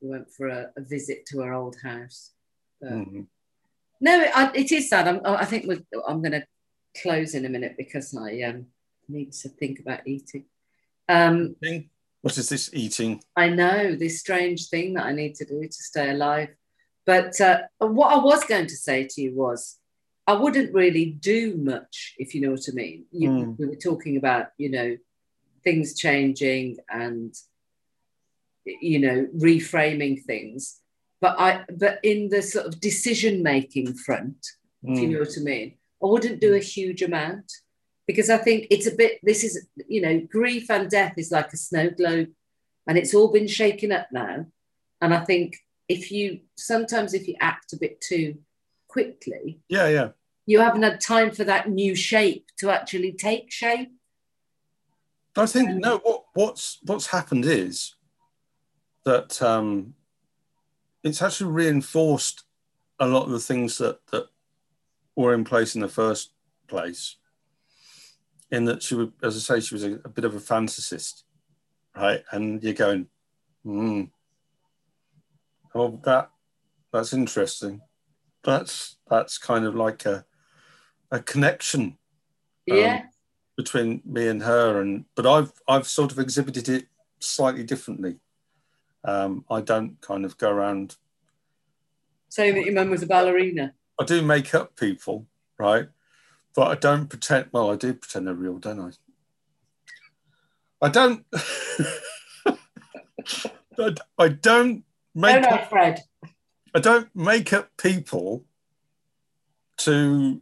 We 0.00 0.10
went 0.10 0.30
for 0.30 0.46
a, 0.46 0.70
a 0.76 0.80
visit 0.80 1.26
to 1.26 1.40
her 1.40 1.52
old 1.52 1.76
house. 1.82 2.32
But- 2.80 2.92
mm. 2.92 3.26
No, 4.00 4.20
it, 4.20 4.30
I, 4.34 4.50
it 4.54 4.70
is 4.72 4.90
sad. 4.90 5.08
I'm, 5.08 5.20
I 5.24 5.46
think 5.46 5.66
we're, 5.66 5.82
I'm 6.06 6.20
going 6.20 6.32
to 6.32 6.46
close 7.00 7.34
in 7.34 7.46
a 7.46 7.48
minute 7.48 7.76
because 7.78 8.14
I 8.14 8.42
um, 8.42 8.66
need 9.08 9.32
to 9.32 9.48
think 9.48 9.80
about 9.80 10.06
eating. 10.06 10.44
Um, 11.08 11.56
What 12.22 12.38
is 12.38 12.48
this 12.48 12.70
eating? 12.72 13.22
I 13.36 13.48
know 13.48 13.94
this 13.94 14.20
strange 14.20 14.68
thing 14.68 14.94
that 14.94 15.06
I 15.06 15.12
need 15.12 15.34
to 15.36 15.44
do 15.44 15.62
to 15.62 15.72
stay 15.72 16.10
alive. 16.10 16.48
But 17.04 17.40
uh, 17.40 17.62
what 17.78 18.12
I 18.12 18.18
was 18.18 18.42
going 18.44 18.66
to 18.66 18.76
say 18.76 19.06
to 19.06 19.20
you 19.22 19.32
was, 19.34 19.78
I 20.26 20.32
wouldn't 20.32 20.74
really 20.74 21.06
do 21.06 21.56
much, 21.56 22.14
if 22.18 22.34
you 22.34 22.40
know 22.40 22.50
what 22.50 22.68
I 22.68 22.72
mean. 22.72 23.04
You, 23.12 23.30
Mm. 23.30 23.58
We 23.58 23.66
were 23.66 23.76
talking 23.76 24.16
about, 24.16 24.46
you 24.58 24.70
know, 24.70 24.96
things 25.62 25.96
changing 25.96 26.78
and, 26.90 27.32
you 28.64 28.98
know, 28.98 29.28
reframing 29.36 30.24
things. 30.24 30.80
But 31.20 31.38
I, 31.38 31.64
but 31.78 32.00
in 32.02 32.28
the 32.28 32.42
sort 32.42 32.66
of 32.66 32.80
decision 32.80 33.42
making 33.42 33.94
front, 33.94 34.44
if 34.82 35.00
you 35.00 35.08
Mm. 35.08 35.12
know 35.12 35.18
what 35.20 35.38
I 35.38 35.40
mean. 35.42 35.74
I 36.02 36.06
wouldn't 36.06 36.40
do 36.40 36.54
a 36.54 36.58
huge 36.58 37.02
amount 37.02 37.50
because 38.06 38.30
I 38.30 38.38
think 38.38 38.66
it's 38.70 38.86
a 38.86 38.94
bit, 38.94 39.18
this 39.22 39.42
is, 39.44 39.66
you 39.88 40.00
know, 40.00 40.20
grief 40.30 40.70
and 40.70 40.88
death 40.88 41.14
is 41.16 41.30
like 41.32 41.52
a 41.52 41.56
snow 41.56 41.90
globe 41.90 42.28
and 42.86 42.96
it's 42.96 43.14
all 43.14 43.32
been 43.32 43.48
shaken 43.48 43.92
up 43.92 44.08
now. 44.12 44.46
And 45.00 45.12
I 45.12 45.24
think 45.24 45.56
if 45.88 46.10
you, 46.12 46.40
sometimes 46.56 47.14
if 47.14 47.26
you 47.28 47.34
act 47.40 47.72
a 47.72 47.76
bit 47.76 48.00
too 48.00 48.38
quickly, 48.88 49.60
Yeah, 49.68 49.88
yeah. 49.88 50.08
you 50.46 50.60
haven't 50.60 50.82
had 50.82 51.00
time 51.00 51.32
for 51.32 51.44
that 51.44 51.68
new 51.68 51.94
shape 51.94 52.46
to 52.58 52.70
actually 52.70 53.12
take 53.12 53.50
shape. 53.50 53.90
I 55.36 55.46
think 55.46 55.68
Um, 55.68 55.78
no. 55.80 55.98
What 55.98 56.24
what's 56.32 56.78
what's 56.82 57.08
happened 57.08 57.44
is 57.44 57.94
that 59.04 59.42
um, 59.42 59.94
it's 61.02 61.20
actually 61.20 61.52
reinforced 61.52 62.44
a 62.98 63.06
lot 63.06 63.26
of 63.26 63.32
the 63.32 63.38
things 63.38 63.76
that 63.76 63.98
that 64.12 64.28
were 65.14 65.34
in 65.34 65.44
place 65.44 65.74
in 65.74 65.82
the 65.82 65.88
first 65.88 66.32
place. 66.68 67.16
In 68.50 68.64
that 68.66 68.82
she 68.82 68.94
would, 68.94 69.12
as 69.22 69.36
I 69.36 69.40
say, 69.40 69.60
she 69.60 69.74
was 69.74 69.84
a, 69.84 69.94
a 70.04 70.08
bit 70.08 70.24
of 70.24 70.34
a 70.34 70.38
fantasist, 70.38 71.24
right? 71.96 72.22
And 72.30 72.62
you're 72.62 72.74
going, 72.74 73.08
hmm, 73.64 74.04
oh, 75.74 76.00
that 76.04 76.30
that's 76.92 77.12
interesting. 77.12 77.80
that's 78.44 78.96
that's 79.10 79.38
kind 79.38 79.64
of 79.64 79.74
like 79.74 80.06
a 80.06 80.24
a 81.10 81.20
connection 81.20 81.98
um, 82.70 82.76
yeah. 82.76 83.02
between 83.56 84.02
me 84.04 84.28
and 84.28 84.42
her 84.42 84.80
and 84.80 85.04
but 85.14 85.26
I've 85.26 85.52
I've 85.68 85.86
sort 85.86 86.12
of 86.12 86.18
exhibited 86.18 86.68
it 86.68 86.86
slightly 87.18 87.64
differently. 87.64 88.20
Um, 89.04 89.44
I 89.50 89.60
don't 89.60 90.00
kind 90.00 90.24
of 90.24 90.36
go 90.38 90.50
around 90.50 90.96
Saying 92.28 92.54
that 92.56 92.64
your 92.64 92.74
mum 92.74 92.90
was 92.90 93.02
a 93.02 93.06
ballerina. 93.06 93.72
I 94.00 94.04
do 94.04 94.20
make 94.20 94.54
up 94.54 94.76
people, 94.76 95.26
right? 95.58 95.88
But 96.56 96.68
I 96.68 96.74
don't 96.74 97.06
pretend 97.08 97.50
well, 97.52 97.70
I 97.70 97.76
do 97.76 97.92
pretend 97.92 98.26
they're 98.26 98.34
real, 98.34 98.56
don't 98.58 98.80
I? 98.80 98.90
I 100.80 100.88
don't 100.88 101.24
I- 104.18 104.28
don't 104.28 104.84
make 105.14 105.42
no, 105.42 105.50
no, 105.50 105.56
up 105.56 105.68
Fred. 105.68 106.02
I 106.74 106.80
don't 106.80 107.14
make 107.14 107.52
up 107.52 107.70
people 107.76 108.44
to 109.78 110.40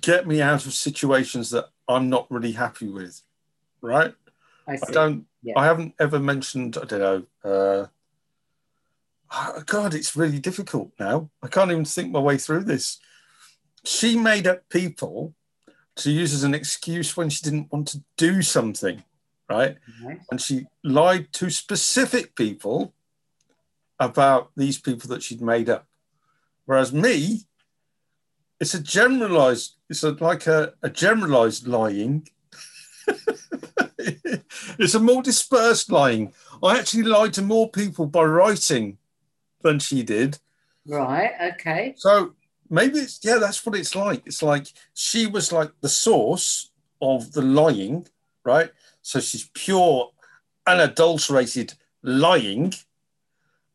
get 0.00 0.26
me 0.26 0.42
out 0.42 0.66
of 0.66 0.74
situations 0.74 1.50
that 1.50 1.66
I'm 1.88 2.08
not 2.08 2.28
really 2.30 2.52
happy 2.52 2.88
with, 2.88 3.22
right? 3.80 4.12
I 4.66 4.72
I 4.72 4.90
don't. 4.90 5.26
Yeah. 5.42 5.54
I 5.56 5.64
haven't 5.66 5.94
ever 6.00 6.18
mentioned. 6.18 6.76
I 6.80 6.84
don't 6.84 7.00
know. 7.00 7.22
Uh, 7.44 7.86
oh, 9.32 9.62
God, 9.66 9.94
it's 9.94 10.16
really 10.16 10.40
difficult 10.40 10.90
now. 10.98 11.30
I 11.42 11.46
can't 11.46 11.70
even 11.70 11.84
think 11.84 12.10
my 12.10 12.18
way 12.18 12.38
through 12.38 12.64
this. 12.64 12.98
She 13.86 14.16
made 14.18 14.46
up 14.46 14.68
people 14.68 15.34
to 15.96 16.10
use 16.10 16.34
as 16.34 16.42
an 16.42 16.54
excuse 16.54 17.16
when 17.16 17.30
she 17.30 17.42
didn't 17.42 17.72
want 17.72 17.88
to 17.88 18.02
do 18.16 18.42
something, 18.42 19.04
right? 19.48 19.76
Right. 20.04 20.20
And 20.30 20.40
she 20.40 20.66
lied 20.82 21.32
to 21.34 21.50
specific 21.50 22.34
people 22.34 22.94
about 23.98 24.50
these 24.56 24.78
people 24.78 25.08
that 25.10 25.22
she'd 25.22 25.40
made 25.40 25.70
up. 25.70 25.86
Whereas 26.64 26.92
me, 26.92 27.42
it's 28.60 28.74
a 28.74 28.82
generalized, 28.82 29.76
it's 29.88 30.02
a, 30.02 30.10
like 30.10 30.46
a, 30.46 30.74
a 30.82 30.90
generalized 30.90 31.68
lying. 31.68 32.28
it's 33.98 34.94
a 34.94 35.00
more 35.00 35.22
dispersed 35.22 35.92
lying. 35.92 36.32
I 36.62 36.78
actually 36.78 37.04
lied 37.04 37.34
to 37.34 37.42
more 37.42 37.70
people 37.70 38.06
by 38.06 38.24
writing 38.24 38.98
than 39.62 39.78
she 39.78 40.02
did. 40.02 40.38
Right. 40.86 41.32
Okay. 41.54 41.94
So 41.96 42.34
maybe 42.70 42.98
it's, 42.98 43.20
yeah, 43.22 43.38
that's 43.38 43.64
what 43.64 43.74
it's 43.76 43.94
like. 43.94 44.22
It's 44.26 44.42
like 44.42 44.68
she 44.94 45.26
was 45.26 45.52
like 45.52 45.70
the 45.80 45.88
source 45.88 46.70
of 47.00 47.32
the 47.32 47.42
lying, 47.42 48.06
right? 48.44 48.70
So 49.02 49.20
she's 49.20 49.48
pure, 49.54 50.10
unadulterated 50.66 51.74
lying. 52.02 52.74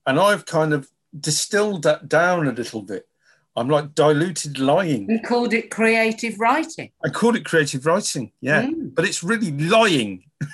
And 0.05 0.19
I've 0.19 0.45
kind 0.45 0.73
of 0.73 0.89
distilled 1.19 1.83
that 1.83 2.09
down 2.09 2.47
a 2.47 2.51
little 2.51 2.81
bit. 2.81 3.07
I'm 3.55 3.67
like 3.67 3.93
diluted 3.95 4.59
lying. 4.59 5.09
And 5.11 5.23
called 5.25 5.53
it 5.53 5.69
creative 5.69 6.39
writing. 6.39 6.91
I 7.03 7.09
called 7.09 7.35
it 7.35 7.43
creative 7.45 7.85
writing, 7.85 8.31
yeah, 8.39 8.63
Mm. 8.63 8.95
but 8.95 9.05
it's 9.05 9.23
really 9.23 9.51
lying. 9.51 10.23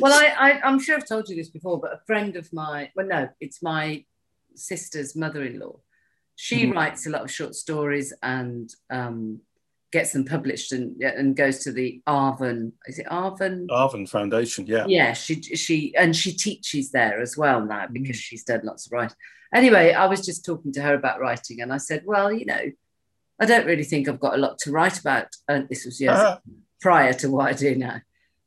Well, 0.00 0.12
I, 0.12 0.26
I, 0.50 0.60
I'm 0.62 0.78
sure 0.80 0.96
I've 0.96 1.06
told 1.08 1.28
you 1.28 1.36
this 1.36 1.48
before, 1.48 1.80
but 1.80 1.92
a 1.92 2.00
friend 2.06 2.36
of 2.36 2.52
mine, 2.52 2.88
well, 2.96 3.06
no, 3.06 3.28
it's 3.40 3.62
my 3.62 4.04
sister's 4.54 5.16
mother 5.16 5.42
in 5.44 5.58
law. 5.58 5.76
She 6.36 6.66
Mhm. 6.66 6.74
writes 6.74 7.06
a 7.06 7.10
lot 7.10 7.22
of 7.22 7.30
short 7.30 7.54
stories 7.54 8.12
and 8.22 8.70
um, 8.90 9.40
gets 9.90 10.12
them 10.12 10.24
published 10.24 10.72
and, 10.72 11.00
and 11.02 11.34
goes 11.34 11.60
to 11.60 11.72
the 11.72 12.02
Arvon, 12.06 12.72
is 12.86 12.98
it 12.98 13.06
Arvon? 13.06 13.66
Arvon 13.68 14.06
Foundation, 14.08 14.66
yeah. 14.66 14.84
yeah 14.86 15.12
she 15.14 15.34
she 15.42 15.94
and 15.96 16.14
she 16.14 16.32
teaches 16.32 16.90
there 16.90 17.20
as 17.20 17.36
well 17.36 17.64
now 17.64 17.86
because 17.90 18.16
she's 18.16 18.44
done 18.44 18.60
lots 18.64 18.86
of 18.86 18.92
writing. 18.92 19.16
Anyway 19.54 19.92
i 19.92 20.06
was 20.06 20.26
just 20.26 20.44
talking 20.44 20.72
to 20.72 20.82
her 20.82 20.94
about 20.94 21.20
writing 21.20 21.60
and 21.62 21.72
i 21.72 21.76
said 21.78 22.02
well 22.04 22.32
you 22.32 22.44
know 22.44 22.64
i 23.40 23.44
don't 23.46 23.64
really 23.64 23.84
think 23.84 24.08
i've 24.08 24.20
got 24.20 24.34
a 24.34 24.38
lot 24.44 24.58
to 24.58 24.72
write 24.72 24.98
about. 24.98 25.28
And 25.48 25.68
this 25.68 25.84
was 25.86 26.00
years 26.00 26.18
Ah, 26.18 26.40
prior 26.80 27.12
to 27.14 27.30
what 27.30 27.46
i 27.46 27.52
do 27.52 27.74
now. 27.76 28.00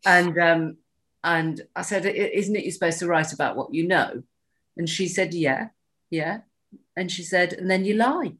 And 0.05 0.37
um 0.37 0.77
and 1.23 1.61
i 1.75 1.81
said 1.81 2.05
isn't 2.05 2.55
it 2.55 2.63
you're 2.65 2.71
supposed 2.79 2.99
to 2.99 3.07
write 3.07 3.31
about 3.33 3.55
what 3.55 3.73
you 3.73 3.87
know? 3.87 4.21
And 4.77 4.87
she 4.89 5.07
said 5.07 5.33
yeah 5.33 5.69
yeah 6.11 6.41
and 6.99 7.07
she 7.15 7.23
said 7.23 7.49
and 7.59 7.67
then 7.71 7.83
you 7.85 7.95
lie 7.95 8.31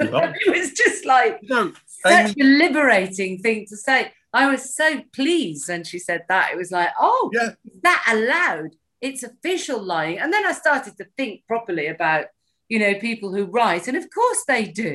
You 0.00 0.10
lie. 0.16 0.34
it 0.46 0.50
was 0.58 0.68
just 0.82 1.00
like 1.06 1.34
no, 1.54 1.72
such 1.86 2.30
a 2.38 2.44
liberating 2.44 3.32
thing 3.44 3.58
to 3.70 3.76
say. 3.76 4.12
I 4.32 4.44
was 4.50 4.62
so 4.80 4.88
pleased 5.18 5.64
when 5.70 5.82
she 5.90 5.98
said 5.98 6.22
that. 6.28 6.50
It 6.52 6.58
was 6.62 6.70
like, 6.78 6.90
oh, 7.00 7.30
yeah, 7.32 7.50
is 7.64 7.80
that 7.88 8.02
allowed? 8.16 8.72
It's 9.00 9.22
official 9.22 9.80
lying. 9.82 10.18
And 10.18 10.30
then 10.32 10.44
I 10.50 10.52
started 10.52 10.94
to 10.98 11.06
think 11.16 11.46
properly 11.52 11.86
about, 11.96 12.24
you 12.68 12.78
know, 12.82 12.94
people 13.08 13.30
who 13.34 13.44
write, 13.46 13.88
and 13.88 13.96
of 13.96 14.06
course 14.18 14.42
they 14.46 14.64
do. 14.86 14.94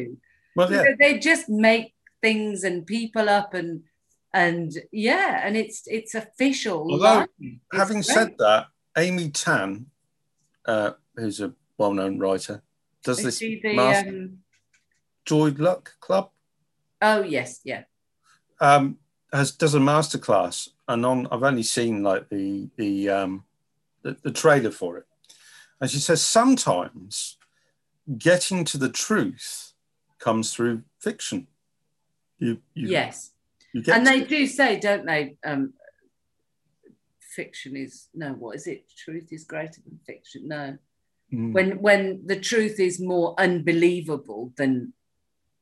well, 0.56 0.70
You 0.72 0.78
know, 0.84 0.96
they 1.00 1.14
just 1.32 1.50
make 1.50 1.88
things 2.22 2.64
and 2.64 2.86
people 2.86 3.28
up, 3.40 3.56
and 3.56 3.72
and 4.46 4.70
yeah, 4.92 5.42
and 5.46 5.54
it's 5.58 5.80
it's 5.88 6.14
official. 6.24 6.80
Although, 6.92 7.26
lying. 7.40 7.60
having 7.74 8.00
It's 8.00 8.14
said 8.14 8.28
great. 8.38 8.38
that, 8.46 8.62
Amy 9.06 9.28
Tan, 9.32 9.88
uh, 10.74 10.92
who's 11.16 11.42
a 11.42 11.50
well-known 11.80 12.20
writer, 12.20 12.62
does 13.04 13.20
Is 13.20 13.26
this 13.26 13.40
the, 13.40 13.76
master, 13.76 14.10
um, 14.10 14.38
Joy 15.26 15.54
Luck 15.58 15.96
Club. 16.00 16.30
oh 17.02 17.24
yes, 17.24 17.62
yeah, 17.64 17.84
um, 18.60 18.98
has 19.34 19.52
does 19.52 19.76
a 19.76 19.80
masterclass, 19.80 20.70
and 20.88 21.06
on 21.06 21.28
I've 21.32 21.44
only 21.44 21.64
seen 21.64 22.04
like 22.04 22.30
the 22.30 22.70
the 22.78 23.10
um, 23.10 23.44
the, 24.04 24.18
the 24.24 24.32
trailer 24.32 24.72
for 24.72 24.98
it, 24.98 25.06
and 25.80 25.90
she 25.90 26.00
says 26.00 26.22
sometimes 26.22 27.38
getting 28.18 28.66
to 28.66 28.78
the 28.78 28.90
truth 28.90 29.74
comes 30.20 30.54
through 30.54 30.84
fiction. 31.00 31.48
You 32.40 32.60
you 32.74 32.88
yes. 32.90 33.32
you 33.74 33.84
get 33.84 33.98
and 33.98 34.08
they 34.08 34.22
it. 34.22 34.30
do 34.30 34.48
say, 34.48 34.80
don't 34.80 35.06
they? 35.06 35.38
Um, 35.44 35.74
fiction 37.20 37.76
is 37.76 38.08
no. 38.14 38.34
What 38.34 38.56
is 38.56 38.68
it? 38.68 38.86
Truth 38.96 39.30
is 39.32 39.44
greater 39.44 39.82
than 39.86 40.00
fiction. 40.06 40.48
No. 40.48 40.78
Mm. 41.34 41.54
When 41.54 41.82
when 41.82 42.22
the 42.26 42.40
truth 42.40 42.80
is 42.80 43.00
more 43.00 43.36
unbelievable 43.38 44.54
than 44.58 44.94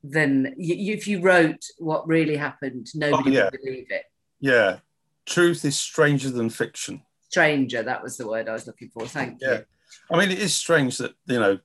than 0.03 0.55
if 0.57 1.07
you 1.07 1.21
wrote 1.21 1.63
what 1.77 2.07
really 2.07 2.37
happened, 2.37 2.87
nobody 2.95 3.31
yeah. 3.31 3.49
would 3.51 3.59
believe 3.63 3.91
it. 3.91 4.05
yeah, 4.39 4.79
truth 5.25 5.65
is 5.65 5.77
stranger 5.77 6.29
than 6.29 6.49
fiction. 6.49 7.01
Stranger, 7.29 7.83
that 7.83 8.01
was 8.01 8.17
the 8.17 8.27
word 8.27 8.49
I 8.49 8.53
was 8.53 8.65
looking 8.65 8.89
for. 8.89 9.05
Thank 9.05 9.39
Yeah. 9.41 9.59
you. 9.59 9.65
I 10.11 10.17
mean, 10.17 10.31
it 10.31 10.39
is 10.39 10.55
strange 10.55 10.97
that 10.97 11.13
you 11.25 11.39
know 11.39 11.59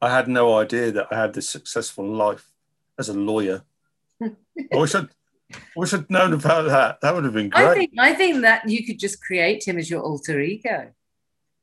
I 0.00 0.10
had 0.10 0.28
no 0.28 0.56
idea 0.58 0.92
that 0.92 1.08
I 1.10 1.16
had 1.16 1.34
this 1.34 1.48
successful 1.48 2.06
life 2.06 2.50
as 2.98 3.08
a 3.08 3.14
lawyer. 3.14 3.62
I 4.22 4.76
wish 4.76 4.94
I'd 4.94 5.08
I 5.52 5.58
wish 5.76 5.94
I'd 5.94 6.10
known 6.10 6.34
about 6.34 6.66
that. 6.66 7.00
That 7.00 7.14
would 7.14 7.24
have 7.24 7.32
been 7.32 7.48
great. 7.48 7.64
I 7.64 7.74
think 7.74 7.92
I 7.98 8.14
think 8.14 8.42
that 8.42 8.68
you 8.68 8.86
could 8.86 8.98
just 8.98 9.22
create 9.22 9.66
him 9.66 9.78
as 9.78 9.90
your 9.90 10.02
alter 10.02 10.40
ego, 10.40 10.92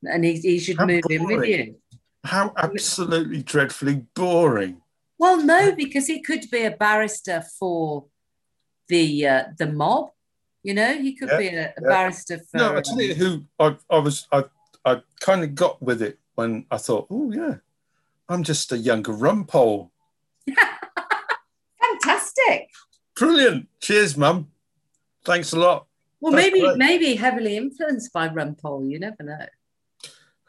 and 0.04 0.26
he, 0.26 0.34
he 0.40 0.60
should 0.60 0.78
How 0.78 0.86
move 0.86 1.04
in 1.10 1.24
with 1.26 1.46
you. 1.46 1.76
How 2.26 2.54
absolutely 2.58 3.44
dreadfully 3.44 4.06
boring. 4.16 4.82
Well, 5.18 5.42
no, 5.44 5.74
because 5.76 6.08
he 6.08 6.22
could 6.22 6.46
be 6.52 6.64
a 6.66 6.72
barrister 6.72 7.44
for 7.60 8.06
the 8.90 9.28
uh, 9.28 9.44
the 9.58 9.68
mob. 9.68 10.10
You 10.64 10.74
know, 10.74 10.94
he 10.98 11.16
could 11.16 11.30
Yeah, 11.30 11.38
be 11.38 11.48
a, 11.50 11.66
a 11.78 11.82
yeah. 11.82 11.88
barrister 11.88 12.40
for. 12.40 12.58
No, 12.58 12.76
I 12.76 12.82
tell 12.82 13.00
you 13.02 13.14
who 13.14 13.46
I, 13.60 13.78
I 13.90 14.00
was 14.00 14.28
I 14.32 14.46
I 14.84 15.02
kind 15.20 15.44
of 15.44 15.56
got 15.56 15.82
with 15.82 16.02
it 16.02 16.20
when 16.36 16.66
I 16.72 16.78
thought, 16.78 17.08
oh 17.10 17.32
yeah, 17.32 17.56
I'm 18.28 18.44
just 18.44 18.72
a 18.72 18.78
younger 18.78 19.14
rumpole. 19.14 19.92
fantastic. 21.82 22.70
Brilliant. 23.16 23.68
Cheers, 23.80 24.18
mum. 24.18 24.50
Thanks 25.24 25.54
a 25.54 25.60
lot. 25.60 25.88
Well, 26.20 26.32
That's 26.34 26.46
maybe 26.46 26.60
great. 26.62 26.78
maybe 26.78 27.16
heavily 27.16 27.58
influenced 27.58 28.12
by 28.12 28.28
Rumpole. 28.30 28.90
You 28.90 29.00
never 29.00 29.24
know. 29.24 29.46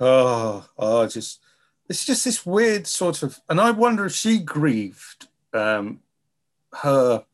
Oh, 0.00 0.66
oh, 0.78 1.06
just 1.06 1.40
it's 1.88 2.04
just 2.04 2.24
this 2.24 2.44
weird 2.44 2.86
sort 2.86 3.22
of, 3.22 3.40
and 3.48 3.60
I 3.60 3.70
wonder 3.70 4.06
if 4.06 4.12
she 4.14 4.38
grieved 4.38 5.28
um, 5.52 6.00
her, 6.82 7.24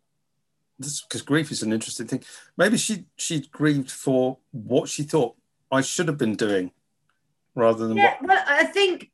because 0.79 1.23
grief 1.23 1.51
is 1.53 1.63
an 1.63 1.73
interesting 1.73 2.07
thing. 2.07 2.23
Maybe 2.57 2.77
she 2.77 3.05
she 3.17 3.41
grieved 3.41 3.91
for 3.91 4.39
what 4.51 4.89
she 4.89 5.03
thought 5.05 5.37
I 5.71 5.81
should 5.81 6.09
have 6.09 6.19
been 6.19 6.35
doing, 6.37 6.73
rather 7.55 7.87
than 7.89 7.97
Yeah, 7.97 8.17
what. 8.21 8.29
well, 8.29 8.45
I 8.47 8.65
think 8.65 9.11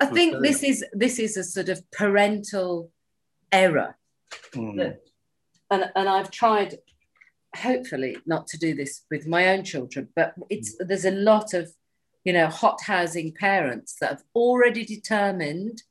I 0.00 0.06
think 0.06 0.32
there? 0.32 0.42
this 0.42 0.62
is 0.62 0.84
this 0.92 1.18
is 1.18 1.36
a 1.36 1.44
sort 1.44 1.68
of 1.68 1.82
parental 1.90 2.90
error 3.50 3.96
Hmm. 4.54 4.76
that, 4.76 5.00
and 5.70 5.90
and 5.96 6.08
I've 6.08 6.30
tried, 6.30 6.78
hopefully, 7.56 8.18
not 8.26 8.46
to 8.48 8.58
do 8.58 8.74
this 8.74 9.04
with 9.10 9.26
my 9.26 9.48
own 9.48 9.64
children, 9.64 10.08
but 10.14 10.34
it's 10.50 10.76
there's 10.78 11.06
a 11.06 11.10
lot 11.10 11.54
of, 11.54 11.72
you 12.28 12.34
know, 12.34 12.46
hot 12.46 12.78
housing 12.82 13.32
parents 13.32 13.96
that 14.00 14.10
have 14.10 14.24
already 14.34 14.84
determined 14.84 15.82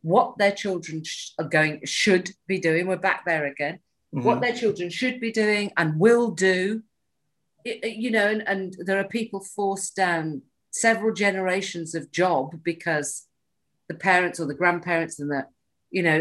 what 0.00 0.38
their 0.38 0.50
children 0.62 1.04
sh- 1.04 1.32
are 1.38 1.50
going 1.58 1.84
should 1.84 2.30
be 2.46 2.58
doing. 2.58 2.86
We're 2.86 2.96
back 3.10 3.26
there 3.26 3.44
again. 3.44 3.78
Mhm. 4.14 4.22
What 4.22 4.40
their 4.40 4.54
children 4.54 4.88
should 4.88 5.20
be 5.20 5.30
doing 5.30 5.70
and 5.76 6.00
will 6.00 6.30
do. 6.30 6.82
It- 7.66 7.96
you 8.04 8.10
know, 8.10 8.26
and, 8.26 8.42
and 8.48 8.74
there 8.86 8.98
are 9.02 9.18
people 9.18 9.40
forced 9.40 9.94
down 9.94 10.40
several 10.70 11.12
generations 11.12 11.94
of 11.94 12.10
job 12.10 12.44
because 12.64 13.26
the 13.90 13.94
parents 14.10 14.40
or 14.40 14.46
the 14.46 14.60
grandparents 14.62 15.20
and 15.20 15.30
the 15.30 15.46
you 15.90 16.02
know, 16.02 16.20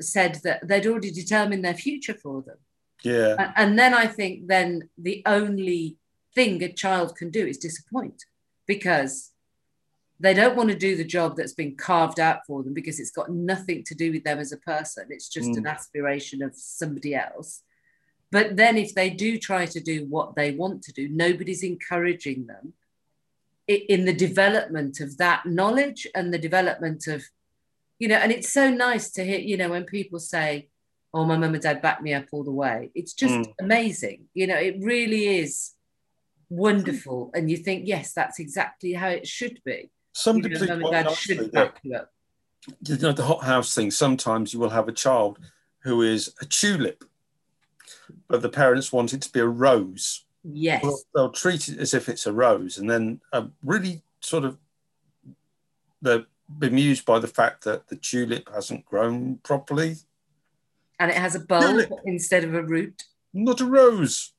said 0.00 0.32
that 0.44 0.66
they'd 0.66 0.86
already 0.86 1.10
determined 1.10 1.62
their 1.62 1.74
future 1.74 2.14
for 2.14 2.40
them. 2.40 2.56
Yeah. 3.04 3.52
And 3.54 3.78
then 3.78 3.92
I 3.92 4.06
think 4.06 4.46
then 4.46 4.88
the 4.96 5.22
only 5.26 5.98
thing 6.34 6.62
a 6.62 6.72
child 6.72 7.16
can 7.16 7.30
do 7.30 7.44
is 7.46 7.58
disappoint 7.58 8.24
because 8.74 9.32
they 10.20 10.32
don't 10.32 10.56
want 10.56 10.68
to 10.70 10.76
do 10.86 10.92
the 10.96 11.12
job 11.16 11.30
that's 11.36 11.54
been 11.62 11.74
carved 11.74 12.20
out 12.20 12.40
for 12.46 12.62
them 12.62 12.72
because 12.72 13.00
it's 13.00 13.10
got 13.18 13.28
nothing 13.52 13.82
to 13.88 13.94
do 13.96 14.12
with 14.12 14.22
them 14.22 14.38
as 14.38 14.52
a 14.52 14.64
person. 14.72 15.04
It's 15.10 15.28
just 15.36 15.50
Mm. 15.52 15.58
an 15.60 15.66
aspiration 15.66 16.38
of 16.42 16.52
somebody 16.54 17.12
else. 17.26 17.50
But 18.30 18.46
then 18.60 18.74
if 18.78 18.94
they 18.94 19.10
do 19.24 19.30
try 19.38 19.66
to 19.74 19.80
do 19.80 19.96
what 20.14 20.36
they 20.36 20.50
want 20.62 20.84
to 20.84 20.92
do, 20.92 21.08
nobody's 21.08 21.64
encouraging 21.64 22.46
them 22.46 22.74
in 23.66 24.04
the 24.04 24.18
development 24.28 25.00
of 25.00 25.16
that 25.24 25.40
knowledge 25.46 26.06
and 26.14 26.26
the 26.32 26.44
development 26.48 27.06
of, 27.14 27.20
you 27.98 28.08
know, 28.10 28.20
and 28.22 28.30
it's 28.36 28.52
so 28.60 28.70
nice 28.70 29.06
to 29.16 29.24
hear, 29.24 29.40
you 29.50 29.56
know, 29.56 29.70
when 29.70 29.84
people 29.98 30.20
say, 30.20 30.68
oh, 31.12 31.24
my 31.24 31.36
mum 31.36 31.54
and 31.54 31.62
dad 31.62 31.82
backed 31.82 32.02
me 32.02 32.12
up 32.14 32.26
all 32.32 32.44
the 32.44 32.58
way. 32.64 32.78
It's 32.94 33.14
just 33.14 33.40
Mm. 33.40 33.54
amazing. 33.66 34.18
You 34.40 34.46
know, 34.48 34.60
it 34.68 34.76
really 34.94 35.24
is 35.42 35.52
wonderful. 36.50 37.30
And 37.34 37.50
you 37.50 37.56
think, 37.56 37.86
yes, 37.86 38.12
that's 38.12 38.38
exactly 38.38 38.92
how 38.92 39.08
it 39.08 39.26
should 39.26 39.60
be. 39.64 39.90
Some 40.12 40.38
You 40.38 40.48
know, 40.50 40.72
and 40.74 40.90
dad 40.90 41.10
should 41.12 41.50
back 41.52 41.78
you 41.82 41.96
up. 41.96 42.12
you 42.86 42.96
know 42.98 43.12
the 43.12 43.22
hot 43.22 43.42
house 43.44 43.74
thing 43.74 43.90
sometimes 43.90 44.52
you 44.52 44.58
will 44.60 44.68
have 44.70 44.88
a 44.88 44.92
child 44.92 45.38
who 45.84 46.02
is 46.02 46.34
a 46.42 46.44
tulip 46.44 47.04
but 48.28 48.42
the 48.42 48.48
parents 48.48 48.92
want 48.92 49.14
it 49.14 49.22
to 49.22 49.32
be 49.32 49.40
a 49.40 49.46
rose 49.46 50.26
Yes. 50.42 50.82
well, 50.82 51.00
they'll 51.14 51.30
treat 51.32 51.68
it 51.68 51.78
as 51.78 51.94
if 51.94 52.08
it's 52.08 52.26
a 52.26 52.32
rose 52.32 52.76
and 52.78 52.90
then 52.90 53.20
uh, 53.32 53.46
really 53.64 54.02
sort 54.20 54.44
of 54.44 54.58
they're 56.02 56.26
bemused 56.58 57.04
by 57.06 57.18
the 57.18 57.28
fact 57.28 57.64
that 57.64 57.88
the 57.88 57.96
tulip 57.96 58.48
hasn't 58.52 58.84
grown 58.84 59.38
properly 59.42 59.94
and 60.98 61.10
it 61.10 61.16
has 61.16 61.34
a 61.34 61.40
bulb 61.40 61.62
Tulip. 61.62 61.90
instead 62.04 62.42
of 62.44 62.54
a 62.54 62.62
root. 62.62 63.04
not 63.32 63.60
a 63.60 63.64
rose 63.64 64.32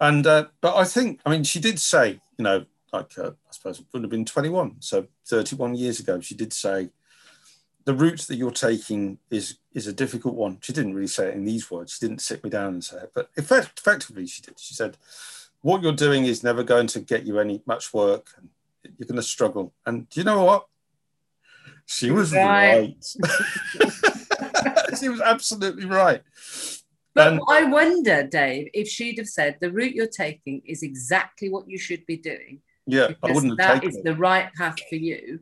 and 0.00 0.26
uh, 0.26 0.46
but 0.60 0.76
i 0.76 0.84
think 0.84 1.20
i 1.26 1.30
mean 1.30 1.44
she 1.44 1.60
did 1.60 1.78
say 1.78 2.20
you 2.38 2.42
know 2.42 2.64
like 2.92 3.18
uh, 3.18 3.30
i 3.30 3.50
suppose 3.50 3.80
it 3.80 3.86
would 3.92 4.02
have 4.02 4.10
been 4.10 4.24
21 4.24 4.76
so 4.80 5.06
31 5.26 5.74
years 5.74 6.00
ago 6.00 6.20
she 6.20 6.34
did 6.34 6.52
say 6.52 6.90
the 7.86 7.94
route 7.94 8.20
that 8.22 8.34
you're 8.36 8.50
taking 8.50 9.18
is 9.30 9.58
is 9.72 9.86
a 9.86 9.92
difficult 9.92 10.34
one. 10.34 10.58
She 10.60 10.72
didn't 10.72 10.94
really 10.94 11.06
say 11.06 11.28
it 11.28 11.34
in 11.34 11.44
these 11.44 11.70
words. 11.70 11.92
She 11.92 12.04
didn't 12.06 12.20
sit 12.20 12.42
me 12.42 12.50
down 12.50 12.74
and 12.74 12.84
say 12.84 12.96
it 12.96 13.12
but 13.14 13.30
effect, 13.36 13.78
effectively 13.78 14.26
she 14.26 14.42
did. 14.42 14.58
She 14.58 14.74
said 14.74 14.96
what 15.62 15.82
you're 15.82 15.92
doing 15.92 16.24
is 16.24 16.42
never 16.42 16.64
going 16.64 16.88
to 16.88 17.00
get 17.00 17.24
you 17.24 17.38
any 17.38 17.62
much 17.64 17.94
work 17.94 18.30
and 18.36 18.48
you're 18.98 19.06
going 19.06 19.16
to 19.16 19.22
struggle. 19.22 19.72
And 19.86 20.08
do 20.08 20.20
you 20.20 20.24
know 20.24 20.42
what? 20.42 20.66
She 21.86 22.10
was 22.10 22.32
Right. 22.32 22.92
right. 22.92 23.06
She 24.98 25.08
was 25.08 25.20
absolutely 25.20 25.84
right 25.84 26.22
But 27.16 27.32
And- 27.32 27.40
I 27.48 27.64
wonder, 27.64 28.22
Dave, 28.24 28.68
if 28.74 28.86
she'd 28.88 29.16
have 29.18 29.26
said 29.28 29.56
the 29.60 29.72
route 29.72 29.94
you're 29.94 30.06
taking 30.06 30.60
is 30.66 30.82
exactly 30.82 31.48
what 31.48 31.68
you 31.68 31.78
should 31.78 32.04
be 32.06 32.18
doing. 32.18 32.60
yeah 32.88 33.08
i 33.24 33.32
wouldn't 33.32 33.58
have 33.60 33.72
taken 33.74 33.88
is 33.88 33.96
it 33.96 34.04
the 34.04 34.14
right 34.14 34.48
path 34.54 34.78
for 34.88 34.94
you. 34.96 35.40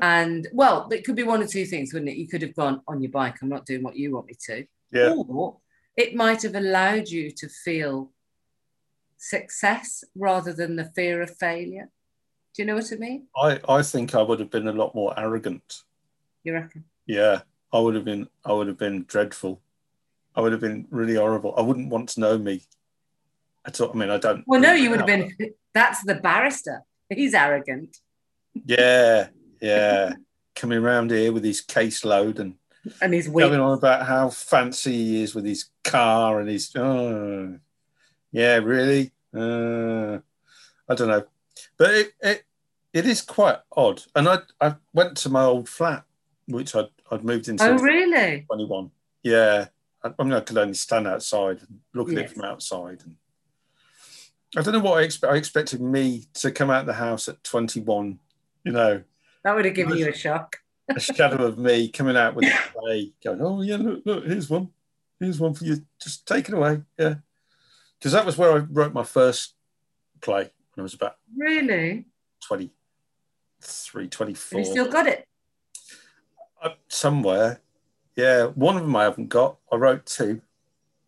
And 0.00 0.46
well, 0.52 0.76
it 0.96 1.04
could 1.04 1.16
be 1.16 1.22
one 1.22 1.42
or 1.42 1.46
two 1.46 1.64
things, 1.64 1.92
wouldn't 1.92 2.10
it? 2.10 2.16
You 2.22 2.28
could 2.28 2.42
have 2.42 2.54
gone 2.62 2.82
on 2.90 3.00
your 3.02 3.10
bike, 3.10 3.36
I'm 3.40 3.48
not 3.48 3.66
doing 3.66 3.82
what 3.84 3.96
you 3.96 4.12
want 4.14 4.26
me 4.26 4.34
to. 4.48 4.66
yeah 4.90 5.14
Or 5.16 5.56
it 5.96 6.14
might 6.14 6.42
have 6.42 6.54
allowed 6.56 7.08
you 7.08 7.30
to 7.40 7.48
feel 7.48 7.94
success 9.16 10.04
rather 10.14 10.52
than 10.52 10.76
the 10.76 10.84
fear 10.96 11.22
of 11.22 11.30
failure. 11.36 11.88
Do 12.54 12.62
you 12.62 12.66
know 12.66 12.74
what 12.76 12.92
I 12.92 12.96
mean? 12.96 13.26
I, 13.36 13.60
I 13.68 13.82
think 13.82 14.14
I 14.14 14.22
would 14.22 14.40
have 14.40 14.50
been 14.50 14.68
a 14.68 14.72
lot 14.72 14.94
more 14.94 15.12
arrogant. 15.18 15.82
You 16.44 16.54
reckon? 16.54 16.84
Yeah, 17.06 17.42
I 17.72 17.78
would 17.80 17.94
have 17.94 18.04
been. 18.04 18.28
I 18.44 18.52
would 18.52 18.66
have 18.68 18.78
been 18.78 19.04
dreadful. 19.04 19.60
I 20.38 20.40
would 20.40 20.52
have 20.52 20.60
been 20.60 20.86
really 20.90 21.16
horrible. 21.16 21.52
I 21.56 21.62
wouldn't 21.62 21.88
want 21.88 22.10
to 22.10 22.20
know 22.20 22.38
me 22.38 22.62
at 23.66 23.80
all. 23.80 23.90
I 23.90 23.94
mean, 23.94 24.08
I 24.08 24.18
don't. 24.18 24.44
Well, 24.46 24.60
no, 24.60 24.72
you 24.72 24.88
would 24.90 25.00
have 25.00 25.06
been. 25.06 25.34
That's 25.74 26.04
the 26.04 26.14
barrister. 26.14 26.84
He's 27.10 27.34
arrogant. 27.34 27.96
Yeah, 28.64 29.30
yeah. 29.60 30.12
Coming 30.54 30.78
around 30.78 31.10
here 31.10 31.32
with 31.32 31.42
his 31.42 31.60
caseload 31.60 32.38
and 32.38 32.54
And 33.02 33.12
he's 33.12 33.26
going 33.26 33.58
on 33.58 33.78
about 33.78 34.06
how 34.06 34.30
fancy 34.30 34.92
he 34.92 35.22
is 35.24 35.34
with 35.34 35.44
his 35.44 35.70
car 35.82 36.38
and 36.38 36.48
his. 36.48 36.70
Oh, 36.76 37.58
yeah, 38.30 38.58
really. 38.58 39.10
Uh, 39.34 40.18
I 40.88 40.94
don't 40.94 41.08
know, 41.08 41.24
but 41.76 41.94
it, 41.94 42.12
it 42.20 42.44
it 42.92 43.06
is 43.06 43.22
quite 43.22 43.58
odd. 43.76 44.04
And 44.14 44.28
I 44.28 44.38
I 44.60 44.76
went 44.92 45.16
to 45.16 45.30
my 45.30 45.42
old 45.42 45.68
flat, 45.68 46.04
which 46.46 46.76
I'd 46.76 46.90
I'd 47.10 47.24
moved 47.24 47.48
into. 47.48 47.64
Oh, 47.64 47.78
really? 47.78 48.44
21. 48.46 48.92
Yeah. 49.24 49.66
I, 50.04 50.12
I 50.18 50.22
mean, 50.22 50.32
I 50.32 50.40
could 50.40 50.58
only 50.58 50.74
stand 50.74 51.06
outside 51.06 51.58
and 51.60 51.80
look 51.94 52.08
at 52.08 52.14
Yes. 52.14 52.30
it 52.30 52.34
from 52.34 52.44
outside. 52.44 53.02
And 53.06 53.16
I 54.56 54.62
don't 54.62 54.72
know 54.74 54.80
what 54.80 54.98
I 54.98 55.02
expect. 55.02 55.32
I 55.32 55.36
expected 55.36 55.80
me 55.80 56.24
to 56.34 56.50
come 56.50 56.70
out 56.70 56.80
of 56.80 56.86
the 56.86 56.94
house 56.94 57.28
at 57.28 57.42
21, 57.44 58.18
you 58.64 58.72
know, 58.72 59.02
That 59.44 59.54
would 59.54 59.64
have 59.64 59.74
given 59.74 59.96
you 59.98 60.08
a 60.08 60.12
shock. 60.14 60.56
a 60.88 60.98
shadow 61.00 61.44
of 61.44 61.58
me 61.58 61.88
coming 61.90 62.16
out 62.16 62.34
with 62.34 62.46
a 62.46 62.72
play, 62.72 63.12
going, 63.22 63.42
oh, 63.42 63.60
yeah, 63.62 63.76
look, 63.76 64.02
look, 64.06 64.24
here's 64.24 64.48
one. 64.48 64.70
Here's 65.20 65.38
one 65.40 65.52
for 65.52 65.64
you. 65.64 65.84
Just 66.00 66.26
take 66.26 66.48
it 66.48 66.54
away. 66.54 66.80
Yeah. 66.98 67.16
Because 67.98 68.12
that 68.12 68.24
was 68.24 68.38
where 68.38 68.52
I 68.52 68.58
wrote 68.58 68.94
my 68.94 69.02
first 69.02 69.54
play 70.20 70.44
when 70.74 70.80
I 70.80 70.82
was 70.82 70.94
about 70.94 71.16
Really? 71.36 72.06
23, 72.46 74.08
24. 74.08 74.58
And 74.58 74.66
you 74.66 74.72
still 74.72 74.90
got 74.90 75.06
it? 75.08 75.26
Uh, 76.62 76.70
somewhere. 76.88 77.60
Yeah, 78.18 78.46
one 78.46 78.76
of 78.76 78.82
them 78.82 78.96
I 78.96 79.04
haven't 79.04 79.28
got. 79.28 79.58
I 79.72 79.76
wrote 79.76 80.04
two, 80.04 80.40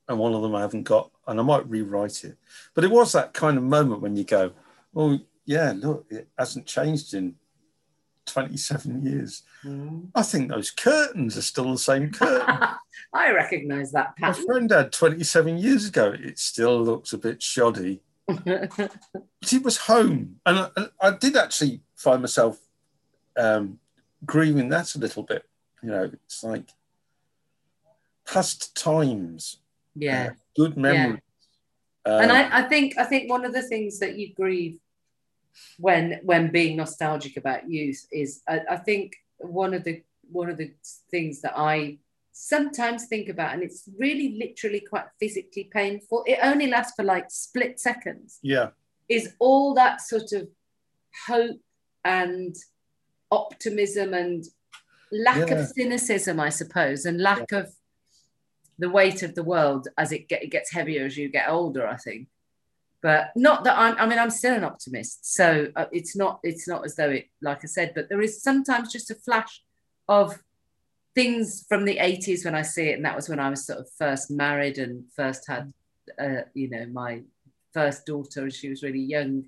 and 0.08 0.16
one 0.16 0.32
of 0.32 0.42
them 0.42 0.54
I 0.54 0.60
haven't 0.60 0.84
got, 0.84 1.10
and 1.26 1.40
I 1.40 1.42
might 1.42 1.68
rewrite 1.68 2.22
it. 2.22 2.36
But 2.72 2.84
it 2.84 2.90
was 2.92 3.10
that 3.12 3.34
kind 3.34 3.58
of 3.58 3.64
moment 3.64 4.00
when 4.00 4.14
you 4.14 4.22
go, 4.22 4.52
"Oh, 4.94 5.18
yeah, 5.44 5.72
look, 5.74 6.06
it 6.08 6.28
hasn't 6.38 6.66
changed 6.66 7.12
in 7.14 7.34
27 8.26 9.04
years." 9.04 9.42
I 10.14 10.22
think 10.22 10.50
those 10.50 10.70
curtains 10.70 11.36
are 11.36 11.42
still 11.42 11.72
the 11.72 11.78
same 11.78 12.12
curtain. 12.12 12.46
I 13.12 13.32
recognise 13.32 13.90
that 13.90 14.14
My 14.20 14.32
friend 14.32 14.70
had 14.70 14.92
27 14.92 15.58
years 15.58 15.88
ago. 15.88 16.14
It 16.16 16.38
still 16.38 16.80
looks 16.80 17.12
a 17.12 17.18
bit 17.18 17.42
shoddy, 17.42 18.02
but 18.28 19.52
it 19.52 19.64
was 19.64 19.78
home, 19.78 20.36
and 20.46 20.60
I, 20.60 20.68
and 20.76 20.90
I 21.00 21.10
did 21.10 21.36
actually 21.36 21.80
find 21.96 22.22
myself 22.22 22.60
um, 23.36 23.80
grieving 24.24 24.68
that 24.68 24.94
a 24.94 24.98
little 24.98 25.24
bit. 25.24 25.44
You 25.82 25.90
know, 25.90 26.04
it's 26.04 26.44
like 26.44 26.68
past 28.32 28.76
times, 28.76 29.58
yeah. 29.94 30.30
good 30.56 30.76
memories. 30.76 31.20
Um, 32.06 32.20
and 32.22 32.32
I, 32.32 32.60
I 32.60 32.62
think 32.62 32.96
I 32.96 33.04
think 33.04 33.30
one 33.30 33.44
of 33.44 33.52
the 33.52 33.62
things 33.62 33.98
that 33.98 34.16
you 34.16 34.32
grieve 34.34 34.78
when 35.78 36.20
when 36.22 36.50
being 36.50 36.76
nostalgic 36.76 37.36
about 37.36 37.68
youth 37.70 38.06
is 38.10 38.42
I, 38.48 38.60
I 38.70 38.76
think 38.76 39.16
one 39.38 39.74
of 39.74 39.84
the 39.84 40.02
one 40.30 40.48
of 40.48 40.56
the 40.56 40.72
things 41.10 41.42
that 41.42 41.54
I 41.56 41.98
sometimes 42.32 43.06
think 43.06 43.28
about, 43.28 43.52
and 43.52 43.62
it's 43.62 43.88
really 43.98 44.36
literally 44.38 44.80
quite 44.80 45.06
physically 45.18 45.64
painful. 45.64 46.24
It 46.26 46.38
only 46.42 46.68
lasts 46.68 46.94
for 46.96 47.04
like 47.04 47.26
split 47.30 47.78
seconds. 47.78 48.38
yeah, 48.42 48.68
Is 49.08 49.34
all 49.38 49.74
that 49.74 50.00
sort 50.00 50.32
of 50.32 50.48
hope 51.26 51.60
and 52.04 52.54
optimism 53.30 54.14
and 54.14 54.44
lack 55.12 55.48
Yeah. 55.48 55.56
of 55.56 55.66
cynicism, 55.68 56.40
I 56.40 56.48
suppose, 56.48 57.04
and 57.04 57.20
lack 57.20 57.52
of 57.52 57.74
the 58.80 58.90
weight 58.90 59.22
of 59.22 59.34
the 59.34 59.44
world 59.44 59.88
as 59.98 60.10
it, 60.12 60.28
get, 60.28 60.42
it 60.42 60.50
gets 60.50 60.72
heavier 60.72 61.04
as 61.04 61.16
you 61.16 61.28
get 61.28 61.48
older. 61.48 61.86
I 61.86 61.96
think, 61.96 62.28
but 63.02 63.30
not 63.36 63.64
that 63.64 63.78
I'm. 63.78 63.96
I 63.98 64.06
mean, 64.06 64.18
I'm 64.18 64.30
still 64.30 64.54
an 64.54 64.64
optimist, 64.64 65.34
so 65.34 65.68
uh, 65.76 65.86
it's 65.92 66.16
not. 66.16 66.40
It's 66.42 66.66
not 66.66 66.84
as 66.84 66.96
though 66.96 67.10
it, 67.10 67.26
like 67.40 67.60
I 67.62 67.66
said, 67.66 67.92
but 67.94 68.08
there 68.08 68.20
is 68.20 68.42
sometimes 68.42 68.92
just 68.92 69.10
a 69.10 69.14
flash 69.14 69.62
of 70.08 70.38
things 71.14 71.64
from 71.68 71.84
the 71.84 71.96
80s 71.96 72.44
when 72.44 72.54
I 72.54 72.62
see 72.62 72.88
it, 72.88 72.96
and 72.96 73.04
that 73.04 73.16
was 73.16 73.28
when 73.28 73.40
I 73.40 73.50
was 73.50 73.66
sort 73.66 73.80
of 73.80 73.88
first 73.98 74.30
married 74.30 74.78
and 74.78 75.04
first 75.14 75.46
had, 75.48 75.72
uh, 76.18 76.42
you 76.54 76.68
know, 76.68 76.86
my 76.86 77.22
first 77.72 78.06
daughter, 78.06 78.42
and 78.42 78.52
she 78.52 78.68
was 78.68 78.82
really 78.82 79.00
young, 79.00 79.44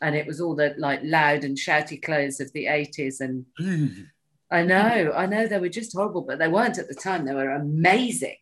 and 0.00 0.14
it 0.14 0.26
was 0.26 0.40
all 0.40 0.54
the 0.54 0.74
like 0.78 1.00
loud 1.02 1.44
and 1.44 1.56
shouty 1.56 2.02
clothes 2.02 2.40
of 2.40 2.52
the 2.52 2.66
80s, 2.66 3.20
and 3.20 3.46
I 4.50 4.62
know, 4.62 5.12
I 5.16 5.24
know 5.24 5.46
they 5.46 5.58
were 5.58 5.70
just 5.70 5.94
horrible, 5.94 6.22
but 6.22 6.38
they 6.38 6.48
weren't 6.48 6.78
at 6.78 6.88
the 6.88 6.94
time. 6.94 7.24
They 7.24 7.34
were 7.34 7.52
amazing, 7.52 8.36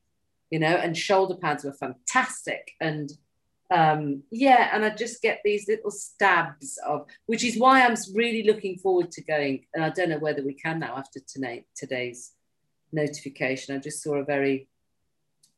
you 0.50 0.58
know, 0.58 0.74
and 0.76 0.96
shoulder 0.96 1.36
pads 1.36 1.64
were 1.64 1.72
fantastic. 1.72 2.72
And 2.80 3.10
um, 3.70 4.24
yeah, 4.32 4.70
and 4.72 4.84
I 4.84 4.90
just 4.90 5.22
get 5.22 5.40
these 5.44 5.68
little 5.68 5.92
stabs 5.92 6.78
of, 6.84 7.06
which 7.26 7.44
is 7.44 7.56
why 7.56 7.84
I'm 7.84 7.94
really 8.14 8.42
looking 8.42 8.78
forward 8.78 9.12
to 9.12 9.22
going. 9.22 9.66
And 9.74 9.84
I 9.84 9.90
don't 9.90 10.08
know 10.08 10.18
whether 10.18 10.44
we 10.44 10.54
can 10.54 10.80
now 10.80 10.96
after 10.96 11.20
tonight, 11.20 11.66
today's 11.76 12.32
notification. 12.92 13.76
I 13.76 13.78
just 13.78 14.02
saw 14.02 14.16
a 14.16 14.24
very 14.24 14.68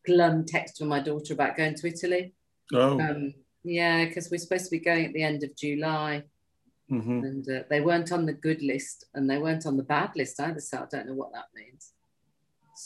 glum 0.05 0.45
text 0.45 0.78
from 0.78 0.88
my 0.88 1.01
daughter 1.01 1.32
about 1.32 1.57
going 1.57 1.74
to 1.76 1.88
Italy. 1.88 2.34
oh, 2.74 3.01
Um, 3.01 3.34
yeah, 3.64 4.05
because 4.05 4.30
we're 4.30 4.38
supposed 4.38 4.64
to 4.66 4.70
be 4.70 4.78
going 4.78 5.07
at 5.07 5.12
the 5.12 5.22
end 5.22 5.45
of 5.45 5.57
July 5.57 6.24
mhm. 6.90 7.24
and 7.24 7.49
uh, 7.49 7.62
they 7.70 7.80
weren't 7.80 8.12
on 8.12 8.26
the 8.26 8.32
good 8.32 8.61
list 8.62 9.07
and 9.14 9.30
they 9.30 9.38
weren't 9.38 9.66
on 9.66 9.76
the 9.76 9.82
bad 9.84 10.11
list 10.16 10.40
either. 10.40 10.61
So 10.61 10.78
I 10.78 10.86
don't 10.90 11.07
know 11.07 11.14
what 11.14 11.32
that 11.32 11.47
means. 11.55 11.93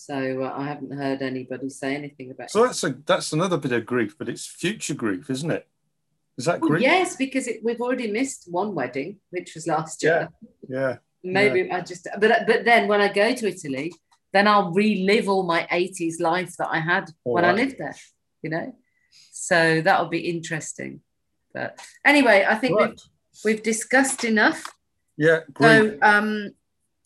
So 0.05 0.43
uh, 0.45 0.55
I 0.57 0.67
haven't 0.67 0.93
heard 0.97 1.23
anybody 1.23 1.69
say 1.71 1.95
anything 1.95 2.31
about 2.31 2.51
So 2.51 2.65
it. 2.65 2.67
that's 2.67 2.85
a 2.85 2.91
that's 3.07 3.33
another 3.33 3.57
bit 3.57 3.73
of 3.73 3.87
grief, 3.87 4.17
but 4.19 4.29
it's 4.29 4.47
future 4.47 4.95
grief, 4.95 5.31
isn't 5.31 5.51
it? 5.51 5.67
Is 6.39 6.45
that 6.45 6.61
Well, 6.61 6.71
grief? 6.71 6.83
yes, 6.83 7.17
because 7.17 7.47
it, 7.49 7.61
we've 7.65 7.81
already 7.81 8.11
missed 8.11 8.47
one 8.51 8.75
wedding, 8.75 9.19
which 9.31 9.55
was 9.55 9.67
last 9.67 10.03
year. 10.03 10.29
Yeah. 10.69 10.97
Maybe 11.25 11.71
I 11.73 11.81
just, 11.81 12.07
but 12.21 12.47
but 12.47 12.65
then 12.65 12.87
when 12.89 13.01
I 13.01 13.09
go 13.13 13.35
to 13.35 13.49
Italy, 13.49 13.93
then 14.33 14.47
I'll 14.47 14.71
relive 14.73 15.29
all 15.29 15.45
my 15.45 15.67
80s 15.73 16.21
life 16.21 16.55
that 16.59 16.69
I 16.71 16.79
had 16.79 17.11
All 17.25 17.33
when 17.35 17.45
I 17.45 17.53
lived 17.53 17.79
there, 17.79 17.97
you 18.43 18.51
know? 18.51 18.77
So 19.33 19.81
that'll 19.81 20.09
be 20.11 20.29
interesting. 20.29 21.01
But 21.55 21.81
anyway, 22.05 22.45
I 22.47 22.55
think 22.57 22.77
Right. 22.79 22.91
we've, 22.91 23.01
we've 23.57 23.63
discussed 23.63 24.25
enough. 24.25 24.63
Yeah, 25.17 25.41
grief. 25.53 25.95
So, 25.95 25.99
um, 26.03 26.51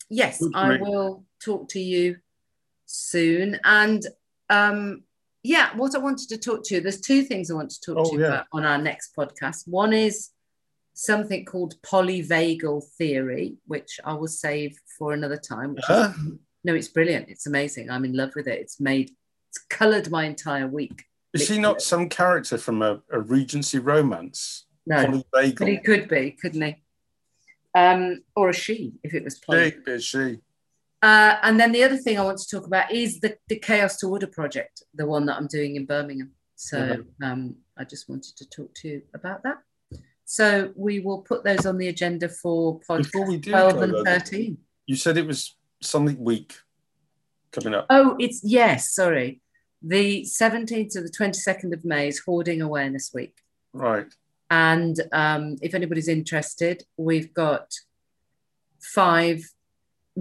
yes, 0.09 0.39
Good 0.39 0.51
I 0.55 0.67
grief. 0.67 0.81
will 0.81 1.23
talk 1.43 1.69
to 1.69 1.79
you 1.79 2.17
soon. 2.91 3.59
And 3.63 4.05
um, 4.49 5.03
yeah, 5.43 5.75
what 5.75 5.95
I 5.95 5.99
wanted 5.99 6.29
to 6.29 6.37
talk 6.37 6.63
to 6.65 6.75
you, 6.75 6.81
there's 6.81 7.01
two 7.01 7.23
things 7.23 7.49
I 7.49 7.55
want 7.55 7.71
to 7.71 7.81
talk 7.81 7.97
Oh, 7.97 8.09
to 8.09 8.15
you 8.15 8.21
yeah. 8.21 8.27
about 8.27 8.47
on 8.53 8.65
our 8.65 8.77
next 8.77 9.15
podcast. 9.15 9.67
One 9.67 9.93
is 9.93 10.29
something 10.93 11.45
called 11.45 11.81
polyvagal 11.81 12.83
theory, 12.97 13.55
which 13.65 13.99
I 14.03 14.13
will 14.13 14.27
save 14.27 14.77
for 14.97 15.13
another 15.13 15.37
time. 15.37 15.73
Which 15.75 15.85
Huh? 15.85 16.13
is, 16.15 16.33
no, 16.63 16.75
it's 16.75 16.89
brilliant. 16.89 17.29
It's 17.29 17.47
amazing. 17.47 17.89
I'm 17.89 18.05
in 18.05 18.13
love 18.13 18.31
with 18.35 18.47
it. 18.47 18.59
It's 18.59 18.79
made, 18.79 19.11
it's 19.49 19.57
colored 19.69 20.11
my 20.11 20.25
entire 20.25 20.67
week. 20.67 21.05
Is 21.33 21.47
he 21.47 21.57
not 21.59 21.81
some 21.81 22.09
character 22.09 22.57
from 22.57 22.81
a, 22.81 23.01
a 23.09 23.19
Regency 23.21 23.79
romance? 23.79 24.65
No, 24.85 24.97
Polyvagal. 24.97 25.57
but 25.59 25.67
he 25.69 25.77
could 25.77 26.07
be, 26.09 26.31
couldn't 26.41 26.61
he? 26.61 26.75
Um, 27.73 28.23
or 28.35 28.49
a 28.49 28.53
she, 28.53 28.93
if 29.01 29.13
it 29.13 29.23
was 29.23 29.39
poly. 29.39 29.73
She, 29.85 29.99
she? 30.01 30.39
Uh, 31.01 31.37
and 31.41 31.59
then 31.59 31.71
the 31.71 31.83
other 31.83 31.97
thing 31.97 32.19
I 32.19 32.23
want 32.23 32.37
to 32.37 32.47
talk 32.47 32.67
about 32.67 32.91
is 32.91 33.19
the, 33.19 33.35
the 33.47 33.57
Chaos 33.57 33.97
to 33.97 34.07
Order 34.07 34.27
project, 34.27 34.83
the 34.93 35.05
one 35.05 35.25
that 35.25 35.37
I'm 35.37 35.47
doing 35.47 35.75
in 35.75 35.85
Birmingham. 35.85 36.31
So 36.55 37.03
um, 37.23 37.55
I 37.75 37.83
just 37.85 38.07
wanted 38.07 38.37
to 38.37 38.47
talk 38.47 38.71
to 38.75 38.87
you 38.87 39.01
about 39.15 39.41
that. 39.43 39.57
So 40.25 40.71
we 40.75 40.99
will 40.99 41.23
put 41.23 41.43
those 41.43 41.65
on 41.65 41.77
the 41.77 41.87
agenda 41.87 42.29
for 42.29 42.79
Before 42.87 43.27
we 43.27 43.37
do 43.37 43.49
12 43.49 43.73
go, 43.73 43.81
and 43.81 43.93
though, 43.93 44.03
13. 44.03 44.57
You 44.85 44.95
said 44.95 45.17
it 45.17 45.25
was 45.25 45.57
something 45.81 46.17
week 46.23 46.55
coming 47.51 47.73
up. 47.73 47.87
Oh, 47.89 48.15
it's 48.19 48.41
yes, 48.43 48.93
sorry. 48.93 49.41
The 49.81 50.21
17th 50.21 50.91
to 50.93 51.01
the 51.01 51.09
22nd 51.09 51.73
of 51.73 51.83
May 51.83 52.07
is 52.07 52.19
Hoarding 52.19 52.61
Awareness 52.61 53.11
Week. 53.13 53.35
Right. 53.73 54.07
And 54.51 54.99
um, 55.11 55.57
if 55.61 55.73
anybody's 55.73 56.07
interested, 56.07 56.83
we've 56.97 57.33
got 57.33 57.73
five, 58.79 59.43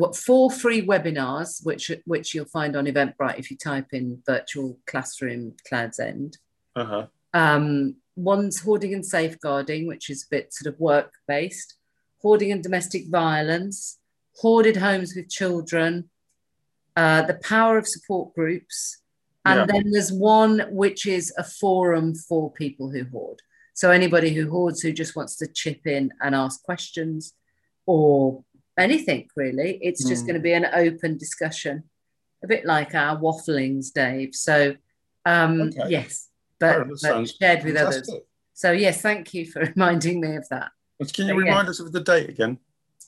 what 0.00 0.16
four 0.16 0.50
free 0.50 0.82
webinars, 0.92 1.64
which 1.64 1.90
which 2.06 2.34
you'll 2.34 2.46
find 2.46 2.74
on 2.74 2.86
Eventbrite 2.86 3.38
if 3.38 3.50
you 3.50 3.56
type 3.56 3.88
in 3.92 4.22
virtual 4.26 4.78
classroom 4.86 5.54
Clouds 5.68 6.00
End. 6.00 6.38
Uh 6.74 6.84
huh. 6.84 7.06
Um, 7.34 7.96
one's 8.16 8.60
hoarding 8.60 8.94
and 8.94 9.04
safeguarding, 9.04 9.86
which 9.86 10.08
is 10.08 10.24
a 10.24 10.30
bit 10.30 10.54
sort 10.54 10.72
of 10.72 10.80
work 10.80 11.12
based, 11.28 11.74
hoarding 12.22 12.50
and 12.50 12.62
domestic 12.62 13.08
violence, 13.08 13.98
hoarded 14.36 14.76
homes 14.78 15.12
with 15.14 15.28
children, 15.28 16.08
uh, 16.96 17.22
the 17.22 17.38
power 17.42 17.76
of 17.76 17.86
support 17.86 18.34
groups, 18.34 19.02
and 19.44 19.60
Yeah. 19.60 19.66
then 19.66 19.90
there's 19.90 20.12
one 20.12 20.60
which 20.70 21.06
is 21.06 21.32
a 21.36 21.44
forum 21.44 22.14
for 22.14 22.50
people 22.52 22.90
who 22.90 23.04
hoard. 23.04 23.40
So 23.74 23.90
anybody 23.90 24.30
who 24.34 24.50
hoards 24.50 24.80
who 24.80 24.92
just 24.92 25.14
wants 25.14 25.36
to 25.36 25.46
chip 25.46 25.86
in 25.86 26.10
and 26.22 26.34
ask 26.34 26.62
questions 26.62 27.34
or 27.86 28.44
anything 28.78 29.28
really, 29.36 29.78
it's 29.82 30.04
just 30.04 30.24
Mm. 30.24 30.26
going 30.26 30.34
to 30.34 30.40
be 30.42 30.52
an 30.52 30.66
open 30.72 31.16
discussion, 31.18 31.84
a 32.42 32.46
bit 32.46 32.64
like 32.64 32.94
our 32.94 33.16
wafflings, 33.18 33.92
Dave. 33.92 34.34
So 34.34 34.76
um, 35.26 35.60
Okay. 35.62 35.88
yes, 35.90 36.28
but, 36.58 36.86
but 37.02 37.28
shared 37.28 37.62
with 37.64 37.76
others. 37.76 38.08
So 38.54 38.72
yes, 38.72 39.00
thank 39.02 39.34
you 39.34 39.46
for 39.50 39.60
reminding 39.76 40.20
me 40.20 40.36
of 40.36 40.48
that. 40.50 40.70
But 40.98 41.12
Can 41.12 41.28
you 41.28 41.34
remind 41.34 41.68
us 41.68 41.80
of 41.80 41.92
the 41.92 42.00
date 42.00 42.28
again? 42.30 42.58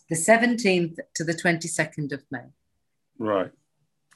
The 0.08 0.16
17th 0.16 0.96
to 1.14 1.24
the 1.24 1.32
22nd 1.34 2.12
of 2.12 2.22
May. 2.30 2.44
Right. 3.18 3.50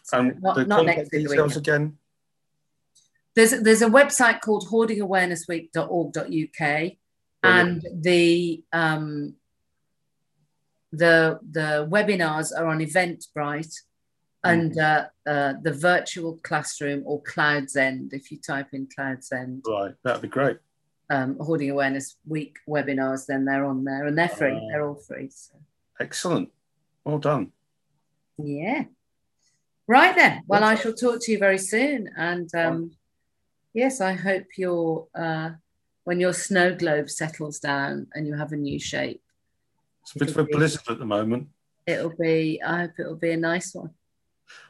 So 0.04 0.18
And 0.18 0.40
not, 0.42 0.56
the 0.56 0.64
not 0.66 0.76
contact 0.78 0.98
next 0.98 1.12
week. 1.12 1.22
the 1.24 1.28
details 1.30 1.56
again? 1.56 1.98
There's 3.34 3.50
there's 3.62 3.82
a 3.82 3.88
website 3.88 4.40
called 4.40 4.68
hoardingawarenessweek.org.uk 4.70 6.92
and 7.42 7.82
the 7.94 8.62
um 8.72 9.34
the 10.96 11.38
the 11.50 11.86
webinars 11.90 12.48
are 12.58 12.66
on 12.66 12.78
Eventbrite 12.80 13.74
and 14.44 14.78
uh, 14.78 15.06
uh, 15.26 15.54
the 15.62 15.72
virtual 15.72 16.38
classroom 16.42 17.02
or 17.04 17.20
Clouds 17.22 17.74
End. 17.76 18.12
If 18.12 18.30
you 18.30 18.38
type 18.38 18.68
in 18.72 18.86
Clouds 18.94 19.32
End, 19.32 19.64
Right. 19.66 19.94
That'd 20.04 20.22
be 20.22 20.28
great. 20.28 20.58
um, 21.10 21.36
Hoarding 21.40 21.70
Awareness 21.70 22.16
Week 22.26 22.56
webinars, 22.68 23.26
then 23.26 23.44
they're 23.44 23.64
on 23.64 23.84
there 23.84 24.06
and 24.06 24.16
they're 24.16 24.28
free. 24.28 24.56
Ah. 24.56 24.66
they're 24.70 24.86
all 24.86 24.94
free. 25.08 25.28
So. 25.30 25.54
Excellent. 25.98 26.50
Well 27.04 27.18
done. 27.18 27.52
Yeah. 28.38 28.84
Right 29.88 30.14
then. 30.14 30.42
Well, 30.46 30.64
I 30.64 30.74
shall 30.74 30.92
talk 30.94 31.20
to 31.22 31.32
you 31.32 31.38
very 31.38 31.58
soon. 31.58 32.10
And 32.16 32.52
um, 32.54 32.92
yes, 33.72 34.00
I 34.00 34.12
hope 34.14 34.46
your 34.56 35.06
uh, 35.14 35.50
when 36.04 36.20
your 36.20 36.32
snow 36.32 36.74
globe 36.74 37.08
settles 37.10 37.58
down 37.58 38.06
and 38.14 38.26
you 38.26 38.34
have 38.34 38.52
a 38.52 38.56
new 38.56 38.78
shape, 38.78 39.22
It's 40.06 40.14
a 40.14 40.18
bit 40.20 40.30
of 40.30 40.38
a 40.38 40.44
blizzard 40.44 40.82
at 40.88 40.98
the 41.00 41.04
moment. 41.04 41.48
it'll 41.86 42.14
be. 42.16 42.62
I 42.62 42.82
hope 42.82 42.92
it'll 42.98 43.16
be 43.16 43.32
a 43.32 43.36
nice 43.36 43.74
one. 43.74 43.90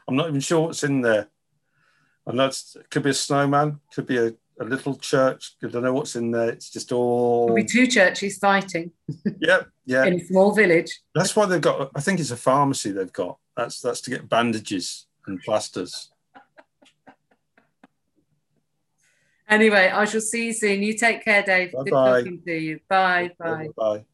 I'm 0.07 0.15
not 0.15 0.29
even 0.29 0.39
sure 0.41 0.61
what's 0.61 0.83
in 0.83 1.01
there. 1.01 1.27
I 2.25 2.31
know 2.33 2.47
it's, 2.47 2.75
it 2.75 2.89
could 2.89 3.03
be 3.03 3.11
a 3.11 3.13
snowman, 3.13 3.79
could 3.93 4.07
be 4.07 4.17
a, 4.17 4.33
a 4.59 4.63
little 4.65 4.95
church. 4.95 5.53
I 5.63 5.67
don't 5.67 5.83
know 5.83 5.93
what's 5.93 6.15
in 6.15 6.31
there. 6.31 6.49
It's 6.49 6.71
just 6.71 6.91
all. 6.91 7.45
There'll 7.47 7.63
be 7.63 7.65
two 7.65 7.85
churches 7.87 8.37
fighting 8.39 8.91
Yeah, 9.39 9.61
yeah. 9.85 10.05
in 10.05 10.15
a 10.15 10.25
small 10.25 10.53
village. 10.55 11.01
That's 11.13 11.35
why 11.35 11.45
they've 11.45 11.61
got. 11.61 11.91
I 11.95 12.01
think 12.01 12.19
it's 12.19 12.31
a 12.31 12.37
pharmacy 12.37 12.91
they've 12.91 13.13
got. 13.13 13.37
That's 13.55 13.79
that's 13.79 14.01
to 14.01 14.09
get 14.09 14.27
bandages 14.27 15.05
and 15.27 15.39
plasters. 15.41 16.09
Anyway, 19.49 19.89
I 19.93 20.03
shall 20.05 20.19
see 20.21 20.47
you 20.47 20.53
soon. 20.53 20.83
You 20.83 20.93
take 20.97 21.23
care, 21.23 21.41
Dave. 21.43 21.71
Good 21.71 21.85
Bye-bye. 21.85 22.19
talking 22.21 22.41
to 22.45 22.53
you. 22.53 22.79
Bye. 22.89 23.31
Bye. 23.39 23.69
Bye. 23.77 24.05